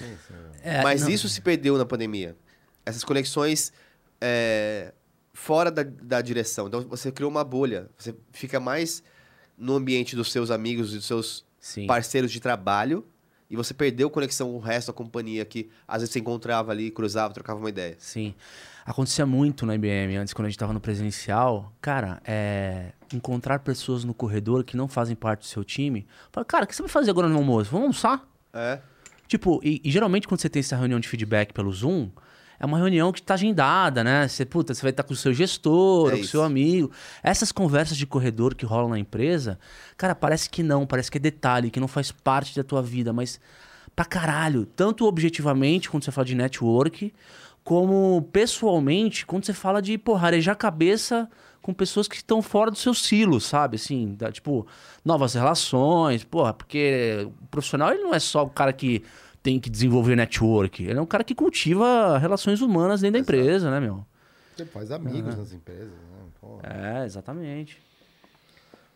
É, 0.64 0.82
Mas 0.82 1.02
não- 1.02 1.10
isso 1.10 1.28
se 1.28 1.42
perdeu 1.42 1.78
na 1.78 1.86
pandemia. 1.86 2.36
Essas 2.86 3.04
conexões 3.04 3.72
é, 4.20 4.94
fora 5.34 5.70
da, 5.72 5.84
da 5.84 6.22
direção. 6.22 6.68
Então 6.68 6.82
você 6.84 7.12
criou 7.12 7.30
uma 7.30 7.44
bolha. 7.44 7.90
Você 7.98 8.16
fica 8.32 8.60
mais 8.60 9.04
no 9.58 9.76
ambiente 9.76 10.16
dos 10.16 10.32
seus 10.32 10.50
amigos 10.52 10.92
e 10.94 10.98
dos 10.98 11.06
seus 11.06 11.46
Sim. 11.60 11.86
parceiros 11.86 12.32
de 12.32 12.40
trabalho 12.40 13.06
e 13.50 13.56
você 13.56 13.74
perdeu 13.74 14.10
conexão 14.10 14.50
com 14.50 14.56
o 14.56 14.60
resto 14.60 14.88
da 14.88 14.94
companhia 14.94 15.44
que 15.46 15.70
às 15.88 16.02
vezes 16.02 16.14
você 16.14 16.20
encontrava 16.20 16.72
ali, 16.72 16.90
cruzava, 16.90 17.34
trocava 17.34 17.60
uma 17.60 17.70
ideia. 17.70 17.96
Sim. 18.00 18.34
Acontecia 18.86 19.26
muito 19.26 19.66
na 19.66 19.76
IBM 19.76 20.18
antes, 20.18 20.34
quando 20.34 20.48
a 20.48 20.50
gente 20.50 20.58
tava 20.58 20.74
no 20.74 20.80
presencial. 20.80 21.72
Cara, 21.82 22.22
é. 22.26 22.94
Encontrar 23.14 23.60
pessoas 23.60 24.04
no 24.04 24.14
corredor 24.14 24.64
que 24.64 24.78
não 24.78 24.88
fazem 24.88 25.16
parte 25.16 25.42
do 25.42 25.46
seu 25.46 25.64
time. 25.64 26.08
Fala, 26.32 26.46
cara, 26.46 26.64
o 26.66 26.68
que 26.68 26.76
você 26.76 26.82
vai 26.82 26.90
fazer 26.90 27.12
agora 27.12 27.28
no 27.28 27.38
almoço? 27.38 27.70
Vamos 27.72 27.84
almoçar? 27.84 28.28
É. 28.54 28.80
Tipo, 29.28 29.60
e, 29.64 29.82
e 29.84 29.92
geralmente 29.92 30.28
quando 30.28 30.42
você 30.42 30.50
tem 30.50 30.60
essa 30.60 30.76
reunião 30.76 31.00
de 31.00 31.08
feedback 31.08 31.54
pelo 31.54 31.72
Zoom, 31.72 32.10
é 32.62 32.66
uma 32.66 32.78
reunião 32.78 33.12
que 33.12 33.24
tá 33.24 33.34
agendada, 33.34 34.04
né? 34.04 34.28
Você, 34.28 34.46
puta, 34.46 34.74
você 34.74 34.82
vai 34.84 34.92
estar 34.92 35.02
com 35.02 35.14
o 35.14 35.16
seu 35.16 35.34
gestor, 35.34 36.14
É 36.14 36.18
com 36.18 36.22
o 36.22 36.28
seu 36.28 36.44
amigo. 36.44 36.92
Essas 37.24 37.52
conversas 37.52 37.98
de 37.98 38.06
corredor 38.06 38.54
que 38.54 38.66
rolam 38.66 38.90
na 38.90 39.00
empresa, 39.00 39.58
cara, 39.98 40.14
parece 40.14 40.48
que 40.48 40.62
não, 40.62 40.86
parece 40.86 41.10
que 41.10 41.18
é 41.18 41.22
detalhe, 41.22 41.72
que 41.72 41.80
não 41.80 41.88
faz 41.88 42.12
parte 42.12 42.56
da 42.56 42.64
tua 42.64 42.82
vida, 42.82 43.12
mas 43.12 43.40
pra 43.96 44.06
caralho. 44.06 44.66
Tanto 44.66 45.06
objetivamente, 45.06 45.90
quando 45.90 46.04
você 46.04 46.12
fala 46.12 46.26
de 46.26 46.36
network, 46.36 47.12
como 47.64 48.22
pessoalmente, 48.32 49.26
quando 49.26 49.46
você 49.46 49.54
fala 49.54 49.82
de, 49.82 49.98
porra, 49.98 50.28
arejar 50.28 50.54
a 50.54 50.56
cabeça 50.56 51.30
com 51.62 51.74
pessoas 51.74 52.08
que 52.08 52.16
estão 52.16 52.42
fora 52.42 52.72
do 52.72 52.78
seu 52.78 52.94
silo, 52.94 53.40
sabe? 53.40 53.76
Assim, 53.76 54.16
da- 54.16 54.32
tipo, 54.32 54.66
novas 55.06 55.34
relações, 55.36 56.24
porra, 56.24 56.54
porque 56.54 57.28
o 57.44 57.48
profissional 57.48 57.92
ele 57.94 58.02
não 58.02 58.14
é 58.14 58.20
só 58.20 58.44
o 58.44 58.50
cara 58.50 58.74
que 58.74 59.04
tem 59.44 59.60
que 59.60 59.70
desenvolver 59.70 60.16
network, 60.16 60.84
ele 60.84 60.98
é 60.98 61.02
um 61.02 61.06
cara 61.06 61.24
que 61.24 61.34
cultiva 61.36 62.18
relações 62.18 62.62
humanas 62.62 63.02
dentro 63.02 63.14
da 63.14 63.20
empresa, 63.20 63.70
né, 63.72 63.80
meu? 63.80 64.06
Você 64.56 64.66
faz 64.66 64.92
amigos 64.92 65.36
nas 65.36 65.54
empresas, 65.54 65.88
né? 65.90 66.20
Pô, 66.40 66.60
É, 66.64 67.06
exatamente. 67.06 67.82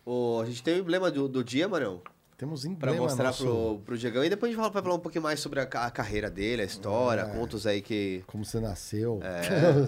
Ô, 0.06 0.40
a 0.42 0.46
gente 0.46 0.62
tem 0.62 0.76
o 0.76 0.80
emblema 0.80 1.10
do, 1.10 1.28
do 1.28 1.44
dia, 1.44 1.68
Marão, 1.68 2.02
Temos 2.38 2.62
pra 2.64 2.72
emblema 2.92 2.98
mostrar 2.98 3.26
nosso... 3.28 3.46
pro, 3.46 3.82
pro 3.86 3.98
Diegão. 3.98 4.24
E 4.24 4.30
depois 4.30 4.52
a 4.52 4.56
gente 4.62 4.72
vai 4.74 4.84
falar 4.84 4.96
um 4.96 5.00
pouquinho 5.00 5.24
mais 5.24 5.40
sobre 5.40 5.62
a, 5.62 5.64
a 5.64 5.90
carreira 5.90 6.30
dele, 6.30 6.62
a 6.64 6.66
história, 6.66 7.22
É. 7.22 7.26
contos 7.26 7.66
aí 7.66 7.82
que... 7.82 8.24
Como 8.28 8.44
você 8.44 8.60
nasceu. 8.60 9.20
É. 9.24 9.88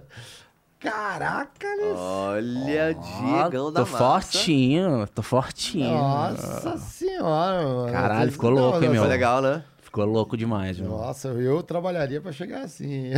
Caraca, 0.78 1.66
né? 1.76 1.92
Olha, 1.94 2.96
Ó, 2.98 3.42
Diegão 3.42 3.70
da 3.70 3.84
tô 3.84 3.90
massa. 3.90 3.98
fortinho, 3.98 5.06
tô 5.14 5.22
fortinho. 5.22 5.90
Nossa 5.92 6.78
senhora, 6.78 7.62
mano. 7.62 7.92
Caralho, 7.92 8.32
ficou 8.32 8.48
louco, 8.50 8.76
hein, 8.78 8.84
não, 8.84 8.92
meu? 8.92 9.02
Foi 9.02 9.10
legal, 9.10 9.42
né? 9.42 9.62
Ficou 9.82 10.04
louco 10.06 10.36
demais, 10.38 10.78
meu. 10.80 10.88
Nossa, 10.90 11.28
eu 11.28 11.62
trabalharia 11.62 12.20
pra 12.20 12.32
chegar 12.32 12.62
assim. 12.62 13.10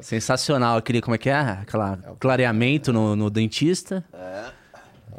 Sensacional. 0.00 0.78
Aquele, 0.78 1.02
como 1.02 1.14
é 1.14 1.18
que 1.18 1.28
é? 1.28 1.34
Aquela 1.34 1.96
clareamento 2.18 2.92
no, 2.92 3.14
no 3.16 3.28
dentista. 3.28 4.04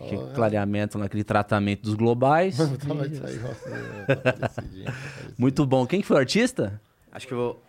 Que 0.07 0.17
clareamento 0.33 0.97
naquele 0.97 1.23
tratamento 1.23 1.83
dos 1.83 1.95
globais. 1.95 2.57
Tava 2.57 3.03
aí. 3.03 3.09
Muito 5.37 5.65
bom. 5.65 5.85
Quem 5.85 6.01
que 6.01 6.07
foi 6.07 6.17
o 6.17 6.19
artista? 6.19 6.79
Acho 7.11 7.27
que 7.27 7.33
eu 7.33 7.37
vou... 7.37 7.63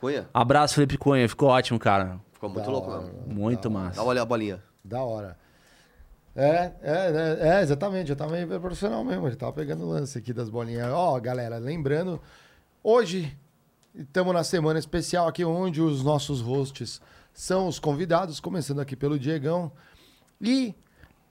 Cunha? 0.00 0.28
Abraço, 0.32 0.74
Felipe 0.74 0.96
Cunha. 0.96 1.28
Ficou 1.28 1.48
ótimo, 1.48 1.78
cara. 1.78 2.20
Ficou 2.32 2.48
muito 2.48 2.66
Da 2.66 2.70
louco, 2.70 2.90
hora, 2.90 3.00
não. 3.00 3.06
mano. 3.08 3.24
Muito 3.26 3.68
Dá 3.68 3.70
massa. 3.70 4.00
uma 4.00 4.10
olhada 4.10 4.22
a 4.22 4.26
bolinha. 4.26 4.62
Da 4.84 5.02
hora. 5.02 5.36
É, 6.36 6.72
é, 6.82 7.38
é, 7.42 7.48
é, 7.58 7.62
exatamente. 7.62 8.08
Já 8.08 8.16
tava 8.16 8.30
meio 8.30 8.60
profissional 8.60 9.04
mesmo. 9.04 9.26
Ele 9.26 9.34
tava 9.34 9.52
pegando 9.52 9.84
o 9.84 9.88
lance 9.88 10.16
aqui 10.16 10.32
das 10.32 10.48
bolinhas. 10.48 10.88
Ó, 10.92 11.18
galera, 11.18 11.58
lembrando, 11.58 12.20
hoje 12.82 13.36
estamos 13.92 14.32
na 14.32 14.44
semana 14.44 14.78
especial 14.78 15.26
aqui, 15.26 15.44
onde 15.44 15.82
os 15.82 16.04
nossos 16.04 16.40
hosts 16.40 17.00
são 17.32 17.66
os 17.66 17.80
convidados, 17.80 18.38
começando 18.38 18.78
aqui 18.80 18.94
pelo 18.94 19.18
Diegão. 19.18 19.72
E, 20.40 20.76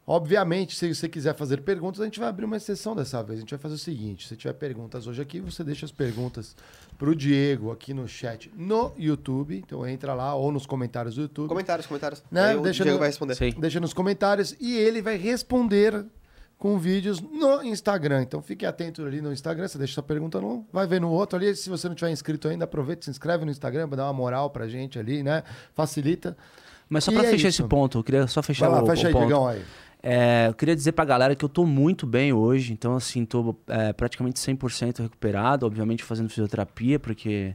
obviamente, 0.07 0.73
se 0.75 0.95
você 0.95 1.09
quiser 1.09 1.35
fazer 1.35 1.61
perguntas, 1.61 1.99
a 2.01 2.05
gente 2.05 2.19
vai 2.19 2.29
abrir 2.29 2.45
uma 2.45 2.55
exceção 2.57 2.95
dessa 2.95 3.21
vez. 3.21 3.39
A 3.39 3.41
gente 3.41 3.49
vai 3.51 3.59
fazer 3.59 3.75
o 3.75 3.77
seguinte: 3.77 4.27
se 4.27 4.35
tiver 4.37 4.53
perguntas 4.53 5.05
hoje 5.05 5.21
aqui, 5.21 5.39
você 5.41 5.63
deixa 5.63 5.85
as 5.85 5.91
perguntas 5.91 6.55
pro 6.97 7.13
Diego 7.13 7.71
aqui 7.71 7.93
no 7.93 8.07
chat 8.07 8.49
no 8.55 8.93
YouTube. 8.97 9.57
Então 9.57 9.85
entra 9.85 10.13
lá 10.13 10.33
ou 10.33 10.51
nos 10.51 10.65
comentários 10.65 11.15
do 11.15 11.21
YouTube. 11.23 11.49
Comentários, 11.49 11.85
comentários. 11.85 12.23
Né? 12.31 12.51
Aí 12.51 12.55
o 12.55 12.61
Diego 12.71 12.91
no- 12.91 12.97
vai 12.99 13.09
responder. 13.09 13.35
Sim. 13.35 13.53
Deixa 13.59 13.79
nos 13.79 13.93
comentários 13.93 14.55
e 14.59 14.75
ele 14.77 15.01
vai 15.01 15.17
responder 15.17 16.05
com 16.57 16.79
vídeos 16.79 17.21
no 17.21 17.61
Instagram. 17.61 18.23
Então 18.23 18.41
fique 18.41 18.65
atento 18.65 19.03
ali 19.05 19.21
no 19.21 19.31
Instagram, 19.31 19.67
você 19.67 19.77
deixa 19.77 19.93
sua 19.93 20.01
pergunta 20.03 20.41
no, 20.41 20.65
vai 20.73 20.87
ver 20.87 20.99
no 20.99 21.11
outro 21.11 21.37
ali. 21.37 21.55
Se 21.55 21.69
você 21.69 21.87
não 21.87 21.93
tiver 21.93 22.09
inscrito 22.09 22.47
ainda, 22.47 22.63
aproveita, 22.63 23.03
se 23.05 23.11
inscreve 23.11 23.45
no 23.45 23.51
Instagram 23.51 23.87
para 23.87 23.97
dar 23.97 24.05
uma 24.05 24.13
moral 24.13 24.49
pra 24.49 24.67
gente 24.67 24.97
ali, 24.97 25.21
né? 25.21 25.43
Facilita. 25.75 26.35
Mas 26.89 27.03
só 27.03 27.11
E 27.11 27.15
pra 27.15 27.25
é 27.25 27.31
fechar 27.31 27.49
isso. 27.49 27.61
esse 27.61 27.69
ponto, 27.69 27.99
eu 27.99 28.03
queria 28.03 28.25
só 28.27 28.41
fechar 28.41 28.69
Vai 28.69 28.77
lá, 28.79 28.83
o, 28.83 28.87
fecha 28.87 29.03
o 29.03 29.07
aí, 29.07 29.13
ponto. 29.13 29.25
Diegão 29.27 29.45
aí. 29.47 29.61
É, 30.09 30.47
eu 30.47 30.53
queria 30.53 30.73
dizer 30.73 30.93
pra 30.93 31.03
galera 31.03 31.35
que 31.35 31.43
eu 31.43 31.49
tô 31.49 31.65
muito 31.65 32.07
bem 32.07 32.31
hoje, 32.31 32.71
então 32.71 32.95
assim, 32.95 33.25
tô 33.25 33.53
é, 33.67 33.91
praticamente 33.91 34.39
100% 34.39 35.01
recuperado, 35.01 35.65
obviamente 35.65 36.01
fazendo 36.01 36.29
fisioterapia, 36.29 36.97
porque 36.97 37.53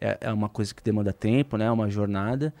é, 0.00 0.16
é 0.22 0.32
uma 0.32 0.48
coisa 0.48 0.74
que 0.74 0.82
demanda 0.82 1.12
tempo, 1.12 1.58
né, 1.58 1.66
é 1.66 1.70
uma 1.70 1.90
jornada. 1.90 2.54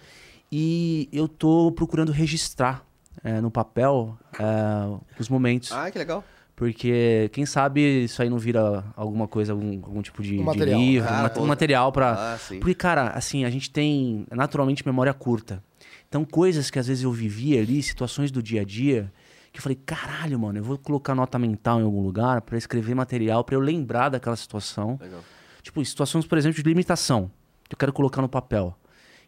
E 0.52 1.08
eu 1.10 1.26
tô 1.26 1.72
procurando 1.72 2.12
registrar 2.12 2.84
é, 3.24 3.40
no 3.40 3.50
papel 3.50 4.18
é, 4.38 4.98
os 5.18 5.30
momentos, 5.30 5.72
Ah, 5.72 5.90
que 5.90 5.96
legal. 5.98 6.22
porque 6.54 7.30
quem 7.32 7.46
sabe 7.46 8.04
isso 8.04 8.20
aí 8.20 8.28
não 8.28 8.36
vira 8.38 8.84
alguma 8.94 9.26
coisa, 9.26 9.54
algum, 9.54 9.72
algum 9.82 10.02
tipo 10.02 10.22
de, 10.22 10.38
Um 10.40 10.52
de 10.52 10.62
livro, 10.62 11.08
Ah, 11.08 11.32
um, 11.38 11.44
um 11.44 11.46
material 11.46 11.90
pra... 11.90 12.34
Ah. 12.34 12.38
Porque, 12.60 12.74
cara, 12.74 13.08
assim, 13.12 13.46
a 13.46 13.50
gente 13.50 13.70
tem 13.70 14.26
naturalmente 14.30 14.86
memória 14.86 15.14
curta. 15.14 15.64
Então, 16.06 16.22
coisas 16.22 16.70
que 16.70 16.78
às 16.78 16.86
vezes 16.86 17.02
eu 17.04 17.10
vivia 17.10 17.62
ali, 17.62 17.82
situações 17.82 18.30
do 18.30 18.42
dia 18.42 18.60
a 18.60 18.64
dia, 18.64 19.10
que 19.52 19.58
eu 19.58 19.62
falei, 19.62 19.78
caralho, 19.84 20.38
mano, 20.38 20.58
eu 20.58 20.64
vou 20.64 20.78
colocar 20.78 21.14
nota 21.14 21.38
mental 21.38 21.78
em 21.78 21.84
algum 21.84 22.02
lugar 22.02 22.40
pra 22.40 22.56
escrever 22.56 22.94
material, 22.94 23.44
pra 23.44 23.54
eu 23.54 23.60
lembrar 23.60 24.08
daquela 24.08 24.34
situação. 24.34 24.98
Legal. 25.00 25.20
Tipo, 25.62 25.84
situações, 25.84 26.26
por 26.26 26.38
exemplo, 26.38 26.56
de 26.56 26.68
limitação, 26.68 27.30
que 27.68 27.74
eu 27.74 27.78
quero 27.78 27.92
colocar 27.92 28.22
no 28.22 28.28
papel. 28.28 28.76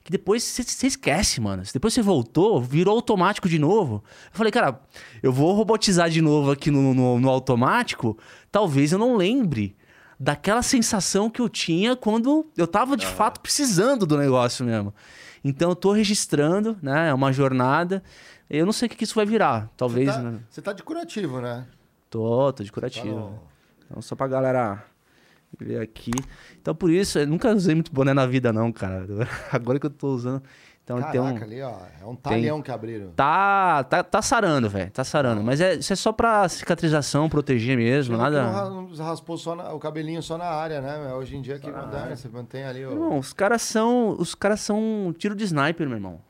Que 0.03 0.11
depois 0.11 0.43
você 0.43 0.87
esquece, 0.87 1.41
mano. 1.41 1.62
Depois 1.72 1.95
você 1.95 2.03
voltou, 2.03 2.61
virou 2.61 2.95
automático 2.95 3.49
de 3.49 3.59
novo. 3.59 4.03
Eu 4.31 4.37
falei, 4.37 4.53
cara, 4.53 4.81
eu 5.22 5.33
vou 5.33 5.55
robotizar 5.55 6.11
de 6.11 6.20
novo 6.20 6.51
aqui 6.51 6.70
no, 6.70 6.93
no, 6.93 7.18
no 7.18 7.29
automático. 7.31 8.18
Talvez 8.53 8.93
eu 8.93 8.99
não 8.99 9.16
lembre 9.16 9.75
daquela 10.20 10.62
sensação 10.62 11.31
que 11.31 11.41
eu 11.41 11.49
tinha 11.49 11.97
quando 11.97 12.47
eu 12.57 12.66
tava 12.66 12.97
de 12.97 13.07
fato 13.07 13.41
precisando 13.41 14.05
do 14.05 14.18
negócio 14.18 14.64
mesmo. 14.64 14.93
Então 15.43 15.70
eu 15.70 15.77
tô 15.77 15.93
registrando, 15.93 16.77
né? 16.83 17.11
É 17.11 17.14
uma 17.14 17.33
jornada. 17.33 18.03
Eu 18.49 18.66
não 18.66 18.72
sei 18.72 18.86
o 18.86 18.90
que, 18.90 18.97
que 18.97 19.05
isso 19.05 19.14
vai 19.14 19.26
virar. 19.26 19.70
Talvez. 19.76 20.09
Você 20.09 20.16
tá, 20.16 20.22
né? 20.22 20.38
tá 20.64 20.72
de 20.72 20.82
curativo, 20.82 21.40
né? 21.40 21.66
Tô, 22.11 22.53
tô 22.53 22.62
de 22.62 22.70
Tá 22.70 22.74
curativo. 22.74 23.09
no- 23.18 23.40
Então, 23.86 24.03
só 24.03 24.14
pra 24.14 24.26
galera 24.28 24.84
ver 25.59 25.80
aqui. 25.80 26.12
Então, 26.61 26.74
por 26.74 26.90
isso, 26.90 27.18
eu 27.18 27.26
nunca 27.26 27.51
usei 27.53 27.74
muito 27.74 27.92
boné 27.92 28.12
na 28.14 28.26
vida, 28.26 28.53
não, 28.53 28.70
cara. 28.72 29.07
Agora 29.53 29.78
que 29.78 29.86
eu 29.86 29.90
tô 29.90 30.09
usando. 30.14 30.42
Então, 30.82 31.01
tem 31.11 31.18
um. 31.18 31.24
Caraca, 31.28 31.45
ali, 31.47 31.62
ó. 31.62 31.78
É 32.03 32.05
um 32.05 32.14
talhão 32.14 32.61
que 32.61 32.70
abriram. 32.70 33.11
Tá, 33.16 33.82
tá, 33.84 34.05
tá 34.05 34.20
sarando, 34.20 34.68
velho. 34.68 34.90
Tá 34.90 35.03
sarando. 35.03 35.42
Mas 35.42 35.59
é, 35.59 35.76
isso 35.76 35.90
é 35.92 35.97
só 35.97 36.12
pra 36.12 36.47
cicatrização, 36.47 37.26
proteger 37.30 37.74
mesmo. 37.78 38.18
Nada. 38.18 38.42
Não, 38.42 38.53
ra- 38.53 38.70
não 38.70 38.95
raspou 39.07 39.38
só 39.38 39.55
na- 39.55 39.72
o 39.72 39.78
cabelinho 39.78 40.22
só 40.22 40.36
na 40.36 40.45
área, 40.45 40.82
né? 40.82 41.14
Hoje 41.14 41.36
em 41.36 41.40
dia 41.40 41.59
que 41.59 41.70
moderno, 41.70 42.14
você 42.14 42.28
mantém 42.28 42.64
ali 42.64 42.84
o. 42.84 42.90
Irmão, 42.92 43.18
os 43.18 43.32
caras 43.32 43.62
são. 43.62 44.11
Os 44.18 44.34
caras 44.34 44.61
são 44.61 45.14
tiro 45.16 45.34
de 45.34 45.45
sniper, 45.45 45.86
meu 45.88 45.97
irmão. 45.97 46.20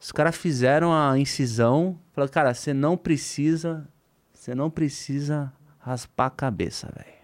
Os 0.00 0.12
caras 0.12 0.36
fizeram 0.36 0.92
a 0.92 1.18
incisão. 1.18 1.98
Falaram, 2.12 2.32
cara, 2.32 2.54
você 2.54 2.72
não 2.72 2.96
precisa. 2.96 3.86
Você 4.32 4.54
não 4.54 4.70
precisa 4.70 5.52
raspar 5.78 6.26
a 6.26 6.30
cabeça, 6.30 6.90
velho. 6.94 7.18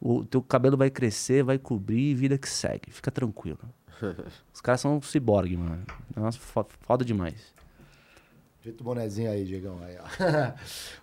O 0.00 0.24
teu 0.24 0.42
cabelo 0.42 0.76
vai 0.76 0.90
crescer, 0.90 1.42
vai 1.42 1.58
cobrir, 1.58 2.14
vida 2.14 2.36
que 2.36 2.48
segue. 2.48 2.90
Fica 2.90 3.10
tranquilo. 3.10 3.58
Os 4.52 4.60
caras 4.60 4.80
são 4.80 5.00
ciborgue, 5.00 5.56
mano. 5.56 5.84
Nossa, 6.14 6.38
fo- 6.38 6.66
foda 6.82 7.04
demais. 7.04 7.54
Jeito 8.62 8.80
o 8.80 8.84
bonezinho 8.84 9.30
aí, 9.30 9.44
Diegão. 9.44 9.78
Aí, 9.82 9.96
ó. 9.98 10.50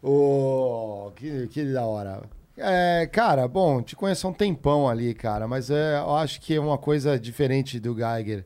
o... 0.07 1.11
que, 1.15 1.47
que 1.47 1.73
da 1.73 1.85
hora. 1.85 2.21
É, 2.55 3.07
cara, 3.11 3.47
bom, 3.47 3.81
te 3.81 3.95
conheço 3.95 4.27
há 4.27 4.29
um 4.29 4.33
tempão 4.33 4.87
ali, 4.87 5.15
cara, 5.15 5.47
mas 5.47 5.71
é, 5.71 5.97
eu 5.97 6.15
acho 6.15 6.39
que 6.39 6.53
é 6.53 6.59
uma 6.59 6.77
coisa 6.77 7.17
diferente 7.19 7.79
do 7.79 7.95
Geiger 7.95 8.45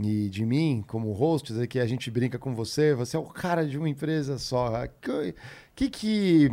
e 0.00 0.28
de 0.28 0.44
mim, 0.44 0.82
como 0.86 1.12
hosts, 1.12 1.56
é 1.58 1.66
que 1.66 1.78
a 1.78 1.86
gente 1.86 2.10
brinca 2.10 2.38
com 2.38 2.54
você, 2.54 2.94
você 2.94 3.16
é 3.16 3.20
o 3.20 3.24
cara 3.24 3.66
de 3.66 3.78
uma 3.78 3.88
empresa 3.88 4.38
só. 4.38 4.84
O 4.84 5.34
que, 5.74 5.88
que 5.88 6.50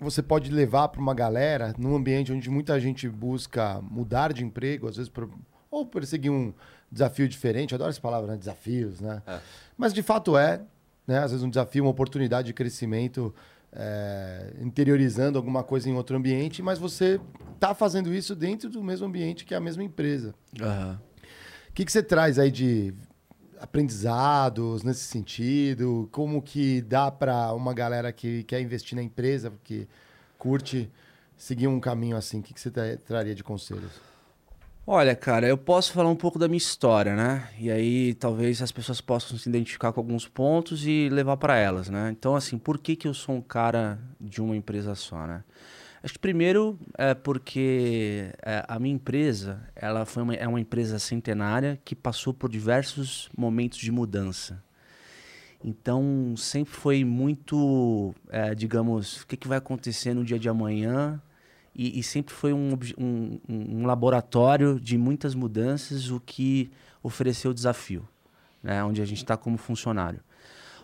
você 0.00 0.22
pode 0.22 0.50
levar 0.50 0.88
para 0.88 1.00
uma 1.00 1.14
galera 1.14 1.74
num 1.78 1.94
ambiente 1.94 2.32
onde 2.32 2.48
muita 2.50 2.78
gente 2.80 3.08
busca 3.08 3.80
mudar 3.82 4.32
de 4.32 4.42
emprego, 4.44 4.88
às 4.88 4.96
vezes, 4.96 5.08
por- 5.10 5.30
ou 5.70 5.86
perseguir 5.86 6.30
um 6.32 6.52
desafio 6.90 7.28
diferente? 7.28 7.72
Eu 7.72 7.76
adoro 7.76 7.90
essa 7.90 8.00
palavra, 8.00 8.32
né? 8.32 8.36
Desafios, 8.38 9.00
né? 9.00 9.22
É. 9.26 9.38
Mas 9.76 9.92
de 9.92 10.02
fato 10.02 10.36
é, 10.36 10.62
né? 11.06 11.18
Às 11.18 11.30
vezes 11.30 11.44
um 11.44 11.50
desafio, 11.50 11.84
uma 11.84 11.90
oportunidade 11.90 12.46
de 12.46 12.54
crescimento, 12.54 13.34
é, 13.70 14.52
interiorizando 14.60 15.38
alguma 15.38 15.62
coisa 15.62 15.88
em 15.88 15.94
outro 15.94 16.16
ambiente, 16.16 16.62
mas 16.62 16.78
você 16.78 17.20
está 17.54 17.74
fazendo 17.74 18.12
isso 18.14 18.34
dentro 18.34 18.68
do 18.70 18.82
mesmo 18.82 19.06
ambiente 19.06 19.44
que 19.44 19.54
é 19.54 19.56
a 19.56 19.60
mesma 19.60 19.82
empresa. 19.84 20.34
O 21.72 21.74
que, 21.74 21.86
que 21.86 21.90
você 21.92 22.02
traz 22.02 22.38
aí 22.38 22.50
de 22.50 22.92
aprendizados 23.58 24.82
nesse 24.82 25.04
sentido? 25.04 26.06
Como 26.12 26.42
que 26.42 26.82
dá 26.82 27.10
para 27.10 27.54
uma 27.54 27.72
galera 27.72 28.12
que 28.12 28.42
quer 28.44 28.60
investir 28.60 28.94
na 28.94 29.02
empresa, 29.02 29.50
que 29.64 29.88
curte 30.36 30.90
seguir 31.34 31.68
um 31.68 31.80
caminho 31.80 32.14
assim? 32.14 32.40
O 32.40 32.42
que, 32.42 32.52
que 32.52 32.60
você 32.60 32.70
tra- 32.70 32.98
traria 32.98 33.34
de 33.34 33.42
conselhos? 33.42 34.02
Olha, 34.86 35.16
cara, 35.16 35.48
eu 35.48 35.56
posso 35.56 35.92
falar 35.94 36.10
um 36.10 36.14
pouco 36.16 36.38
da 36.38 36.46
minha 36.46 36.58
história, 36.58 37.16
né? 37.16 37.48
E 37.58 37.70
aí 37.70 38.12
talvez 38.16 38.60
as 38.60 38.70
pessoas 38.70 39.00
possam 39.00 39.38
se 39.38 39.48
identificar 39.48 39.94
com 39.94 40.00
alguns 40.00 40.28
pontos 40.28 40.86
e 40.86 41.08
levar 41.08 41.38
para 41.38 41.56
elas, 41.56 41.88
né? 41.88 42.10
Então, 42.10 42.36
assim, 42.36 42.58
por 42.58 42.76
que, 42.76 42.96
que 42.96 43.08
eu 43.08 43.14
sou 43.14 43.36
um 43.36 43.40
cara 43.40 43.98
de 44.20 44.42
uma 44.42 44.54
empresa 44.54 44.94
só, 44.94 45.26
né? 45.26 45.42
Acho 46.02 46.14
que 46.14 46.18
primeiro 46.18 46.78
é 46.98 47.14
porque 47.14 48.32
é, 48.42 48.64
a 48.66 48.78
minha 48.78 48.94
empresa, 48.94 49.60
ela 49.76 50.04
foi 50.04 50.22
uma, 50.24 50.34
é 50.34 50.48
uma 50.48 50.60
empresa 50.60 50.98
centenária 50.98 51.80
que 51.84 51.94
passou 51.94 52.34
por 52.34 52.50
diversos 52.50 53.28
momentos 53.36 53.78
de 53.78 53.92
mudança. 53.92 54.62
Então, 55.64 56.34
sempre 56.36 56.74
foi 56.74 57.04
muito, 57.04 58.12
é, 58.28 58.52
digamos, 58.52 59.22
o 59.22 59.26
que, 59.28 59.36
que 59.36 59.46
vai 59.46 59.58
acontecer 59.58 60.12
no 60.12 60.24
dia 60.24 60.38
de 60.38 60.48
amanhã 60.48 61.22
e, 61.74 62.00
e 62.00 62.02
sempre 62.02 62.34
foi 62.34 62.52
um, 62.52 62.76
um- 62.98 63.38
um 63.48 63.86
laboratório 63.86 64.80
de 64.80 64.98
muitas 64.98 65.36
mudanças, 65.36 66.10
o 66.10 66.18
que 66.18 66.72
ofereceu 67.00 67.54
desafio, 67.54 68.08
né? 68.60 68.82
onde 68.82 69.00
a 69.00 69.04
gente 69.04 69.18
está 69.18 69.36
como 69.36 69.56
funcionário. 69.56 70.20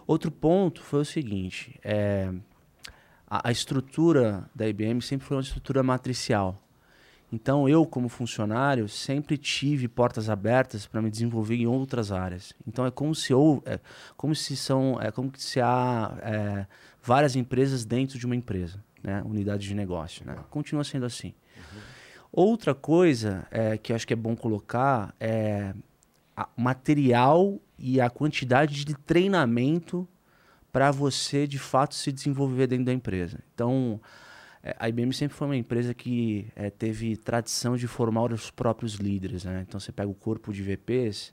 Outro 0.06 0.30
ponto 0.30 0.80
foi 0.80 1.00
o 1.00 1.04
seguinte, 1.04 1.78
é, 1.82 2.32
a, 3.28 3.48
a 3.48 3.52
estrutura 3.52 4.48
da 4.54 4.66
IBM 4.66 5.00
sempre 5.02 5.26
foi 5.26 5.36
uma 5.36 5.42
estrutura 5.42 5.82
matricial. 5.82 6.56
Então, 7.30 7.68
eu, 7.68 7.84
como 7.84 8.08
funcionário, 8.08 8.88
sempre 8.88 9.36
tive 9.36 9.86
portas 9.86 10.30
abertas 10.30 10.86
para 10.86 11.02
me 11.02 11.10
desenvolver 11.10 11.56
em 11.56 11.66
outras 11.66 12.10
áreas. 12.10 12.54
Então, 12.66 12.86
é 12.86 12.90
como 12.90 13.14
se, 13.14 13.34
ou, 13.34 13.62
é, 13.66 13.78
como 14.16 14.34
se 14.34 14.56
são, 14.56 14.98
é 15.00 15.10
como 15.10 15.30
se 15.36 15.60
há 15.60 16.16
é, 16.22 16.66
várias 17.02 17.36
empresas 17.36 17.84
dentro 17.84 18.18
de 18.18 18.24
uma 18.24 18.34
empresa, 18.34 18.82
né? 19.02 19.22
unidade 19.26 19.68
de 19.68 19.74
negócio. 19.74 20.24
Né? 20.24 20.36
Continua 20.48 20.84
sendo 20.84 21.04
assim. 21.04 21.34
Outra 22.32 22.74
coisa 22.74 23.46
é, 23.50 23.76
que 23.76 23.92
acho 23.92 24.06
que 24.06 24.12
é 24.12 24.16
bom 24.16 24.34
colocar 24.36 25.14
é 25.18 25.74
o 26.56 26.60
material 26.60 27.58
e 27.78 28.00
a 28.00 28.08
quantidade 28.08 28.84
de 28.84 28.94
treinamento 28.94 30.06
para 30.72 30.90
você, 30.90 31.46
de 31.46 31.58
fato, 31.58 31.94
se 31.94 32.12
desenvolver 32.12 32.66
dentro 32.66 32.84
da 32.86 32.92
empresa. 32.92 33.38
Então, 33.54 34.00
é, 34.62 34.76
a 34.78 34.88
IBM 34.88 35.12
sempre 35.12 35.36
foi 35.36 35.46
uma 35.46 35.56
empresa 35.56 35.94
que 35.94 36.46
é, 36.54 36.70
teve 36.70 37.16
tradição 37.16 37.76
de 37.76 37.86
formar 37.86 38.32
os 38.32 38.50
próprios 38.50 38.94
líderes, 38.94 39.44
né? 39.44 39.64
Então 39.66 39.78
você 39.78 39.92
pega 39.92 40.10
o 40.10 40.14
corpo 40.14 40.52
de 40.52 40.62
VPs, 40.62 41.32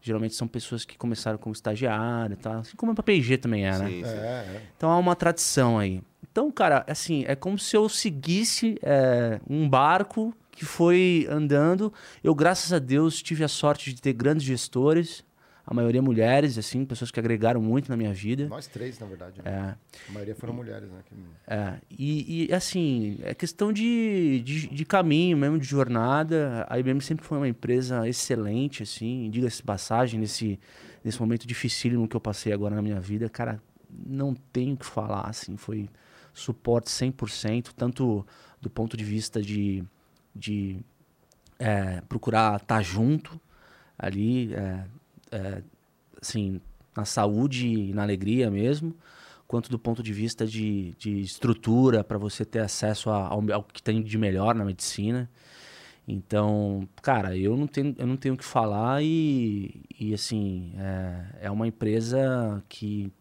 geralmente 0.00 0.34
são 0.34 0.48
pessoas 0.48 0.84
que 0.84 0.96
começaram 0.96 1.38
como 1.38 1.52
estagiário, 1.52 2.36
tá? 2.36 2.58
assim 2.58 2.76
como 2.76 2.92
a 2.92 2.94
PPG 2.94 3.38
também 3.38 3.66
é, 3.66 3.78
né? 3.78 3.88
Sim, 3.88 4.04
sim. 4.04 4.10
É, 4.10 4.62
Então 4.76 4.90
há 4.90 4.98
uma 4.98 5.14
tradição 5.14 5.78
aí. 5.78 6.02
Então, 6.30 6.50
cara, 6.50 6.84
assim, 6.88 7.24
é 7.26 7.34
como 7.34 7.58
se 7.58 7.76
eu 7.76 7.88
seguisse 7.88 8.78
é, 8.82 9.40
um 9.48 9.68
barco 9.68 10.34
que 10.52 10.64
foi 10.64 11.26
andando. 11.28 11.92
Eu, 12.22 12.34
graças 12.34 12.72
a 12.72 12.78
Deus, 12.78 13.20
tive 13.20 13.42
a 13.42 13.48
sorte 13.48 13.92
de 13.92 14.00
ter 14.00 14.12
grandes 14.12 14.44
gestores 14.44 15.24
A 15.66 15.74
maioria 15.74 16.02
mulheres, 16.02 16.58
assim, 16.58 16.84
pessoas 16.84 17.10
que 17.10 17.20
agregaram 17.20 17.60
muito 17.60 17.88
na 17.88 17.96
minha 17.96 18.12
vida. 18.12 18.48
Nós 18.48 18.66
três, 18.66 18.98
na 18.98 19.06
verdade. 19.06 19.40
né? 19.42 19.50
É. 19.50 20.10
A 20.10 20.12
maioria 20.12 20.34
foram 20.34 20.54
mulheres, 20.54 20.88
né? 20.90 21.00
É, 21.46 21.74
e, 21.90 22.46
e, 22.46 22.54
assim, 22.54 23.18
é 23.22 23.34
questão 23.34 23.72
de, 23.72 24.42
de, 24.44 24.68
de 24.68 24.84
caminho 24.84 25.36
mesmo, 25.36 25.58
de 25.58 25.66
jornada. 25.66 26.66
A 26.68 26.78
IBM 26.78 27.00
sempre 27.00 27.24
foi 27.24 27.38
uma 27.38 27.48
empresa 27.48 28.08
excelente, 28.08 28.82
assim, 28.82 29.30
diga-se 29.30 29.62
passagem, 29.62 30.18
nesse, 30.18 30.58
nesse 31.04 31.20
momento 31.20 31.46
dificílimo 31.46 32.08
que 32.08 32.16
eu 32.16 32.20
passei 32.20 32.52
agora 32.52 32.74
na 32.74 32.82
minha 32.82 33.00
vida, 33.00 33.28
cara, 33.28 33.62
não 34.06 34.34
tenho 34.34 34.74
o 34.74 34.76
que 34.76 34.86
falar, 34.86 35.28
assim, 35.28 35.56
foi 35.56 35.88
suporte 36.32 36.88
100%, 36.90 37.70
tanto 37.76 38.26
do 38.60 38.70
ponto 38.70 38.96
de 38.96 39.04
vista 39.04 39.40
de, 39.42 39.84
de 40.34 40.80
é, 41.58 42.00
procurar 42.02 42.56
estar 42.56 42.82
junto 42.82 43.40
ali, 43.98 44.54
é, 44.54 44.84
é, 45.32 45.62
assim, 46.20 46.60
na 46.96 47.04
saúde 47.04 47.66
e 47.68 47.92
na 47.94 48.02
alegria 48.02 48.50
mesmo, 48.50 48.94
quanto 49.46 49.70
do 49.70 49.78
ponto 49.78 50.02
de 50.02 50.12
vista 50.12 50.46
de, 50.46 50.94
de 50.98 51.20
estrutura 51.20 52.04
para 52.04 52.18
você 52.18 52.44
ter 52.44 52.60
acesso 52.60 53.10
a- 53.10 53.26
ao, 53.28 53.42
ao 53.52 53.62
que 53.64 53.82
tem 53.82 54.02
de 54.02 54.18
melhor 54.18 54.54
na 54.54 54.64
medicina. 54.64 55.28
Então, 56.06 56.88
cara, 57.02 57.36
eu 57.36 57.56
não 57.56 57.66
tenho, 57.66 57.94
eu 57.98 58.06
não 58.06 58.16
tenho 58.16 58.34
o 58.34 58.38
que 58.38 58.44
falar 58.44 59.02
e, 59.02 59.82
e 59.98 60.12
assim, 60.14 60.72
é, 60.76 61.46
é 61.46 61.50
uma 61.50 61.66
empresa 61.68 62.62
que 62.68 63.12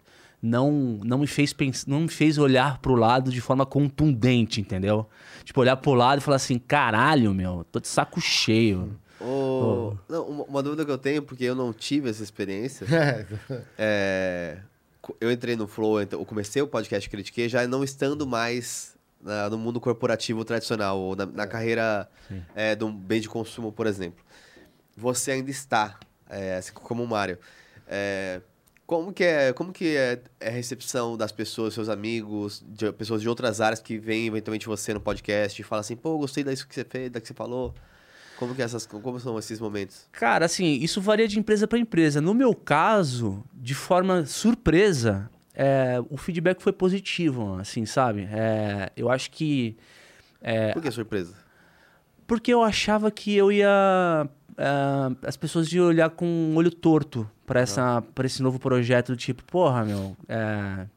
não, 0.42 0.72
não 1.04 1.20
me 1.20 1.28
fez 1.28 1.52
pens 1.54 1.86
não 1.86 2.02
me 2.02 2.08
fez 2.08 2.38
olhar 2.38 2.80
pro 2.80 2.96
lado 2.96 3.30
de 3.32 3.42
forma 3.42 3.66
contundente, 3.66 4.62
entendeu? 4.62 5.08
Tipo, 5.44 5.62
olhar 5.62 5.76
pro 5.78 5.94
lado 5.94 6.20
e 6.20 6.22
falar 6.22 6.38
assim, 6.38 6.58
caralho, 6.58 7.34
meu, 7.34 7.66
tô 7.72 7.80
de 7.80 7.88
saco 7.88 8.20
cheio. 8.22 8.98
Ô, 9.22 9.96
não, 10.08 10.24
uma, 10.28 10.44
uma 10.46 10.64
dúvida 10.64 10.86
que 10.86 10.92
eu 10.92 10.98
tenho, 10.98 11.22
porque 11.22 11.44
eu 11.44 11.56
não 11.56 11.74
tive 11.74 12.10
essa 12.10 12.24
experiência. 12.24 12.86
É, 12.98 13.26
é, 13.78 14.58
eu 15.20 15.32
entrei 15.32 15.56
no 15.56 15.68
Flow, 15.68 16.02
eu 16.02 16.26
comecei 16.26 16.62
o 16.62 16.68
podcast 16.68 17.10
Critiquei 17.10 17.50
já 17.50 17.68
não 17.68 17.84
estando 17.84 18.28
mais 18.28 18.96
na- 19.22 19.50
no 19.50 19.58
mundo 19.58 19.80
corporativo 19.82 20.46
tradicional, 20.46 21.00
ou 21.00 21.16
na, 21.16 21.26
na 21.26 21.48
carreira 21.48 22.08
é, 22.56 22.76
do 22.76 22.90
bem 22.92 23.20
de 23.20 23.28
consumo, 23.28 23.72
por 23.72 23.88
exemplo. 23.88 24.24
Você 24.96 25.32
ainda 25.32 25.50
está, 25.50 25.98
é, 26.30 26.58
assim 26.58 26.72
como 26.74 27.04
o 27.04 27.08
Mário. 27.08 27.38
É, 27.88 28.42
como 28.86 29.12
que 29.14 29.24
é, 29.24 29.54
como 29.54 29.72
que 29.72 29.96
é, 29.98 30.22
é 30.40 30.48
a 30.48 30.52
recepção 30.52 31.16
das 31.18 31.32
pessoas, 31.32 31.74
seus 31.74 31.90
amigos, 31.90 32.64
de 32.68 32.92
pessoas 32.92 33.22
de 33.22 33.30
outras 33.30 33.62
áreas 33.62 33.80
que 33.80 33.98
veem 33.98 34.28
eventualmente 34.28 34.66
você 34.68 34.94
no 34.94 35.00
podcast 35.02 35.60
e 35.60 35.64
falam 35.64 35.82
assim, 35.82 35.96
pô, 35.96 36.18
gostei 36.18 36.44
disso 36.44 36.68
que 36.68 36.74
você 36.76 36.84
fez, 36.84 37.10
da 37.12 37.20
que 37.22 37.28
você 37.28 37.34
falou. 37.34 37.74
Como 38.40 38.56
que 38.56 38.62
é 38.62 38.66
essas, 38.66 38.86
como 38.86 39.20
são 39.20 39.38
esses 39.38 39.60
momentos? 39.60 40.08
Cara, 40.14 40.46
assim, 40.46 40.76
isso 40.76 41.02
varia 41.02 41.28
de 41.28 41.38
empresa 41.38 41.68
para 41.68 41.78
empresa. 41.78 42.22
No 42.22 42.34
meu 42.34 42.56
caso, 42.56 43.44
de 43.54 43.76
forma 43.76 44.26
surpresa, 44.26 45.30
é, 45.54 45.98
o 46.10 46.16
feedback 46.16 46.62
foi 46.64 46.72
positivo, 46.72 47.56
assim, 47.56 47.86
sabe? 47.86 48.30
É, 48.32 48.94
eu 48.96 49.12
acho 49.12 49.30
que. 49.32 49.76
É, 50.42 50.72
Por 50.72 50.82
que 50.82 50.90
surpresa? 50.90 51.34
porque 52.26 52.54
eu 52.54 52.64
achava 52.64 53.12
que 53.12 53.36
eu 53.36 53.52
ia. 53.52 54.30
é, 54.58 55.28
as 55.28 55.36
pessoas 55.36 55.70
iam 55.74 55.86
olhar 55.88 56.10
com 56.10 56.26
um 56.26 56.56
olho 56.56 56.72
torto 56.72 57.30
para 57.46 57.60
essa 57.60 58.02
para 58.16 58.26
esse 58.26 58.42
novo 58.42 58.58
projeto 58.58 59.08
do 59.12 59.18
tipo, 59.18 59.44
porra, 59.44 59.84
meu. 59.84 60.16
é, 60.30 60.88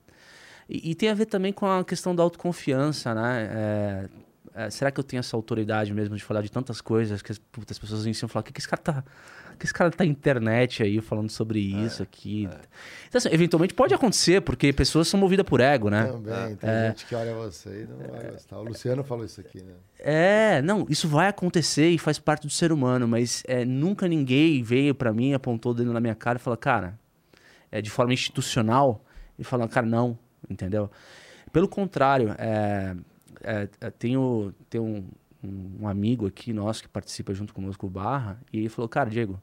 e, 0.69 0.93
e 0.93 0.95
tem 0.95 1.09
a 1.09 1.15
ver 1.15 1.27
também 1.27 1.53
com 1.53 1.67
a 1.67 1.85
questão 1.85 2.15
da 2.15 2.23
autoconfiança, 2.23 3.13
né? 3.17 4.09
É, 4.55 4.67
é, 4.67 4.71
será 4.71 4.91
que 4.91 4.99
eu 4.99 5.05
tenho 5.05 5.21
essa 5.21 5.37
autoridade 5.37 5.93
mesmo 5.93 6.17
de 6.17 6.23
falar 6.23 6.43
de 6.43 6.51
tantas 6.51 6.81
coisas 6.81 7.23
que 7.23 7.33
as, 7.33 7.39
puta, 7.39 7.73
as 7.73 7.79
pessoas 7.79 8.05
iniciam 8.05 8.27
a 8.27 8.29
falar, 8.29 8.43
o 8.43 8.45
que, 8.45 8.53
que 8.53 8.61
esse 8.61 8.69
cara 8.69 8.83
tá. 8.83 9.05
o 9.55 9.57
que 9.57 9.67
esse 9.67 9.75
cara 9.75 9.91
tá 9.91 10.05
na 10.05 10.11
internet 10.11 10.83
aí 10.83 11.01
falando 11.01 11.31
sobre 11.31 11.61
isso 11.61 12.03
aqui. 12.03 12.49
Então, 13.09 13.19
assim, 13.19 13.29
eventualmente 13.33 13.75
pode 13.75 13.95
acontecer, 13.95 14.41
porque 14.41 14.73
pessoas 14.73 15.09
são 15.09 15.19
movidas 15.19 15.45
por 15.45 15.61
ego, 15.61 15.91
né? 15.91 16.07
Também, 16.07 16.57
tem 16.57 16.71
gente 16.89 17.07
que 17.07 17.15
olha 17.15 17.35
você 17.35 17.83
e 17.83 17.87
não 17.87 17.99
vai 18.11 18.31
gostar. 18.31 18.59
O 18.59 18.63
Luciano 18.65 19.05
falou 19.05 19.25
isso 19.25 19.41
aqui, 19.41 19.63
né? 19.63 19.73
É, 19.99 20.63
não, 20.63 20.87
isso 20.89 21.09
vai 21.09 21.29
acontecer 21.29 21.89
e 21.89 21.99
faz 21.99 22.19
parte 22.19 22.47
do 22.47 22.53
ser 22.53 22.73
humano, 22.73 23.07
mas 23.07 23.43
é, 23.47 23.65
nunca 23.65 24.09
ninguém 24.09 24.63
veio 24.63 24.95
pra 24.95 25.13
mim, 25.13 25.33
apontou 25.33 25.73
o 25.73 25.75
dedo 25.75 25.93
na 25.93 26.01
minha 26.01 26.15
cara 26.15 26.39
e 26.39 26.41
falou, 26.41 26.57
cara, 26.57 26.99
é, 27.71 27.81
de 27.81 27.91
forma 27.91 28.13
institucional, 28.13 29.05
e 29.39 29.45
falou, 29.45 29.69
cara, 29.69 29.87
não, 29.87 30.19
entendeu? 30.49 30.91
Pelo 31.53 31.69
contrário, 31.69 32.35
é, 32.39 32.95
é, 33.43 33.69
é, 33.81 33.91
tenho, 33.91 34.55
tenho 34.71 34.85
um, 34.85 35.05
um 35.81 35.89
amigo 35.89 36.27
aqui 36.27 36.53
nosso 36.53 36.83
que 36.83 36.89
participa 36.89 37.35
junto 37.35 37.53
conosco, 37.55 37.87
o 37.87 37.91
Barra, 37.91 38.41
e 38.53 38.59
ele 38.59 38.69
falou, 38.69 38.89
cara, 38.89 39.11
Diego, 39.11 39.41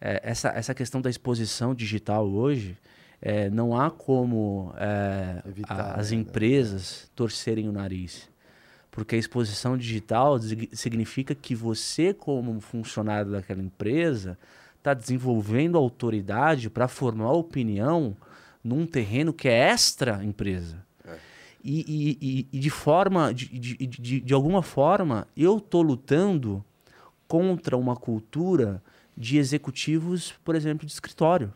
é, 0.00 0.20
essa, 0.22 0.48
essa 0.50 0.74
questão 0.74 1.00
da 1.00 1.10
exposição 1.10 1.74
digital 1.74 2.28
hoje, 2.28 2.76
é, 3.20 3.50
não 3.50 3.78
há 3.78 3.90
como 3.90 4.72
é, 4.76 5.42
Evitar, 5.48 5.80
a- 5.80 5.94
as 5.94 6.10
né? 6.12 6.18
empresas 6.18 7.10
torcerem 7.16 7.68
o 7.68 7.72
nariz. 7.72 8.28
Porque 8.90 9.16
a 9.16 9.18
exposição 9.18 9.76
digital 9.76 10.38
sig- 10.40 10.70
significa 10.72 11.34
que 11.34 11.54
você, 11.54 12.12
como 12.14 12.60
funcionário 12.60 13.32
daquela 13.32 13.62
empresa, 13.62 14.38
está 14.78 14.94
desenvolvendo 14.94 15.76
autoridade 15.76 16.70
para 16.70 16.88
formar 16.88 17.32
opinião 17.32 18.16
num 18.62 18.86
terreno 18.86 19.32
que 19.32 19.48
é 19.48 19.68
extra 19.70 20.24
empresa. 20.24 20.76
E, 21.62 22.16
e- 22.20 22.46
e- 22.52 22.58
de 22.60 22.70
forma, 22.70 23.34
de, 23.34 23.46
de, 23.46 23.76
de, 23.86 24.20
de 24.20 24.34
alguma 24.34 24.62
forma, 24.62 25.26
eu 25.36 25.58
estou 25.58 25.82
lutando 25.82 26.64
contra 27.26 27.76
uma 27.76 27.96
cultura 27.96 28.82
de 29.16 29.36
executivos, 29.38 30.34
por 30.44 30.54
exemplo, 30.54 30.86
de 30.86 30.92
escritório 30.92 31.52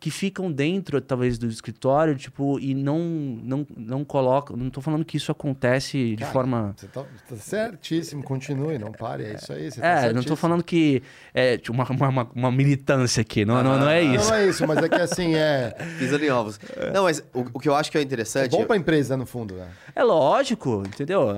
que 0.00 0.10
ficam 0.10 0.50
dentro 0.50 0.98
talvez 0.98 1.36
do 1.36 1.46
escritório, 1.46 2.16
tipo, 2.16 2.58
e 2.58 2.74
não 2.74 2.98
não 2.98 3.66
não 3.76 4.02
colocam, 4.02 4.56
não 4.56 4.70
tô 4.70 4.80
falando 4.80 5.04
que 5.04 5.18
isso 5.18 5.30
acontece 5.30 6.16
de 6.16 6.22
Cara, 6.22 6.32
forma 6.32 6.74
Você 6.74 6.86
tá, 6.86 7.04
tá 7.28 7.36
certíssimo, 7.36 8.22
continue, 8.24 8.78
não 8.78 8.90
pare, 8.92 9.24
é 9.24 9.34
isso 9.34 9.52
aí. 9.52 9.70
Você 9.70 9.78
tá 9.80 9.86
É, 9.86 9.94
não 9.94 10.00
tô 10.00 10.06
certíssimo. 10.14 10.36
falando 10.36 10.64
que 10.64 11.02
é 11.34 11.58
tipo, 11.58 11.72
uma, 11.72 11.84
uma, 12.08 12.30
uma- 12.34 12.50
militância 12.50 13.20
aqui, 13.20 13.44
não, 13.44 13.62
não, 13.62 13.78
não 13.78 13.90
é 13.90 14.02
Não, 14.02 14.14
isso. 14.14 14.28
não 14.30 14.34
é 14.36 14.48
isso, 14.48 14.66
mas 14.66 14.78
é 14.82 14.88
que 14.88 14.94
assim, 15.00 15.34
é, 15.34 15.76
Pisando 15.98 16.24
em 16.24 16.30
ovos. 16.30 16.58
Não, 16.94 17.02
mas 17.04 17.22
o, 17.34 17.40
o 17.52 17.60
que 17.60 17.68
eu 17.68 17.74
acho 17.74 17.90
que 17.92 17.98
é 17.98 18.00
é 18.00 18.04
interessante. 18.04 18.50
bom 18.52 18.64
pra 18.64 18.76
empresa, 18.78 19.16
no 19.18 19.26
fundo, 19.26 19.54
né? 19.54 19.68
É 19.94 20.02
lógico, 20.02 20.82
entendeu? 20.86 21.28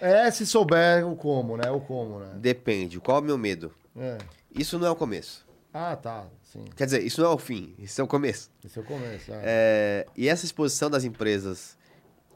É 0.00 0.30
se 0.30 0.46
souber 0.46 1.06
o 1.06 1.14
como, 1.16 1.56
né? 1.56 1.70
O 1.70 1.80
como, 1.80 2.20
né? 2.20 2.28
Depende. 2.36 2.98
Qual 3.00 3.18
é 3.18 3.20
o 3.20 3.24
meu 3.24 3.36
medo? 3.36 3.72
É. 3.96 4.16
Isso 4.56 4.78
não 4.78 4.86
é 4.86 4.90
o 4.90 4.96
começo. 4.96 5.44
Ah, 5.72 5.94
tá, 5.96 6.26
sim. 6.42 6.64
Quer 6.76 6.86
dizer, 6.86 7.02
isso 7.02 7.20
não 7.20 7.30
é 7.30 7.34
o 7.34 7.38
fim. 7.38 7.74
Isso 7.78 8.00
é 8.00 8.04
o 8.04 8.06
começo. 8.06 8.50
Esse 8.64 8.78
é 8.78 8.82
o 8.82 8.84
começo. 8.84 9.30
É. 9.32 9.40
É, 9.44 10.06
e 10.16 10.28
essa 10.28 10.44
exposição 10.44 10.88
das 10.90 11.04
empresas 11.04 11.76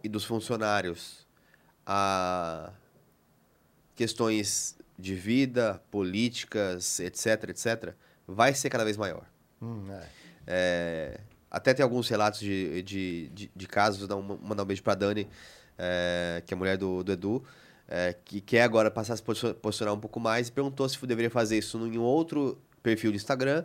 e 0.05 0.09
dos 0.09 0.25
funcionários 0.25 1.27
a 1.87 2.73
questões 3.95 4.77
de 4.99 5.15
vida, 5.15 5.83
políticas, 5.91 7.01
etc, 7.01 7.49
etc, 7.51 7.95
vai 8.27 8.55
ser 8.55 8.71
cada 8.71 8.85
vez 8.85 8.97
maior. 8.97 9.25
Hum, 9.61 9.85
é. 9.91 10.07
É, 10.47 11.21
até 11.51 11.73
tem 11.75 11.83
alguns 11.83 12.09
relatos 12.09 12.41
de, 12.41 12.83
de, 12.83 13.29
de, 13.29 13.51
de 13.55 13.67
casos, 13.67 14.07
dar 14.07 14.17
um- 14.17 14.39
mandar 14.39 14.63
um 14.63 14.67
beijo 14.67 14.83
pra 14.83 14.95
Dani, 14.95 15.29
é, 15.79 16.43
que 16.47 16.53
é 16.53 16.57
a 16.57 16.59
mulher 16.59 16.77
do, 16.77 17.03
do 17.03 17.13
Edu, 17.13 17.45
é, 17.89 18.15
que 18.25 18.41
quer 18.41 18.63
agora 18.63 18.91
passar 18.91 19.15
a 19.15 19.17
se 19.17 19.23
posicion- 19.23 19.55
posicionar 19.55 19.95
um 19.95 20.01
pouco 20.01 20.19
mais 20.21 20.49
e 20.49 20.53
perguntou 20.53 20.89
se 20.89 21.05
deveria 21.07 21.31
fazer 21.31 21.59
isso 21.59 21.79
em 21.87 21.99
um 21.99 22.03
outro 22.03 22.59
perfil 22.83 23.11
de 23.11 23.17
Instagram 23.17 23.65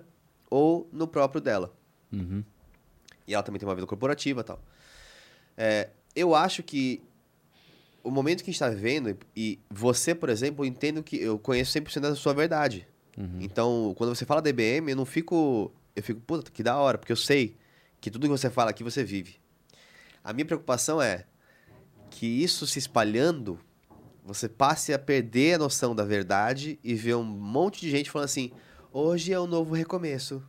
ou 0.49 0.89
no 0.91 1.07
próprio 1.07 1.41
dela. 1.41 1.75
Uhum. 2.11 2.43
E 3.27 3.33
ela 3.33 3.43
também 3.43 3.59
tem 3.59 3.67
uma 3.67 3.75
vida 3.75 3.87
corporativa 3.87 4.41
e 4.41 4.43
tal. 4.43 4.61
É, 5.57 5.89
eu 6.15 6.33
acho 6.33 6.63
que 6.63 7.03
o 8.03 8.11
momento 8.11 8.43
que 8.43 8.49
a 8.49 8.53
gente 8.53 8.61
está 8.61 8.69
vivendo, 8.69 9.17
e 9.35 9.59
você, 9.69 10.15
por 10.15 10.29
exemplo, 10.29 10.63
eu 10.63 10.67
entendo 10.67 11.03
que 11.03 11.17
eu 11.17 11.37
conheço 11.37 11.77
100% 11.77 11.99
da 11.99 12.15
sua 12.15 12.33
verdade. 12.33 12.87
Então, 13.41 13.95
quando 13.97 14.13
você 14.13 14.25
fala 14.25 14.41
da 14.41 14.49
IBM, 14.49 14.91
eu 14.91 14.95
não 14.95 15.05
fico. 15.05 15.71
Eu 15.95 16.03
fico, 16.03 16.21
puta, 16.21 16.51
que 16.51 16.61
da 16.61 16.77
hora, 16.77 16.99
porque 16.99 17.11
eu 17.11 17.17
sei 17.17 17.57
que 17.99 18.11
tudo 18.11 18.27
que 18.27 18.29
você 18.29 18.49
fala 18.49 18.69
aqui 18.69 18.83
você 18.83 19.03
vive. 19.03 19.37
A 20.23 20.31
minha 20.31 20.45
preocupação 20.45 21.01
é 21.01 21.25
que 22.11 22.27
isso 22.27 22.67
se 22.67 22.77
espalhando, 22.77 23.59
você 24.23 24.47
passe 24.47 24.93
a 24.93 24.99
perder 24.99 25.55
a 25.55 25.57
noção 25.57 25.95
da 25.95 26.03
verdade 26.03 26.77
e 26.83 26.93
ver 26.93 27.15
um 27.15 27.23
monte 27.23 27.81
de 27.81 27.89
gente 27.89 28.11
falando 28.11 28.25
assim: 28.25 28.51
hoje 28.97 29.31
é 29.33 29.39
um 29.39 29.47
novo 29.47 29.73
recomeço. 29.73 30.41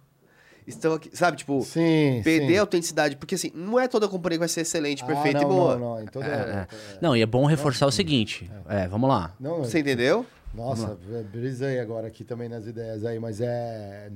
Estão 0.67 0.93
aqui, 0.95 1.11
sabe, 1.17 1.39
tipo, 1.39 1.63
Sim, 1.63 2.21
perder 2.23 2.49
sim. 2.53 2.59
a 2.59 2.61
autenticidade, 2.61 3.17
porque 3.17 3.35
assim, 3.37 3.51
não 3.55 3.81
é 3.81 3.89
toda 3.89 4.07
companhia 4.07 4.37
que 4.37 4.41
vai 4.41 4.49
ser 4.49 4.61
excelente, 4.61 5.03
Ah, 5.03 5.07
perfeita 5.07 5.41
não, 5.41 5.51
e 5.51 5.55
boa. 5.55 5.77
Não, 5.79 5.95
não, 5.95 6.03
em 6.03 6.07
toda... 6.07 6.27
É. 6.27 6.67
Não, 7.01 7.17
e 7.17 7.23
é 7.23 7.27
bom 7.27 7.47
reforçar 7.47 7.87
o 7.87 7.91
seguinte. 7.91 8.51
É, 8.69 8.87
vamos 8.87 9.09
lá. 9.09 9.35
Não, 9.41 9.61
Você 9.65 9.79
entendeu? 9.79 10.27
Nossa, 10.55 10.99
brisei 11.33 11.79
agora 11.81 12.07
aqui 12.09 12.23
também 12.23 12.49
nas 12.51 12.67
ideias 12.67 13.05
aí, 13.05 13.19
mas 13.19 13.41
é. 13.41 14.11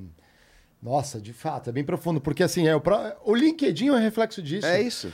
Nossa, 0.82 1.20
de 1.20 1.32
fato, 1.32 1.70
é 1.70 1.72
bem 1.72 1.84
profundo, 1.84 2.20
porque 2.20 2.42
assim, 2.42 2.66
é 2.66 2.74
o, 2.74 2.80
pró- 2.80 3.12
o 3.24 3.34
LinkedIn 3.34 3.88
é 3.88 3.92
um 3.92 3.98
reflexo 3.98 4.42
disso. 4.42 4.66
É 4.66 4.82
isso. 4.82 5.12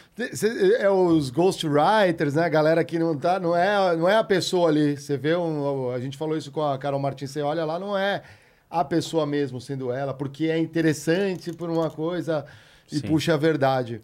É 0.80 0.88
os 0.90 1.28
ghostwriters, 1.28 2.34
né? 2.34 2.44
A 2.44 2.48
galera 2.48 2.82
que 2.82 2.98
não 2.98 3.14
tá, 3.16 3.38
não 3.38 3.54
é, 3.54 3.94
não 3.96 4.08
é 4.08 4.16
a 4.16 4.24
pessoa 4.24 4.70
ali. 4.70 4.96
Você 4.96 5.16
vê 5.18 5.36
um, 5.36 5.90
a 5.90 6.00
gente 6.00 6.16
falou 6.16 6.36
isso 6.38 6.50
com 6.50 6.62
a 6.62 6.78
Carol 6.78 6.98
Martins, 6.98 7.30
você 7.30 7.42
olha 7.42 7.64
lá, 7.66 7.78
não 7.78 7.96
é 7.98 8.22
a 8.70 8.84
pessoa 8.84 9.24
mesmo 9.26 9.60
sendo 9.60 9.90
ela, 9.92 10.12
porque 10.14 10.46
é 10.46 10.58
interessante 10.58 11.52
por 11.52 11.70
uma 11.70 11.90
coisa 11.90 12.44
e 12.90 12.96
Sim. 12.96 13.06
puxa 13.08 13.34
a 13.34 13.36
verdade. 13.36 14.00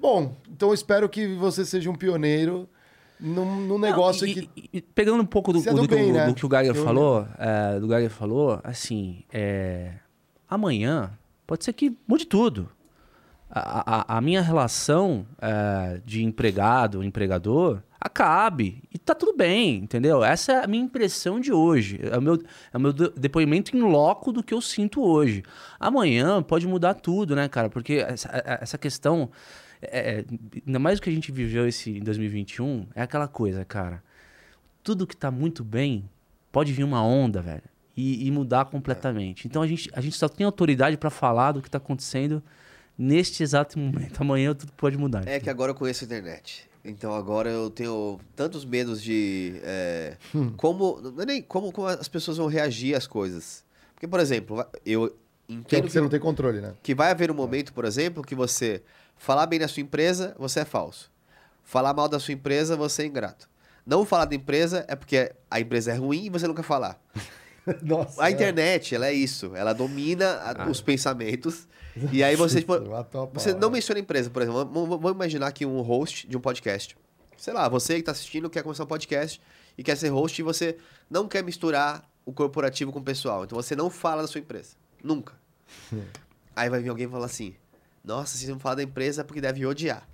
Bom, 0.00 0.36
então 0.50 0.72
espero 0.74 1.08
que 1.08 1.34
você 1.34 1.64
seja 1.64 1.90
um 1.90 1.94
pioneiro 1.94 2.68
num, 3.18 3.60
num 3.66 3.78
negócio 3.78 4.26
Não, 4.26 4.32
e- 4.32 4.46
que. 4.46 4.70
e- 4.72 4.80
pegando 4.82 5.22
um 5.22 5.26
pouco 5.26 5.52
do, 5.52 5.58
é 5.60 5.62
do 5.72 5.76
do 5.82 5.88
que, 5.88 5.94
bem, 5.94 6.10
o- 6.10 6.14
né? 6.14 6.26
do 6.26 6.34
que 6.34 6.44
o 6.44 6.48
Geiger 6.48 6.74
Eu- 6.76 6.84
falou, 6.84 7.26
é, 7.38 7.80
do 7.80 7.88
Geiger 7.88 8.10
falou, 8.10 8.60
assim, 8.62 9.24
é, 9.32 9.92
amanhã 10.48 11.10
pode 11.46 11.64
ser 11.64 11.72
que 11.72 11.96
mude 12.06 12.26
tudo. 12.26 12.68
A, 13.56 14.16
a- 14.16 14.20
minha 14.20 14.42
relação 14.42 15.24
é, 15.40 16.00
de 16.04 16.24
empregado, 16.24 17.04
empregador, 17.04 17.80
acabe. 18.00 18.82
E 18.92 18.98
tá 18.98 19.14
tudo 19.14 19.36
bem, 19.36 19.76
entendeu? 19.76 20.24
Essa 20.24 20.52
é 20.54 20.64
a 20.64 20.66
minha 20.66 20.82
impressão 20.82 21.38
de 21.38 21.52
hoje. 21.52 22.00
É 22.02 22.18
o 22.18 22.22
meu, 22.22 22.34
é 22.72 22.76
o 22.76 22.80
meu 22.80 22.92
de- 22.92 23.10
depoimento 23.16 23.76
em 23.76 23.80
loco 23.80 24.32
do 24.32 24.42
que 24.42 24.52
eu 24.52 24.60
sinto 24.60 25.00
hoje. 25.02 25.44
Amanhã 25.78 26.42
pode 26.42 26.66
mudar 26.66 26.94
tudo, 26.94 27.36
né, 27.36 27.48
cara? 27.48 27.70
Porque 27.70 28.04
essa, 28.06 28.28
é- 28.28 28.58
essa 28.60 28.76
questão, 28.76 29.30
é, 29.80 30.18
é, 30.20 30.24
ainda 30.66 30.78
mais 30.80 30.98
o 30.98 31.02
que 31.02 31.08
a 31.08 31.12
gente 31.12 31.30
viveu 31.30 31.68
esse 31.68 31.90
em 31.98 32.02
2021, 32.02 32.86
é 32.94 33.02
aquela 33.02 33.28
coisa, 33.28 33.64
cara. 33.64 34.02
Tudo 34.82 35.06
que 35.06 35.16
tá 35.16 35.30
muito 35.30 35.62
bem, 35.62 36.10
pode 36.50 36.72
vir 36.72 36.82
uma 36.84 37.02
onda, 37.04 37.40
velho. 37.40 37.62
E, 37.96 38.26
e 38.26 38.30
mudar 38.32 38.64
completamente. 38.64 39.46
Então 39.46 39.62
a 39.62 39.66
gente, 39.68 39.88
a 39.94 40.00
gente 40.00 40.16
só 40.16 40.28
tem 40.28 40.44
autoridade 40.44 40.96
pra 40.96 41.10
falar 41.10 41.52
do 41.52 41.62
que 41.62 41.70
tá 41.70 41.78
acontecendo 41.78 42.42
neste 42.98 43.42
exato 43.42 43.78
momento. 43.78 44.20
Amanhã 44.20 44.54
tudo 44.54 44.72
pode 44.72 44.96
mudar. 44.96 45.26
É 45.26 45.40
que 45.40 45.50
agora 45.50 45.72
eu 45.72 45.74
conheço 45.74 46.04
a 46.04 46.06
internet. 46.06 46.68
Então 46.84 47.14
agora 47.14 47.48
eu 47.48 47.70
tenho 47.70 48.20
tantos 48.36 48.64
medos 48.64 49.02
de 49.02 49.58
é, 49.62 50.16
como 50.56 51.00
não 51.00 51.22
é 51.22 51.26
nem 51.26 51.42
como, 51.42 51.72
como 51.72 51.88
as 51.88 52.08
pessoas 52.08 52.36
vão 52.36 52.46
reagir 52.46 52.94
às 52.94 53.06
coisas. 53.06 53.64
Porque 53.94 54.06
por 54.06 54.20
exemplo, 54.20 54.64
eu 54.84 55.08
Que 55.46 55.54
é 55.54 55.56
entendo 55.56 55.84
que 55.86 55.92
você 55.92 56.00
não 56.00 56.10
tem 56.10 56.20
controle, 56.20 56.60
né? 56.60 56.74
que 56.82 56.94
vai 56.94 57.10
haver 57.10 57.30
um 57.30 57.34
momento, 57.34 57.72
por 57.72 57.86
exemplo, 57.86 58.22
que 58.22 58.34
você 58.34 58.82
falar 59.16 59.46
bem 59.46 59.58
da 59.58 59.68
sua 59.68 59.80
empresa, 59.80 60.34
você 60.38 60.60
é 60.60 60.64
falso. 60.64 61.10
Falar 61.62 61.94
mal 61.94 62.08
da 62.08 62.20
sua 62.20 62.34
empresa, 62.34 62.76
você 62.76 63.04
é 63.04 63.06
ingrato. 63.06 63.48
Não 63.86 64.04
falar 64.04 64.26
da 64.26 64.34
empresa 64.34 64.84
é 64.86 64.94
porque 64.94 65.32
a 65.50 65.60
empresa 65.60 65.92
é 65.92 65.96
ruim 65.96 66.26
e 66.26 66.30
você 66.30 66.52
quer 66.52 66.62
falar. 66.62 67.00
Nossa. 67.82 68.22
A 68.22 68.30
internet, 68.30 68.94
ela 68.94 69.06
é 69.06 69.12
isso. 69.12 69.54
Ela 69.54 69.72
domina 69.72 70.40
a- 70.42 70.68
os 70.68 70.80
pensamentos. 70.80 71.66
E 72.12 72.24
aí 72.24 72.34
você, 72.36 72.60
tipo, 72.60 72.72
você 73.32 73.54
não 73.54 73.70
menciona 73.70 74.00
a 74.00 74.02
empresa, 74.02 74.28
por 74.28 74.42
exemplo. 74.42 74.64
Vamos, 74.64 74.88
vamos 74.88 75.12
imaginar 75.12 75.52
que 75.52 75.64
um 75.64 75.80
host 75.80 76.26
de 76.26 76.36
um 76.36 76.40
podcast. 76.40 76.96
Sei 77.36 77.52
lá, 77.52 77.68
você 77.68 77.94
que 77.94 78.00
está 78.00 78.12
assistindo 78.12 78.50
quer 78.50 78.62
começar 78.62 78.82
um 78.84 78.86
podcast 78.86 79.40
e 79.78 79.82
quer 79.82 79.96
ser 79.96 80.08
host 80.08 80.40
e 80.40 80.42
você 80.42 80.76
não 81.10 81.28
quer 81.28 81.42
misturar 81.44 82.08
o 82.26 82.32
corporativo 82.32 82.90
com 82.92 82.98
o 82.98 83.02
pessoal. 83.02 83.44
Então 83.44 83.54
você 83.60 83.76
não 83.76 83.90
fala 83.90 84.22
da 84.22 84.28
sua 84.28 84.40
empresa. 84.40 84.76
Nunca. 85.02 85.34
Aí 86.56 86.68
vai 86.68 86.80
vir 86.80 86.88
alguém 86.88 87.06
e 87.06 87.10
falar 87.10 87.26
assim: 87.26 87.54
Nossa, 88.04 88.36
vocês 88.36 88.48
não 88.48 88.58
falam 88.58 88.76
da 88.76 88.82
empresa 88.82 89.20
é 89.20 89.24
porque 89.24 89.40
deve 89.40 89.64
odiar. 89.66 90.08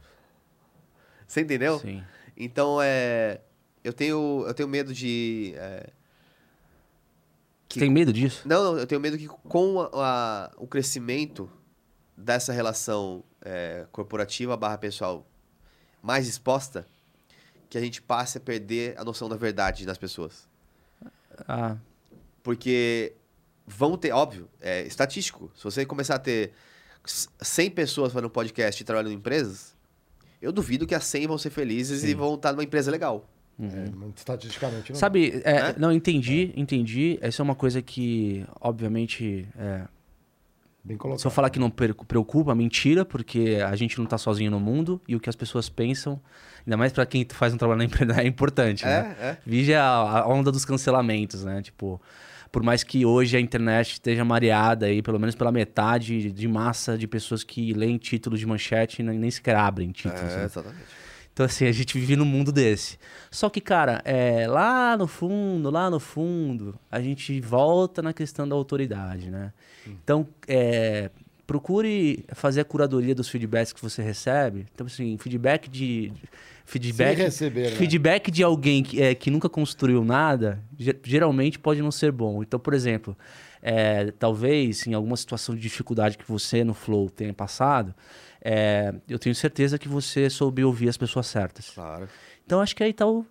Você 1.26 1.40
entendeu? 1.42 1.78
Sim. 1.78 2.02
Então, 2.36 2.78
é. 2.82 3.40
Eu 3.82 3.92
tenho, 3.94 4.44
eu 4.46 4.52
tenho 4.52 4.68
medo 4.68 4.92
de. 4.92 5.54
é, 5.56 5.88
Você 7.70 7.80
tem 7.80 7.90
medo 7.90 8.12
disso? 8.12 8.42
não, 8.46 8.64
não, 8.72 8.78
eu 8.78 8.86
tenho 8.86 9.00
medo 9.00 9.16
que 9.16 9.26
com 9.28 9.80
a- 9.80 9.90
a- 9.94 10.50
o 10.56 10.66
crescimento 10.66 11.48
dessa 12.16 12.52
relação 12.52 13.22
é, 13.42 13.86
corporativa 13.92 14.56
barra 14.56 14.76
pessoal 14.76 15.26
mais 16.02 16.26
exposta, 16.28 16.86
que 17.70 17.78
a 17.78 17.80
gente 17.80 18.02
passe 18.02 18.36
a 18.38 18.40
perder 18.40 18.94
a 18.98 19.04
noção 19.04 19.28
da 19.28 19.36
verdade 19.36 19.86
das 19.86 19.96
pessoas. 19.96 20.48
Ah, 21.48 21.76
Porque 22.42 23.14
vão 23.66 23.96
ter, 23.96 24.12
óbvio, 24.12 24.48
é 24.60 24.82
estatístico. 24.82 25.50
Se 25.56 25.62
você 25.64 25.86
começar 25.86 26.16
a 26.16 26.18
ter 26.18 26.52
100 27.04 27.70
pessoas 27.70 28.12
fazendo 28.12 28.28
podcast 28.30 28.82
e 28.82 28.84
trabalhando 28.84 29.12
em 29.12 29.16
empresas, 29.16 29.74
eu 30.42 30.50
duvido 30.52 30.86
que 30.86 30.94
as 30.94 31.04
100 31.04 31.26
vão 31.28 31.38
ser 31.38 31.50
felizes 31.50 32.02
e 32.02 32.14
vão 32.14 32.34
estar 32.34 32.52
numa 32.52 32.64
empresa 32.64 32.90
legal. 32.90 33.28
É, 33.62 33.90
mas 33.94 34.10
estatisticamente 34.16 34.92
não. 34.92 34.98
Sabe, 34.98 35.40
é, 35.44 35.52
Né? 35.52 35.74
não, 35.78 35.92
entendi, 35.92 36.52
entendi. 36.56 37.18
Essa 37.20 37.42
é 37.42 37.44
uma 37.44 37.54
coisa 37.54 37.82
que, 37.82 38.44
obviamente, 38.60 39.46
é, 39.58 39.82
Bem 40.82 40.96
colocado. 40.96 41.20
se 41.20 41.26
eu 41.26 41.30
falar 41.30 41.50
que 41.50 41.58
não 41.58 41.70
preocupa, 41.70 42.54
mentira, 42.54 43.04
porque 43.04 43.58
a 43.64 43.76
gente 43.76 43.98
não 43.98 44.06
tá 44.06 44.16
sozinho 44.16 44.50
no 44.50 44.58
mundo 44.58 45.00
e 45.06 45.14
o 45.14 45.20
que 45.20 45.28
as 45.28 45.36
pessoas 45.36 45.68
pensam, 45.68 46.20
ainda 46.66 46.76
mais 46.76 46.92
pra 46.92 47.04
quem 47.04 47.26
faz 47.28 47.52
um 47.52 47.58
trabalho 47.58 47.78
na 47.78 47.84
empresa, 47.84 48.12
é 48.20 48.26
importante, 48.26 48.84
né? 48.84 49.16
É, 49.20 49.26
é. 49.26 49.38
Vige 49.44 49.74
a, 49.74 49.84
a 49.84 50.26
onda 50.26 50.50
dos 50.50 50.64
cancelamentos, 50.64 51.44
né? 51.44 51.60
Tipo, 51.60 52.00
por 52.50 52.62
mais 52.62 52.82
que 52.82 53.04
hoje 53.04 53.36
a 53.36 53.40
internet 53.40 53.92
esteja 53.92 54.24
mareada 54.24 54.86
aí, 54.86 55.02
pelo 55.02 55.18
menos 55.20 55.34
pela 55.34 55.52
metade 55.52 56.32
de 56.32 56.48
massa 56.48 56.96
de 56.96 57.06
pessoas 57.06 57.44
que 57.44 57.74
leem 57.74 57.98
títulos 57.98 58.40
de 58.40 58.46
manchete 58.46 59.02
e 59.02 59.04
nem, 59.04 59.18
nem 59.18 59.30
sequer 59.30 59.56
abrem 59.56 59.92
títulos. 59.92 60.32
É, 60.32 60.38
né? 60.38 60.44
exatamente. 60.44 61.09
Então, 61.32 61.46
assim, 61.46 61.66
a 61.66 61.72
gente 61.72 61.98
vive 61.98 62.16
num 62.16 62.24
mundo 62.24 62.52
desse. 62.52 62.98
Só 63.30 63.48
que, 63.48 63.60
cara, 63.60 64.02
é, 64.04 64.46
lá 64.46 64.96
no 64.96 65.06
fundo, 65.06 65.70
lá 65.70 65.88
no 65.88 66.00
fundo, 66.00 66.74
a 66.90 67.00
gente 67.00 67.40
volta 67.40 68.02
na 68.02 68.12
questão 68.12 68.46
da 68.48 68.54
autoridade, 68.54 69.30
né? 69.30 69.52
Então, 69.86 70.26
é, 70.46 71.10
procure 71.46 72.24
fazer 72.34 72.60
a 72.60 72.64
curadoria 72.64 73.14
dos 73.14 73.28
feedbacks 73.28 73.72
que 73.72 73.80
você 73.80 74.02
recebe. 74.02 74.66
Então, 74.74 74.86
assim, 74.86 75.16
feedback 75.18 75.68
de... 75.68 76.12
Feedback, 76.66 77.16
Sem 77.16 77.24
receber, 77.24 77.70
né? 77.70 77.76
feedback 77.76 78.30
de 78.30 78.44
alguém 78.44 78.82
que, 78.84 79.02
é, 79.02 79.12
que 79.12 79.28
nunca 79.28 79.48
construiu 79.48 80.04
nada, 80.04 80.60
ge- 80.78 80.96
geralmente 81.02 81.58
pode 81.58 81.82
não 81.82 81.90
ser 81.90 82.12
bom. 82.12 82.42
Então, 82.44 82.60
por 82.60 82.72
exemplo, 82.74 83.16
é, 83.60 84.12
talvez 84.12 84.86
em 84.86 84.94
alguma 84.94 85.16
situação 85.16 85.56
de 85.56 85.60
dificuldade 85.60 86.16
que 86.16 86.24
você 86.28 86.62
no 86.62 86.72
Flow 86.72 87.10
tenha 87.10 87.34
passado, 87.34 87.92
é, 88.42 88.94
eu 89.08 89.18
tenho 89.18 89.34
certeza 89.34 89.78
que 89.78 89.88
você 89.88 90.28
soube 90.30 90.64
ouvir 90.64 90.88
as 90.88 90.96
pessoas 90.96 91.26
certas. 91.26 91.70
Claro. 91.70 92.08
Então, 92.44 92.60
acho 92.60 92.74
que 92.74 92.82
aí 92.82 92.92
tá 92.92 93.06
o. 93.06 93.24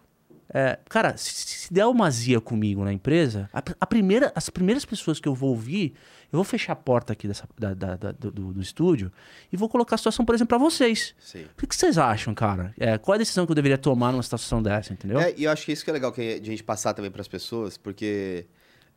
é, 0.53 0.79
cara, 0.89 1.15
se, 1.17 1.31
se 1.33 1.73
der 1.73 1.85
uma 1.85 2.09
zia 2.11 2.39
comigo 2.41 2.83
na 2.83 2.93
empresa, 2.93 3.49
a, 3.53 3.61
a 3.81 3.85
primeira, 3.85 4.31
as 4.35 4.49
primeiras 4.49 4.85
pessoas 4.85 5.19
que 5.19 5.27
eu 5.27 5.33
vou 5.35 5.49
ouvir, 5.49 5.93
eu 6.31 6.37
vou 6.37 6.43
fechar 6.43 6.73
a 6.73 6.75
porta 6.75 7.13
aqui 7.13 7.27
dessa, 7.27 7.47
da- 7.57 7.73
da- 7.73 7.95
da- 7.95 8.11
do, 8.11 8.31
do- 8.31 8.61
estúdio 8.61 9.11
e 9.51 9.57
vou 9.57 9.67
colocar 9.67 9.95
a 9.95 9.97
situação, 9.97 10.23
por 10.23 10.35
exemplo, 10.35 10.49
pra 10.49 10.57
vocês. 10.59 11.15
Sim. 11.19 11.43
O 11.43 11.55
que, 11.57 11.67
que 11.67 11.75
vocês 11.75 11.97
acham, 11.97 12.33
cara? 12.35 12.73
É, 12.79 12.97
qual 12.97 13.15
a 13.15 13.17
decisão 13.17 13.45
que 13.45 13.51
eu 13.51 13.55
deveria 13.55 13.77
tomar 13.79 14.11
numa 14.11 14.21
situação 14.23 14.61
dessa, 14.61 14.93
entendeu? 14.93 15.19
É, 15.19 15.33
e 15.35 15.43
eu 15.45 15.51
acho 15.51 15.65
que 15.65 15.71
isso 15.71 15.83
que 15.83 15.89
é 15.89 15.93
legal 15.93 16.11
que 16.11 16.21
a 16.41 16.43
gente 16.45 16.63
passar 16.63 16.93
também 16.93 17.09
para 17.11 17.21
as 17.21 17.27
pessoas, 17.27 17.77
porque 17.77 18.45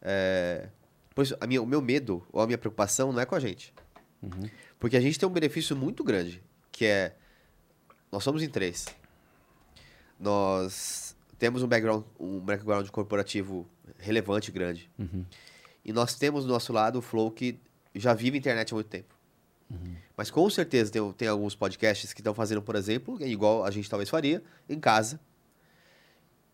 é, 0.02 0.68
a 1.40 1.46
minha, 1.46 1.62
o 1.62 1.66
meu 1.66 1.80
medo 1.82 2.22
ou 2.32 2.40
a 2.42 2.46
minha 2.46 2.58
preocupação 2.58 3.12
não 3.12 3.20
é 3.20 3.24
com 3.26 3.34
a 3.34 3.40
gente. 3.40 3.72
Porque 4.82 4.96
a 4.96 5.00
gente 5.00 5.16
tem 5.16 5.28
um 5.28 5.32
benefício 5.32 5.76
muito 5.76 6.02
grande, 6.02 6.42
que 6.72 6.84
é 6.84 7.14
nós 8.10 8.24
somos 8.24 8.42
em 8.42 8.48
três. 8.48 8.86
Nós 10.18 11.14
temos 11.38 11.62
um 11.62 11.68
background, 11.68 12.02
um 12.18 12.40
background 12.40 12.88
corporativo 12.88 13.64
relevante 13.96 14.50
grande. 14.50 14.90
E 15.84 15.92
nós 15.92 16.16
temos 16.16 16.44
do 16.44 16.52
nosso 16.52 16.72
lado 16.72 16.98
o 16.98 17.00
Flow 17.00 17.30
que 17.30 17.60
já 17.94 18.12
vive 18.12 18.36
internet 18.36 18.72
há 18.72 18.74
muito 18.74 18.88
tempo. 18.88 19.14
Mas 20.16 20.32
com 20.32 20.50
certeza 20.50 20.90
tem, 20.90 21.12
tem 21.12 21.28
alguns 21.28 21.54
podcasts 21.54 22.12
que 22.12 22.20
estão 22.20 22.34
fazendo, 22.34 22.60
por 22.60 22.74
exemplo, 22.74 23.24
igual 23.24 23.64
a 23.64 23.70
gente 23.70 23.88
talvez 23.88 24.10
faria, 24.10 24.42
em 24.68 24.80
casa. 24.80 25.20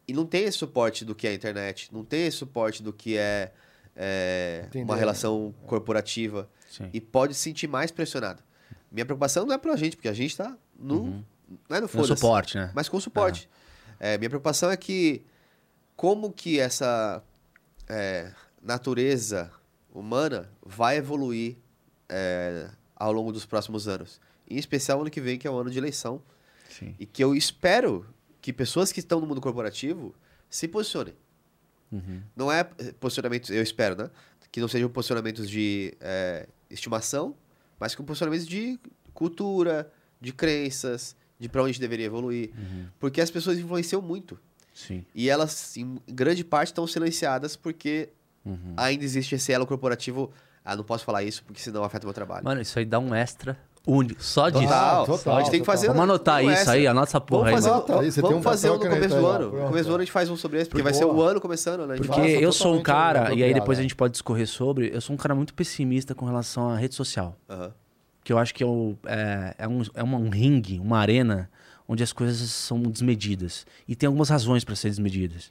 E 0.07 0.13
não 0.13 0.27
tem 0.27 0.45
esse 0.45 0.59
suporte 0.59 1.03
do 1.03 1.15
que 1.15 1.27
é 1.27 1.31
a 1.31 1.35
internet, 1.35 1.89
não 1.95 2.05
tem 2.05 2.27
esse 2.27 2.37
suporte 2.37 2.83
do 2.83 2.93
que 2.93 3.17
é, 3.17 3.55
é, 4.01 4.69
uma 4.77 4.95
né? 4.95 5.01
relação 5.01 5.53
corporativa. 5.67 6.49
Sim. 6.71 6.89
E 6.93 7.01
pode 7.01 7.35
se 7.35 7.41
sentir 7.41 7.67
mais 7.67 7.91
pressionado. 7.91 8.43
Minha 8.93 9.05
preocupação 9.05 9.45
não 9.45 9.53
é 9.53 9.59
pra 9.59 9.75
gente, 9.75 9.97
porque 9.97 10.09
a 10.09 10.15
gente 10.15 10.37
tá 10.37 10.57
no. 10.79 11.25
Não 11.69 11.77
é 11.77 11.81
no 11.81 11.89
foda 11.89 12.15
suporte, 12.15 12.57
né? 12.57 12.71
mas 12.75 12.89
com 12.89 13.01
suporte. 13.01 13.49
É, 13.99 14.17
minha 14.17 14.31
preocupação 14.31 14.71
é 14.71 14.77
que 14.77 15.25
como 15.97 16.31
que 16.31 16.61
essa 16.61 17.23
é, 17.89 18.33
natureza 18.63 19.51
humana 19.93 20.49
vai 20.65 20.99
evoluir 20.99 21.57
é, 22.09 22.71
ao 22.95 23.13
longo 23.13 23.33
dos 23.33 23.45
próximos 23.45 23.89
anos. 23.89 24.21
Em 24.49 24.57
especial 24.57 25.01
ano 25.01 25.11
que 25.11 25.21
vem, 25.21 25.39
que 25.39 25.49
é 25.49 25.51
o 25.51 25.59
ano 25.59 25.71
de 25.71 25.79
eleição. 25.79 26.23
Sim. 26.69 26.95
E 26.99 27.07
que 27.07 27.25
eu 27.25 27.35
espero 27.35 28.07
que 28.41 28.53
pessoas 28.53 28.93
que 28.93 29.01
estão 29.01 29.21
no 29.21 29.27
mundo 29.27 29.41
corporativo 29.41 30.15
se 30.49 30.69
posicionem. 30.69 31.15
Não 32.37 32.51
é 32.51 32.65
posicionamentos, 32.99 33.51
eu 33.51 33.63
espero, 33.63 33.97
né? 33.97 34.11
Que 34.51 34.61
não 34.61 34.69
sejam 34.69 34.89
posicionamentos 34.89 35.49
de 35.49 35.95
é, 36.01 36.47
estimação, 36.71 37.35
mas 37.79 37.95
com 37.95 38.05
posicionamentos 38.05 38.47
de 38.47 38.79
cultura, 39.13 39.91
de 40.21 40.33
crenças, 40.33 41.17
de 41.39 41.49
para 41.49 41.63
onde 41.63 41.71
a 41.71 41.73
gente 41.73 41.81
deveria 41.81 42.07
evoluir. 42.07 42.51
Porque 42.99 43.21
as 43.21 43.31
pessoas 43.31 43.59
influenciam 43.59 44.03
muito. 44.03 44.39
Sim. 44.75 45.05
E 45.15 45.29
elas, 45.29 45.77
em 45.77 45.99
grande 46.07 46.45
parte, 46.45 46.69
estão 46.69 46.87
silenciadas 46.87 47.57
porque 47.57 48.11
ainda 48.77 49.05
existe 49.05 49.35
esse 49.35 49.53
elo 49.53 49.67
corporativo. 49.67 50.33
Ah, 50.65 50.77
não 50.77 50.85
posso 50.85 51.05
falar 51.05 51.23
isso 51.23 51.43
porque 51.45 51.61
senão 51.61 51.83
afeta 51.83 52.05
o 52.05 52.09
meu 52.09 52.15
trabalho. 52.15 52.45
Mano, 52.45 52.61
isso 52.61 52.79
aí 52.79 52.85
dá 52.85 52.99
um 52.99 53.15
extra 53.15 53.59
Único, 53.87 54.23
só 54.23 54.51
disso. 54.51 54.65
Total, 54.65 55.07
total, 55.07 55.37
a 55.37 55.41
gente 55.41 55.51
tem 55.51 55.61
que 55.61 55.67
fazer. 55.67 55.87
Vamos 55.89 56.03
anotar 56.03 56.43
isso 56.43 56.53
essa. 56.53 56.73
aí, 56.73 56.87
anota 56.87 57.09
essa 57.09 57.21
porra 57.21 57.51
Vamos 57.51 57.67
aí. 57.67 57.73
fazer, 57.73 57.93
aí, 57.99 58.13
você 58.13 58.21
tem 58.21 58.31
vamos 58.31 58.39
um 58.39 58.43
fazer 58.51 58.71
um 58.71 58.75
no 58.75 58.81
começo 58.81 59.09
do 59.17 59.27
ano. 59.27 59.45
No 59.51 59.67
começo 59.69 59.85
do 59.89 59.95
ano 59.95 60.03
a 60.03 60.05
gente 60.05 60.13
faz 60.13 60.29
um 60.31 60.37
sobre 60.37 60.61
esse, 60.61 60.69
porque 60.69 60.83
vai 60.83 60.93
Boa. 60.93 61.05
ser 61.05 61.11
o 61.11 61.23
ano 61.23 61.41
começando, 61.41 61.87
né? 61.87 61.95
A 61.95 61.97
gente 61.97 62.07
Porque 62.07 62.21
Nossa, 62.21 62.33
eu 62.33 62.53
sou 62.53 62.75
um 62.75 62.83
cara, 62.83 63.33
e 63.33 63.43
aí 63.43 63.55
depois 63.55 63.79
a 63.79 63.81
é. 63.81 63.83
gente 63.85 63.97
pode 63.97 64.13
discorrer 64.13 64.47
sobre, 64.47 64.91
eu 64.95 65.01
sou 65.01 65.15
um 65.15 65.17
cara 65.17 65.35
muito 65.35 65.55
pessimista 65.55 66.15
com 66.15 66.27
relação 66.27 66.69
à 66.69 66.77
rede 66.77 66.95
social. 66.95 67.35
Aham. 67.49 67.73
Que 68.23 68.33
eu 68.33 68.39
acho 68.39 68.55
que 68.55 68.63
é, 68.63 68.67
o- 68.67 68.95
é, 69.07 69.55
é 69.59 69.67
um, 69.69 69.83
é 69.95 70.03
uma- 70.03 70.19
um 70.19 70.29
ringue, 70.29 70.79
uma 70.79 70.99
arena, 70.99 71.49
onde 71.89 72.03
as 72.03 72.13
coisas 72.13 72.51
são 72.51 72.83
desmedidas. 72.83 73.65
E 73.89 73.97
tem 73.97 74.07
algumas 74.07 74.29
razões 74.29 74.65
para 74.65 74.75
ser 74.77 74.91
desmedidas. 74.91 75.51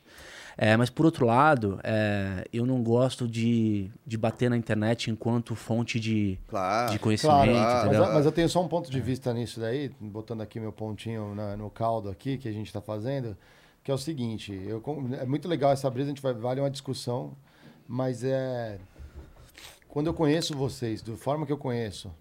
É, 0.58 0.76
mas, 0.76 0.90
por 0.90 1.06
outro 1.06 1.24
lado, 1.26 1.80
é, 1.84 2.44
eu 2.52 2.66
não 2.66 2.82
gosto 2.82 3.28
de, 3.28 3.92
de 4.06 4.18
bater 4.18 4.50
na 4.50 4.58
internet 4.58 5.12
enquanto 5.12 5.54
fonte 5.54 6.00
de, 6.00 6.40
Claro. 6.48 6.92
de 6.92 6.98
conhecimento, 6.98 7.52
Claro, 7.52 7.88
mas, 8.00 8.14
mas 8.14 8.26
eu 8.26 8.32
tenho 8.32 8.50
só 8.50 8.64
um 8.64 8.68
ponto 8.68 8.90
de 8.90 9.00
vista 9.00 9.32
nisso 9.34 9.60
daí, 9.60 9.90
botando 10.00 10.42
aqui 10.42 10.60
meu 10.60 10.72
pontinho 10.72 11.36
na- 11.36 11.56
no 11.56 11.70
caldo 11.70 12.10
aqui 12.10 12.40
que 12.40 12.48
a 12.48 12.52
gente 12.52 12.66
está 12.68 12.82
fazendo, 12.82 13.38
que 13.84 13.92
é 13.92 13.94
o 13.94 13.98
seguinte, 14.00 14.52
eu, 14.52 14.82
é 15.22 15.26
muito 15.28 15.48
legal 15.48 15.72
essa 15.72 15.88
brisa, 15.92 16.08
a 16.08 16.14
gente 16.14 16.22
vai 16.24 16.34
vale 16.34 16.60
uma 16.60 16.72
discussão, 16.72 17.34
mas 17.88 18.24
é 18.24 18.80
quando 19.88 20.08
eu 20.08 20.14
conheço 20.14 20.56
vocês, 20.58 21.04
da 21.04 21.16
forma 21.16 21.46
que 21.46 21.52
eu 21.52 21.58
conheço, 21.58 22.12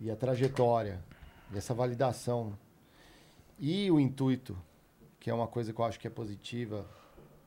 e 0.00 0.10
a 0.10 0.16
trajetória, 0.16 0.98
e 1.52 1.56
essa 1.58 1.72
validação, 1.72 2.52
e 3.60 3.88
o 3.92 4.00
intuito, 4.00 4.58
que 5.20 5.30
é 5.30 5.34
uma 5.34 5.46
coisa 5.46 5.72
que 5.72 5.78
eu 5.80 5.84
acho 5.84 6.00
que 6.00 6.06
é 6.08 6.10
positiva, 6.10 6.84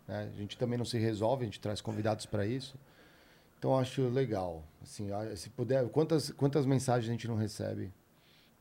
né? 0.07 0.29
a 0.33 0.37
gente 0.37 0.57
também 0.57 0.77
não 0.77 0.85
se 0.85 0.97
resolve, 0.97 1.43
a 1.43 1.45
gente 1.45 1.59
traz 1.59 1.81
convidados 1.81 2.25
para 2.25 2.45
isso, 2.45 2.77
então 3.57 3.77
acho 3.77 4.07
legal. 4.09 4.63
Assim, 4.81 5.09
se 5.35 5.49
puder, 5.49 5.87
quantas, 5.89 6.31
quantas 6.31 6.65
mensagens 6.65 7.09
a 7.09 7.11
gente 7.11 7.27
não 7.27 7.35
recebe? 7.35 7.91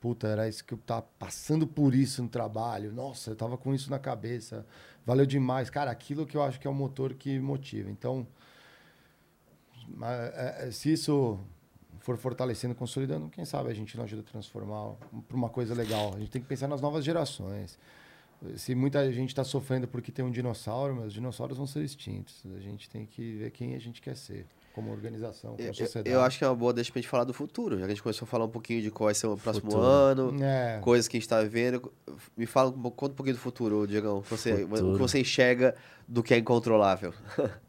Puta, 0.00 0.28
era 0.28 0.48
isso 0.48 0.62
que 0.64 0.74
eu 0.74 0.78
tava 0.78 1.02
passando 1.18 1.66
por 1.66 1.94
isso 1.94 2.22
no 2.22 2.28
trabalho. 2.28 2.92
Nossa, 2.92 3.30
eu 3.30 3.36
tava 3.36 3.56
com 3.56 3.74
isso 3.74 3.90
na 3.90 3.98
cabeça. 3.98 4.66
Valeu 5.06 5.24
demais. 5.24 5.70
Cara, 5.70 5.90
aquilo 5.90 6.26
que 6.26 6.36
eu 6.36 6.42
acho 6.42 6.60
que 6.60 6.66
é 6.66 6.70
o 6.70 6.74
motor 6.74 7.14
que 7.14 7.38
motiva. 7.38 7.90
Então, 7.90 8.26
é, 10.02 10.66
é, 10.66 10.70
se 10.70 10.92
isso 10.92 11.40
for 12.00 12.18
fortalecendo, 12.18 12.74
consolidando, 12.74 13.30
quem 13.30 13.46
sabe 13.46 13.70
a 13.70 13.74
gente 13.74 13.96
não 13.96 14.04
ajuda 14.04 14.20
a 14.20 14.30
transformar 14.30 14.94
para 15.26 15.36
uma 15.36 15.48
coisa 15.48 15.74
legal. 15.74 16.12
A 16.14 16.18
gente 16.18 16.30
tem 16.30 16.42
que 16.42 16.48
pensar 16.48 16.68
nas 16.68 16.82
novas 16.82 17.02
gerações. 17.02 17.78
Se 18.56 18.74
muita 18.74 19.10
gente 19.12 19.28
está 19.30 19.44
sofrendo 19.44 19.86
porque 19.88 20.10
tem 20.12 20.24
um 20.24 20.30
dinossauro, 20.30 20.94
mas 20.96 21.06
os 21.06 21.12
dinossauros 21.12 21.56
vão 21.56 21.66
ser 21.66 21.82
extintos. 21.82 22.42
A 22.56 22.60
gente 22.60 22.88
tem 22.88 23.04
que 23.06 23.34
ver 23.36 23.50
quem 23.50 23.74
a 23.74 23.78
gente 23.78 24.00
quer 24.02 24.16
ser, 24.16 24.46
como 24.74 24.90
organização, 24.90 25.52
como 25.52 25.62
Eu, 25.62 25.68
eu- 25.68 25.74
sociedade. 25.74 26.10
eu 26.14 26.20
acho 26.22 26.38
que 26.38 26.44
é 26.44 26.48
uma 26.48 26.54
boa 26.56 26.72
deixa 26.72 26.90
pra 26.92 27.00
gente 27.00 27.08
falar 27.10 27.24
do 27.24 27.32
futuro, 27.32 27.76
já 27.78 27.86
que 27.86 27.92
a 27.92 27.94
gente 27.94 28.02
começou 28.02 28.26
a 28.26 28.28
falar 28.28 28.44
um 28.44 28.48
pouquinho 28.50 28.82
de 28.82 28.90
qual 28.90 29.06
vai 29.06 29.14
ser 29.14 29.26
o 29.26 29.36
próximo 29.36 29.70
Futuro. 29.70 29.86
ano, 29.86 30.42
É. 30.42 30.78
coisas 30.80 31.06
que 31.08 31.16
a 31.16 31.20
gente 31.20 31.28
tá 31.28 31.40
vivendo. 31.42 31.92
Me 32.36 32.46
fala, 32.46 32.70
um 32.70 32.80
pouco- 32.82 32.96
conta 32.96 33.12
um 33.12 33.16
pouquinho 33.16 33.36
do 33.36 33.40
futuro, 33.40 33.86
Diegão. 33.86 34.20
Você, 34.22 34.52
o 34.52 34.56
que 34.56 34.76
Futuro. 34.76 34.98
você 34.98 35.20
enxerga 35.20 35.74
do 36.06 36.22
que 36.22 36.34
é 36.34 36.38
incontrolável. 36.38 37.12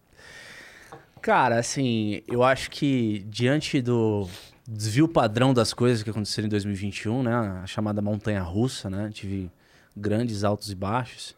Cara, 1.21 1.57
assim, 1.59 2.21
eu 2.27 2.43
acho 2.43 2.69
que 2.69 3.25
diante 3.27 3.81
do 3.81 4.27
desvio 4.67 5.07
padrão 5.07 5.53
das 5.53 5.73
coisas 5.73 6.03
que 6.03 6.09
aconteceram 6.09 6.45
em 6.45 6.49
2021, 6.49 7.23
né? 7.23 7.33
A 7.33 7.65
chamada 7.65 8.01
montanha 8.01 8.41
russa, 8.43 8.89
né? 8.89 9.09
Tive 9.11 9.49
grandes 9.95 10.43
altos 10.43 10.71
e 10.71 10.75
baixos. 10.75 11.35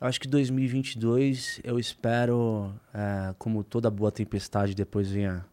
Eu 0.00 0.06
acho 0.06 0.20
que 0.20 0.28
2022 0.28 1.60
eu 1.64 1.78
espero, 1.78 2.74
é, 2.92 3.34
como 3.38 3.62
toda 3.62 3.90
boa 3.90 4.10
tempestade, 4.10 4.74
depois 4.74 5.10
vem 5.10 5.26
a, 5.26 5.44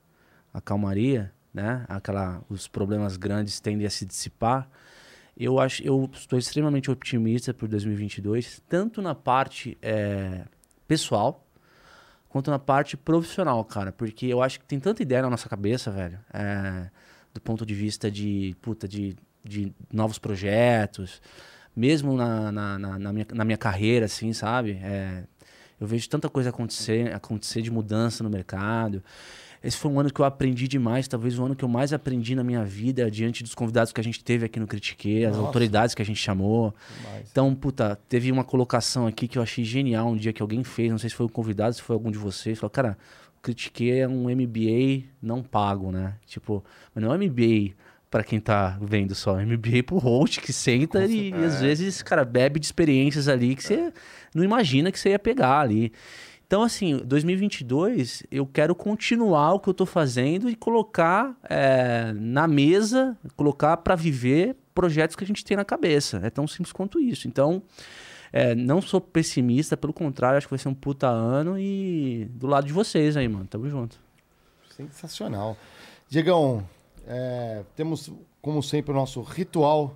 a 0.54 0.60
calmaria, 0.60 1.32
né? 1.54 1.86
Aquela, 1.88 2.42
os 2.50 2.68
problemas 2.68 3.18
grandes 3.18 3.60
tendem 3.60 3.86
a 3.86 3.90
se 3.90 4.06
dissipar. 4.06 4.70
Eu 5.38 5.60
acho, 5.60 5.84
eu 5.84 6.10
estou 6.14 6.38
extremamente 6.38 6.92
otimista 6.92 7.54
por 7.54 7.68
2022, 7.68 8.62
tanto 8.68 9.02
na 9.02 9.16
parte 9.16 9.78
é, 9.82 10.44
pessoal, 10.88 11.48
quanto 12.28 12.52
na 12.52 12.60
parte 12.60 12.98
profissional, 12.98 13.64
cara. 13.64 13.92
Porque 13.92 14.26
eu 14.26 14.42
acho 14.42 14.60
que 14.60 14.66
tem 14.66 14.80
tanta 14.80 15.02
ideia 15.02 15.22
na 15.22 15.30
nossa 15.30 15.48
cabeça, 15.48 15.90
velho. 15.92 16.20
é, 16.34 16.90
do 17.34 17.42
ponto 17.42 17.66
de 17.66 17.74
vista 17.74 18.10
de, 18.12 18.56
puta, 18.62 18.88
de, 18.88 19.16
de 19.44 19.74
novos 19.92 20.20
projetos. 20.20 21.22
Mesmo 21.76 22.16
na, 22.16 22.52
na, 22.52 22.80
na, 22.80 23.00
na 23.00 23.14
minha, 23.14 23.28
na 23.34 23.46
minha 23.46 23.58
carreira, 23.58 24.06
assim, 24.06 24.34
sabe? 24.34 24.80
É, 24.84 25.24
eu 25.80 25.88
vejo 25.88 26.08
tanta 26.10 26.30
coisa 26.30 26.50
acontecer, 26.50 27.14
acontecer 27.14 27.62
de 27.62 27.72
mudança 27.72 28.24
no 28.24 28.30
mercado. 28.30 29.04
Esse 29.64 29.78
foi 29.78 29.92
um 29.92 30.00
ano 30.00 30.12
que 30.12 30.20
eu 30.20 30.26
aprendi 30.26 30.68
demais, 30.68 31.08
talvez 31.08 31.38
o 31.38 31.46
ano 31.46 31.56
que 31.56 31.64
eu 31.64 31.70
mais 31.70 31.94
aprendi 31.94 32.34
na 32.34 32.44
minha 32.44 32.66
vida, 32.66 33.10
diante 33.12 33.44
dos 33.44 33.54
convidados 33.54 33.94
que 33.94 34.02
a 34.02 34.04
gente 34.04 34.24
teve 34.24 34.46
aqui 34.46 34.60
no 34.60 34.66
Critique, 34.66 35.24
as 35.24 35.38
autoridades 35.38 35.94
que 35.94 36.02
a 36.02 36.06
gente 36.06 36.20
chamou. 36.20 36.74
Demais. 36.98 37.28
Então, 37.32 37.54
puta, 37.54 38.00
teve 38.10 38.32
uma 38.32 38.44
colocação 38.44 39.06
aqui 39.06 39.28
que 39.28 39.38
eu 39.38 39.42
achei 39.44 39.64
genial 39.64 40.10
um 40.10 40.18
dia 40.18 40.34
que 40.34 40.42
alguém 40.42 40.64
fez, 40.64 40.90
não 40.90 40.98
sei 40.98 41.12
se 41.12 41.16
foi 41.16 41.28
um 41.28 41.30
convidado, 41.30 41.76
se 41.76 41.82
foi 41.82 41.96
algum 41.96 42.10
de 42.10 42.18
vocês, 42.18 42.58
falou, 42.58 42.72
cara, 42.72 42.98
o 43.38 43.42
Critique 43.42 43.92
é 43.92 44.08
um 44.08 44.24
MBA 44.30 45.04
não 45.22 45.44
pago, 45.44 45.92
né? 45.92 46.16
Tipo, 46.26 46.64
mas 46.94 47.04
não 47.04 47.14
é 47.14 47.18
MBA 47.18 47.76
pra 48.12 48.26
quem 48.26 48.42
tá 48.42 48.78
vendo 48.82 49.16
só, 49.16 49.40
é 49.40 49.46
MBA 49.46 49.84
pro 49.86 49.98
host 49.98 50.42
que 50.42 50.52
senta 50.52 51.06
e, 51.06 51.34
às 51.34 51.62
vezes, 51.62 52.04
cara, 52.04 52.26
bebe 52.26 52.60
de 52.60 52.66
experiências 52.66 53.30
ali 53.30 53.56
que 53.56 53.64
você 53.64 53.94
não 54.36 54.44
imagina 54.44 54.92
que 54.92 55.00
você 55.00 55.12
ia 55.12 55.20
pegar 55.20 55.62
ali. 55.62 55.94
Então, 56.46 56.62
assim, 56.62 56.98
2022, 56.98 58.24
eu 58.30 58.46
quero 58.46 58.76
continuar 58.76 59.54
o 59.54 59.60
que 59.62 59.70
eu 59.70 59.74
tô 59.74 59.86
fazendo 59.86 60.50
e 60.50 60.56
colocar 60.58 61.34
é, 61.50 62.12
na 62.14 62.46
mesa, 62.50 63.18
colocar 63.38 63.78
para 63.78 63.96
viver 63.96 64.58
projetos 64.76 65.16
que 65.16 65.24
a 65.24 65.28
gente 65.28 65.46
tem 65.46 65.56
na 65.56 65.64
cabeça. 65.64 66.20
É 66.22 66.30
tão 66.30 66.46
simples 66.46 66.74
quanto 66.74 67.00
isso. 67.00 67.30
Então, 67.30 67.64
é, 68.34 68.54
não 68.54 68.82
sou 68.82 69.00
pessimista, 69.00 69.78
pelo 69.78 69.94
contrário, 69.94 70.38
acho 70.38 70.48
que 70.48 70.52
vai 70.52 70.60
ser 70.60 70.68
um 70.68 70.74
puta 70.74 71.08
ano 71.08 71.58
e 71.58 72.28
do 72.32 72.48
lado 72.48 72.68
de 72.68 72.74
vocês 72.74 73.16
aí, 73.16 73.30
mano. 73.30 73.46
Tamo 73.46 73.70
junto. 73.70 73.98
Sensacional. 74.76 75.56
Diegão, 76.10 76.68
é, 77.12 77.64
temos, 77.76 78.10
como 78.42 78.64
sempre, 78.64 78.92
o 78.92 78.96
nosso 78.96 79.22
ritual 79.22 79.96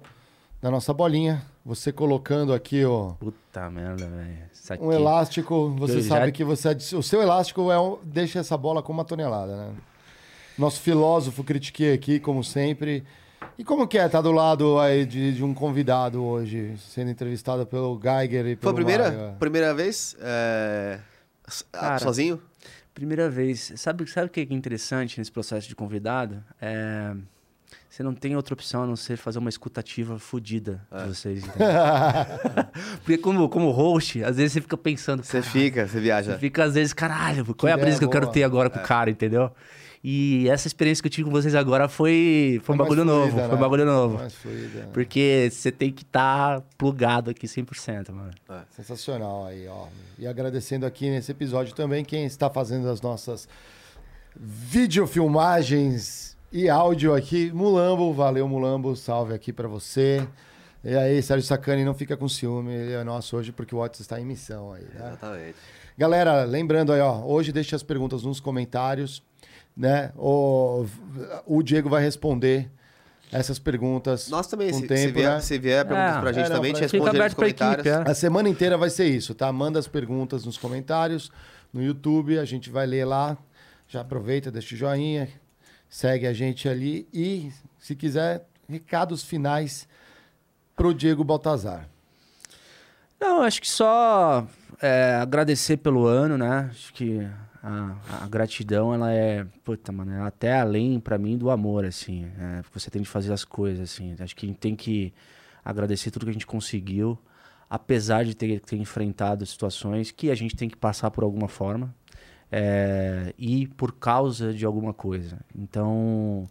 da 0.62 0.70
nossa 0.70 0.94
bolinha. 0.94 1.42
Você 1.66 1.92
colocando 1.92 2.54
aqui 2.54 2.84
ó, 2.86 3.14
Puta 3.14 3.70
merda, 3.70 4.06
velho. 4.08 4.46
Um 4.82 4.92
elástico. 4.92 5.70
Você 5.80 5.98
Eu 5.98 6.02
já- 6.02 6.16
sabe 6.16 6.32
que 6.32 6.44
você 6.44 6.70
adi- 6.70 6.96
o 6.96 7.02
seu 7.02 7.22
elástico 7.22 7.72
é 7.72 7.80
um- 7.80 7.98
deixa 8.04 8.40
essa 8.40 8.56
bola 8.58 8.84
com 8.84 8.92
uma 8.94 9.06
tonelada, 9.06 9.56
né? 9.56 9.72
Nosso 10.58 10.80
filósofo 10.82 11.44
critiquei 11.44 11.94
aqui, 11.94 12.20
como 12.20 12.44
sempre. 12.44 13.04
E 13.58 13.64
como 13.64 13.88
que 13.88 13.98
é 13.98 14.06
estar 14.06 14.22
do 14.22 14.32
lado 14.32 14.78
aí 14.80 15.06
de, 15.06 15.34
de 15.34 15.44
um 15.44 15.54
convidado 15.54 16.24
hoje, 16.24 16.76
sendo 16.78 17.10
entrevistado 17.12 17.66
pelo 17.66 18.00
Geiger 18.02 18.46
e 18.46 18.56
Foi 18.56 18.58
pelo 18.58 18.72
a 18.72 18.76
primeira, 18.76 19.36
primeira 19.40 19.74
vez? 19.74 20.16
é, 20.20 21.00
Cara, 21.72 22.00
sozinho? 22.00 22.42
Primeira 22.96 23.30
vez. 23.30 23.74
Sabe, 23.76 24.10
sabe 24.10 24.28
o 24.28 24.30
que 24.30 24.40
é 24.40 24.48
interessante 24.50 25.20
nesse 25.20 25.32
processo 25.32 25.68
de 25.68 25.76
convidado? 25.76 26.42
É, 26.62 27.14
você 27.90 28.02
não 28.02 28.16
tem 28.16 28.38
outra 28.38 28.54
opção 28.54 28.84
a 28.84 28.88
não 28.88 28.96
ser 28.96 29.18
fazer 29.18 29.38
uma 29.38 29.50
escutativa 29.50 30.18
fodida 30.18 30.82
de 30.90 31.08
vocês. 31.10 31.44
Porque 33.04 33.18
como, 33.18 33.50
como 33.50 33.70
host, 33.72 34.24
às 34.24 34.38
vezes 34.38 34.54
você 34.54 34.62
fica 34.62 34.78
pensando. 34.78 35.24
Você 35.24 35.42
fica, 35.42 35.86
você 35.86 36.00
viaja. 36.00 36.32
Você 36.32 36.40
fica, 36.40 36.64
às 36.64 36.74
vezes, 36.74 36.94
caralho, 36.94 37.54
qual 37.54 37.70
é 37.70 37.74
a 37.74 37.78
brisa 37.78 38.00
que 38.00 38.06
eu 38.06 38.10
quero 38.10 38.32
ter 38.32 38.44
agora 38.44 38.70
com 38.70 38.80
o 38.80 38.84
cara, 38.84 39.12
entendeu? 39.12 39.52
E 40.08 40.48
essa 40.50 40.68
experiência 40.68 41.02
que 41.02 41.08
eu 41.08 41.12
tive 41.12 41.26
com 41.26 41.32
vocês 41.32 41.56
agora 41.56 41.90
foi, 41.90 42.62
foi 42.64 42.76
um 42.76 42.78
bagulho 42.78 43.02
fluida, 43.02 43.20
novo. 43.20 43.38
né? 43.38 43.48
Foi 43.48 43.58
um 43.58 43.60
bagulho 43.60 43.86
novo. 43.88 44.18
Mais 44.20 44.36
fluida. 44.36 44.88
Porque 44.94 45.50
você 45.52 45.72
tem 45.72 45.92
que 45.92 46.04
estar 46.04 46.62
plugado 46.78 47.32
aqui 47.32 47.48
100%, 47.48 48.12
mano. 48.12 48.30
Sensacional 48.70 49.48
aí, 49.48 49.68
ó. 49.68 49.88
E 50.20 50.28
agradecendo 50.28 50.86
aqui 50.86 51.10
nesse 51.10 51.32
episódio 51.32 51.74
também 51.74 52.06
quem 52.06 52.24
está 52.24 52.52
fazendo 52.52 52.88
as 52.88 53.02
nossas 53.02 53.50
videofilmagens 54.40 56.38
e 56.52 56.70
áudio 56.70 57.16
aqui. 57.16 57.52
Mulambo, 57.52 58.14
valeu 58.14 58.48
Mulambo, 58.48 58.96
salve 58.96 59.34
aqui 59.34 59.52
pra 59.52 59.68
você. 59.68 60.24
E 60.84 60.96
aí, 60.96 61.20
Sérgio 61.24 61.48
Sacani, 61.48 61.84
não 61.84 61.96
fica 61.96 62.16
com 62.16 62.30
ciúme, 62.30 62.72
ele 62.72 62.94
é 62.94 63.04
nosso 63.04 63.36
hoje 63.36 63.52
porque 63.52 63.74
o 63.74 63.80
Watts 63.80 64.02
está 64.02 64.22
em 64.22 64.26
missão 64.26 64.72
aí, 64.72 64.84
né? 64.84 65.08
Exatamente. 65.08 65.56
Galera, 65.98 66.44
lembrando 66.44 66.94
aí, 66.94 67.00
ó, 67.00 67.24
hoje 67.26 67.52
deixe 67.52 67.74
as 67.74 67.82
perguntas 67.82 68.22
nos 68.22 68.40
comentários, 68.40 69.24
né? 69.76 70.12
O, 70.16 70.86
o 71.46 71.62
Diego 71.64 71.90
vai 71.90 72.02
responder 72.04 72.70
essas 73.32 73.58
perguntas 73.60 74.30
Nós 74.30 74.48
também, 74.48 74.70
com 74.72 74.80
se, 74.80 74.88
tempo, 74.88 75.00
se 75.02 75.12
vier, 75.12 75.30
né? 75.32 75.42
se 75.42 75.58
vier 75.60 75.86
perguntas 75.86 76.16
É, 76.16 76.20
pra 76.22 76.32
gente 76.32 76.46
é, 76.46 76.50
não, 76.50 76.56
também, 76.58 76.72
pra- 76.72 76.82
te 76.82 76.88
fica 76.88 76.98
responde 77.04 77.18
aí 77.22 77.24
nos 77.26 77.34
comentários. 77.34 77.86
equipe, 77.86 78.08
é. 78.08 78.12
A 78.12 78.16
semana 78.16 78.48
inteira 78.50 78.78
vai 78.78 78.90
ser 78.90 79.06
isso, 79.08 79.34
tá? 79.36 79.52
Manda 79.52 79.78
as 79.80 79.88
perguntas 79.88 80.46
nos 80.46 80.58
comentários, 80.58 81.32
no 81.74 81.84
YouTube, 81.84 82.38
a 82.40 82.46
gente 82.46 82.70
vai 82.70 82.86
ler 82.86 83.06
lá. 83.06 83.38
Já 83.88 84.02
aproveita, 84.02 84.50
deixa 84.52 84.74
o 84.74 84.78
joinha, 84.78 85.28
segue 85.90 86.26
a 86.26 86.34
gente 86.34 86.68
ali 86.70 87.08
e, 87.14 87.52
se 87.80 87.96
quiser, 87.96 88.46
recados 88.68 89.24
finais 89.24 89.88
pro 90.76 90.94
Diego 90.94 91.24
Baltazar. 91.24 91.88
Não, 93.20 93.42
acho 93.42 93.62
que 93.62 93.68
só 93.70 94.46
é, 94.82 95.16
agradecer 95.22 95.78
pelo 95.78 96.06
ano, 96.06 96.38
né? 96.38 96.70
Acho 96.72 96.94
que 96.94 97.28
a, 97.66 98.24
a 98.24 98.28
gratidão, 98.28 98.94
ela 98.94 99.12
é, 99.12 99.44
puta, 99.64 99.92
mano, 99.92 100.12
é 100.12 100.22
até 100.22 100.60
além 100.60 101.00
para 101.00 101.18
mim 101.18 101.36
do 101.36 101.50
amor, 101.50 101.84
assim. 101.84 102.26
É, 102.38 102.62
você 102.72 102.92
tem 102.92 103.02
de 103.02 103.10
fazer 103.10 103.34
as 103.34 103.44
coisas, 103.44 103.92
assim. 103.92 104.16
Acho 104.20 104.36
que 104.36 104.46
a 104.46 104.50
gente 104.50 104.60
tem 104.60 104.76
que 104.76 105.12
agradecer 105.64 106.12
tudo 106.12 106.26
que 106.26 106.30
a 106.30 106.34
gente 106.34 106.46
conseguiu, 106.46 107.18
apesar 107.68 108.24
de 108.24 108.36
ter, 108.36 108.60
ter 108.60 108.78
enfrentado 108.78 109.44
situações 109.48 110.12
que 110.12 110.30
a 110.30 110.36
gente 110.36 110.56
tem 110.56 110.70
que 110.70 110.78
passar 110.78 111.10
por 111.10 111.24
alguma 111.24 111.48
forma 111.48 111.94
é, 112.52 113.34
e 113.36 113.66
por 113.66 113.94
causa 113.94 114.54
de 114.54 114.64
alguma 114.64 114.94
coisa. 114.94 115.40
Então, 115.56 116.48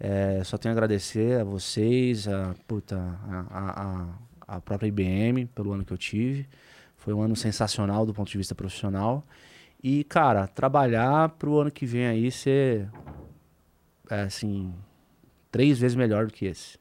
é, 0.00 0.42
só 0.44 0.58
tenho 0.58 0.72
a 0.72 0.76
agradecer 0.76 1.40
a 1.40 1.44
vocês, 1.44 2.26
a, 2.26 2.56
puta, 2.66 2.96
a, 2.98 4.08
a, 4.48 4.56
a 4.56 4.60
própria 4.60 4.88
IBM 4.88 5.46
pelo 5.46 5.72
ano 5.72 5.84
que 5.84 5.92
eu 5.92 5.98
tive. 5.98 6.48
Foi 6.96 7.14
um 7.14 7.22
ano 7.22 7.36
sensacional 7.36 8.04
do 8.04 8.12
ponto 8.12 8.28
de 8.28 8.36
vista 8.38 8.56
profissional. 8.56 9.24
E, 9.82 10.02
cara, 10.04 10.46
trabalhar 10.46 11.28
para 11.30 11.48
o 11.48 11.60
ano 11.60 11.70
que 11.70 11.86
vem 11.86 12.06
aí 12.06 12.30
ser, 12.30 12.88
é, 14.10 14.22
assim, 14.22 14.74
três 15.52 15.78
vezes 15.78 15.96
melhor 15.96 16.26
do 16.26 16.32
que 16.32 16.46
esse. 16.46 16.78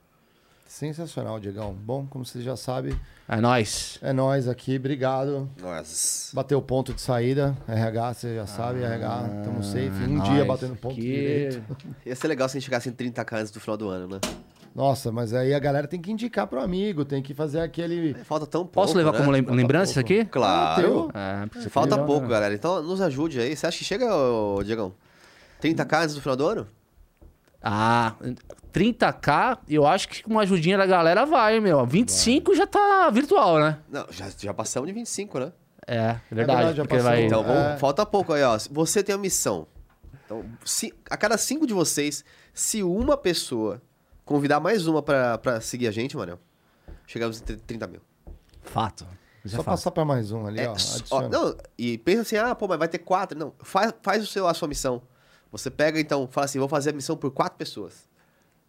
Sensacional, 0.66 1.40
Diegão. 1.40 1.74
Bom, 1.74 2.06
como 2.08 2.26
você 2.26 2.42
já 2.42 2.58
sabe, 2.58 3.00
É 3.28 3.38
nóis. 3.40 3.98
é 4.02 4.12
nós 4.12 4.48
aqui. 4.50 4.76
Obrigado. 4.76 5.50
Nossa. 5.62 6.36
Bateu 6.36 6.58
o 6.60 6.62
ponto 6.62 6.94
de 6.94 7.00
saída. 7.00 7.56
RH, 7.68 8.14
você 8.14 8.36
já 8.36 8.46
sabe, 8.46 8.84
RH, 8.84 9.30
estamos 9.40 9.66
safe. 9.68 9.90
Um 10.10 10.22
Ah, 10.22 10.24
dia 10.26 10.44
batendo 10.46 10.76
ponto 10.76 10.96
Que- 10.96 11.02
direito. 11.02 11.78
Ia 12.06 12.16
ser 12.16 12.28
legal 12.28 12.50
se 12.50 12.58
a 12.58 12.60
gente 12.60 12.66
chegasse 12.66 12.90
em 12.90 12.92
30k 12.92 13.38
antes 13.40 13.52
do 13.52 13.60
final 13.62 13.78
do 13.78 13.88
ano, 13.88 14.08
né? 14.16 14.20
Nossa, 14.78 15.12
mas 15.12 15.34
aí 15.34 15.56
a 15.56 15.60
galera 15.60 15.88
tem 15.88 16.00
que 16.00 16.12
indicar 16.12 16.46
pro 16.46 16.62
amigo, 16.62 17.04
tem 17.04 17.20
que 17.24 17.34
fazer 17.34 17.62
aquele. 17.62 18.14
Falta 18.26 18.46
tão 18.46 18.62
pouco. 18.62 18.74
Posso 18.74 18.96
levar 18.96 19.12
né? 19.14 19.18
como 19.18 19.32
lem- 19.32 19.42
lembrança 19.44 19.90
isso 19.90 20.00
aqui? 20.00 20.24
Claro. 20.26 21.10
É, 21.16 21.48
porque 21.48 21.62
você 21.64 21.70
Falta 21.70 21.98
pouco, 21.98 22.28
galera. 22.28 22.54
Então 22.54 22.84
nos 22.84 23.02
ajude 23.02 23.40
aí. 23.40 23.56
Você 23.56 23.66
acha 23.66 23.76
que 23.80 23.84
chega, 23.84 24.16
ô, 24.16 24.62
Diegão? 24.64 24.94
30k 25.60 26.04
antes 26.04 26.14
do 26.14 26.22
final 26.22 26.36
do 26.36 26.46
ano? 26.48 26.68
Ah, 27.60 28.14
30k, 28.72 29.58
eu 29.68 29.88
acho 29.88 30.08
que 30.10 30.22
com 30.22 30.30
uma 30.30 30.42
ajudinha 30.44 30.78
da 30.78 30.86
galera 30.86 31.26
vai, 31.26 31.60
meu. 31.60 31.84
25 31.86 32.56
já 32.56 32.68
tá 32.68 33.10
virtual, 33.10 33.60
né? 33.60 33.80
Não, 33.90 34.06
já, 34.12 34.28
já 34.38 34.54
passamos 34.54 34.86
de 34.88 34.94
25, 34.94 35.40
né? 35.40 35.52
É, 35.88 35.98
verdade. 36.08 36.22
verdade, 36.32 36.78
já 36.78 36.84
porque 36.84 36.98
passou. 36.98 37.10
vai... 37.12 37.26
Então, 37.26 37.42
vamos- 37.44 37.64
É. 37.64 37.78
falta 37.78 38.06
pouco 38.06 38.32
aí, 38.32 38.44
ó. 38.44 38.56
Você 38.72 39.02
tem 39.02 39.16
a 39.16 39.18
missão. 39.18 39.66
Então, 40.24 40.46
se- 40.64 40.94
a 41.10 41.18
cada 41.18 41.36
cinco 41.36 41.66
de 41.66 41.74
vocês, 41.74 42.24
se 42.54 42.84
uma 42.84 43.18
pessoa 43.18 43.82
convidar 44.28 44.60
mais 44.60 44.86
uma 44.88 45.02
pra, 45.02 45.38
pra 45.38 45.60
seguir 45.62 45.88
a 45.88 45.92
gente, 45.92 46.16
Manel, 46.16 46.38
chegamos 47.08 47.42
em 47.42 47.44
30 47.58 47.88
mil. 47.88 48.02
Fato. 48.62 49.08
Isso 49.44 49.56
Só 49.56 49.62
é 49.62 49.64
fato. 49.64 49.74
passar 49.74 49.92
pra 49.92 50.04
mais 50.06 50.32
um 50.32 50.46
ali, 50.46 50.60
É, 50.60 50.70
ó. 50.70 50.76
ó, 51.12 51.30
não, 51.30 51.58
e 51.78 51.98
pensa 51.98 52.22
assim, 52.22 52.36
ah, 52.38 52.54
pô, 52.54 52.68
mas 52.68 52.78
vai 52.78 52.88
ter 52.88 53.00
quatro. 53.00 53.38
Não, 53.38 53.54
faz, 53.60 53.94
faz 54.02 54.22
o 54.24 54.28
seu, 54.28 54.46
a 54.48 54.54
sua 54.54 54.68
missão. 54.68 55.02
Você 55.52 55.72
pega, 55.72 56.00
então, 56.00 56.28
fala 56.30 56.46
assim, 56.46 56.60
vou 56.60 56.68
fazer 56.68 56.90
a 56.90 56.94
missão 56.94 57.16
por 57.16 57.32
quatro 57.32 57.58
pessoas. 57.58 58.08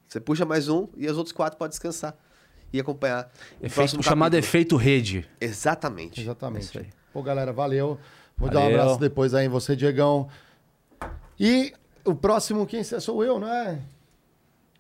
Você 0.07 0.21
puxa 0.21 0.45
mais 0.45 0.69
um 0.69 0.87
e 0.97 1.07
os 1.09 1.17
outros 1.19 1.33
quatro 1.33 1.59
podem 1.59 1.71
descansar 1.71 2.17
e 2.73 2.79
acompanhar. 2.79 3.31
o 3.61 3.67
Efeito, 3.67 4.03
chamado 4.03 4.33
capítulo. 4.33 4.39
efeito 4.39 4.77
rede. 4.77 5.29
Exatamente. 5.41 6.21
É 6.21 6.23
isso 6.23 6.31
Exatamente. 6.31 6.79
aí. 6.79 6.87
Pô, 7.13 7.23
galera, 7.23 7.53
valeu. 7.53 7.99
Vou 8.37 8.49
dar 8.49 8.61
um 8.61 8.63
Valeu. 8.63 8.81
abraço 8.81 9.01
depois 9.01 9.35
aí 9.35 9.47
em 9.47 9.49
você, 9.49 9.75
Diegão. 9.75 10.29
E 11.41 11.73
o 12.05 12.15
próximo, 12.15 12.65
quem 12.67 12.85
sou 12.85 13.25
eu, 13.25 13.41
não 13.41 13.49
é? 13.53 13.81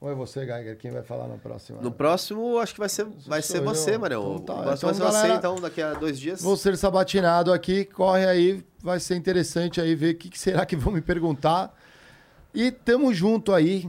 Ou 0.00 0.10
é 0.10 0.14
você, 0.14 0.46
Geiger? 0.46 0.76
Quem 0.78 0.92
vai 0.92 1.02
falar 1.02 1.26
no 1.26 1.38
próximo? 1.38 1.80
No 1.82 1.90
próximo, 1.90 2.58
acho 2.58 2.72
que 2.72 2.78
vai 2.78 2.88
ser, 2.88 3.04
vai 3.26 3.42
Sou 3.42 3.56
ser 3.56 3.62
você. 3.62 3.98
Manel. 3.98 4.36
Então 4.36 4.38
tá, 4.44 4.60
O 4.60 4.62
próximo 4.62 4.74
então, 4.76 4.88
vai 4.88 4.94
ser 4.94 5.02
galera, 5.02 5.28
você, 5.28 5.38
então, 5.38 5.60
daqui 5.60 5.82
a 5.82 5.94
dois 5.94 6.20
dias. 6.20 6.40
Vou 6.40 6.56
ser 6.56 6.76
sabatinado 6.76 7.52
aqui, 7.52 7.84
corre 7.84 8.24
aí, 8.24 8.64
vai 8.80 9.00
ser 9.00 9.16
interessante 9.16 9.80
aí 9.80 9.96
ver 9.96 10.14
o 10.14 10.18
que, 10.18 10.28
que 10.30 10.38
será 10.38 10.64
que 10.64 10.76
vão 10.76 10.92
me 10.92 11.00
perguntar. 11.00 11.74
E 12.54 12.70
tamo 12.70 13.12
junto 13.12 13.52
aí. 13.52 13.88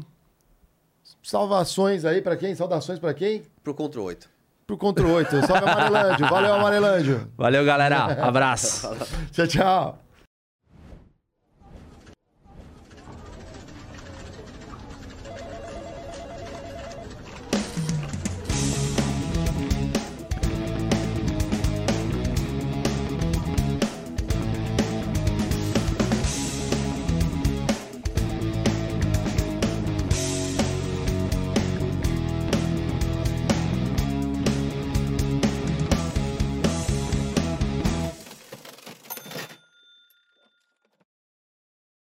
Salvações 1.21 2.05
aí 2.05 2.21
pra 2.21 2.35
quem? 2.35 2.55
Saudações 2.55 2.97
pra 2.97 3.13
quem? 3.13 3.43
Pro 3.63 3.75
Contra 3.75 4.01
8. 4.01 4.29
Pro 4.65 4.77
Contra 4.77 5.05
8. 5.05 5.45
Salve 5.45 5.69
Amarelândio. 5.69 6.27
Valeu, 6.27 6.53
Amarelândio. 6.53 7.31
Valeu, 7.37 7.63
galera. 7.63 8.23
Abraço. 8.23 8.89
Tchau, 9.31 9.47
tchau. 9.47 10.08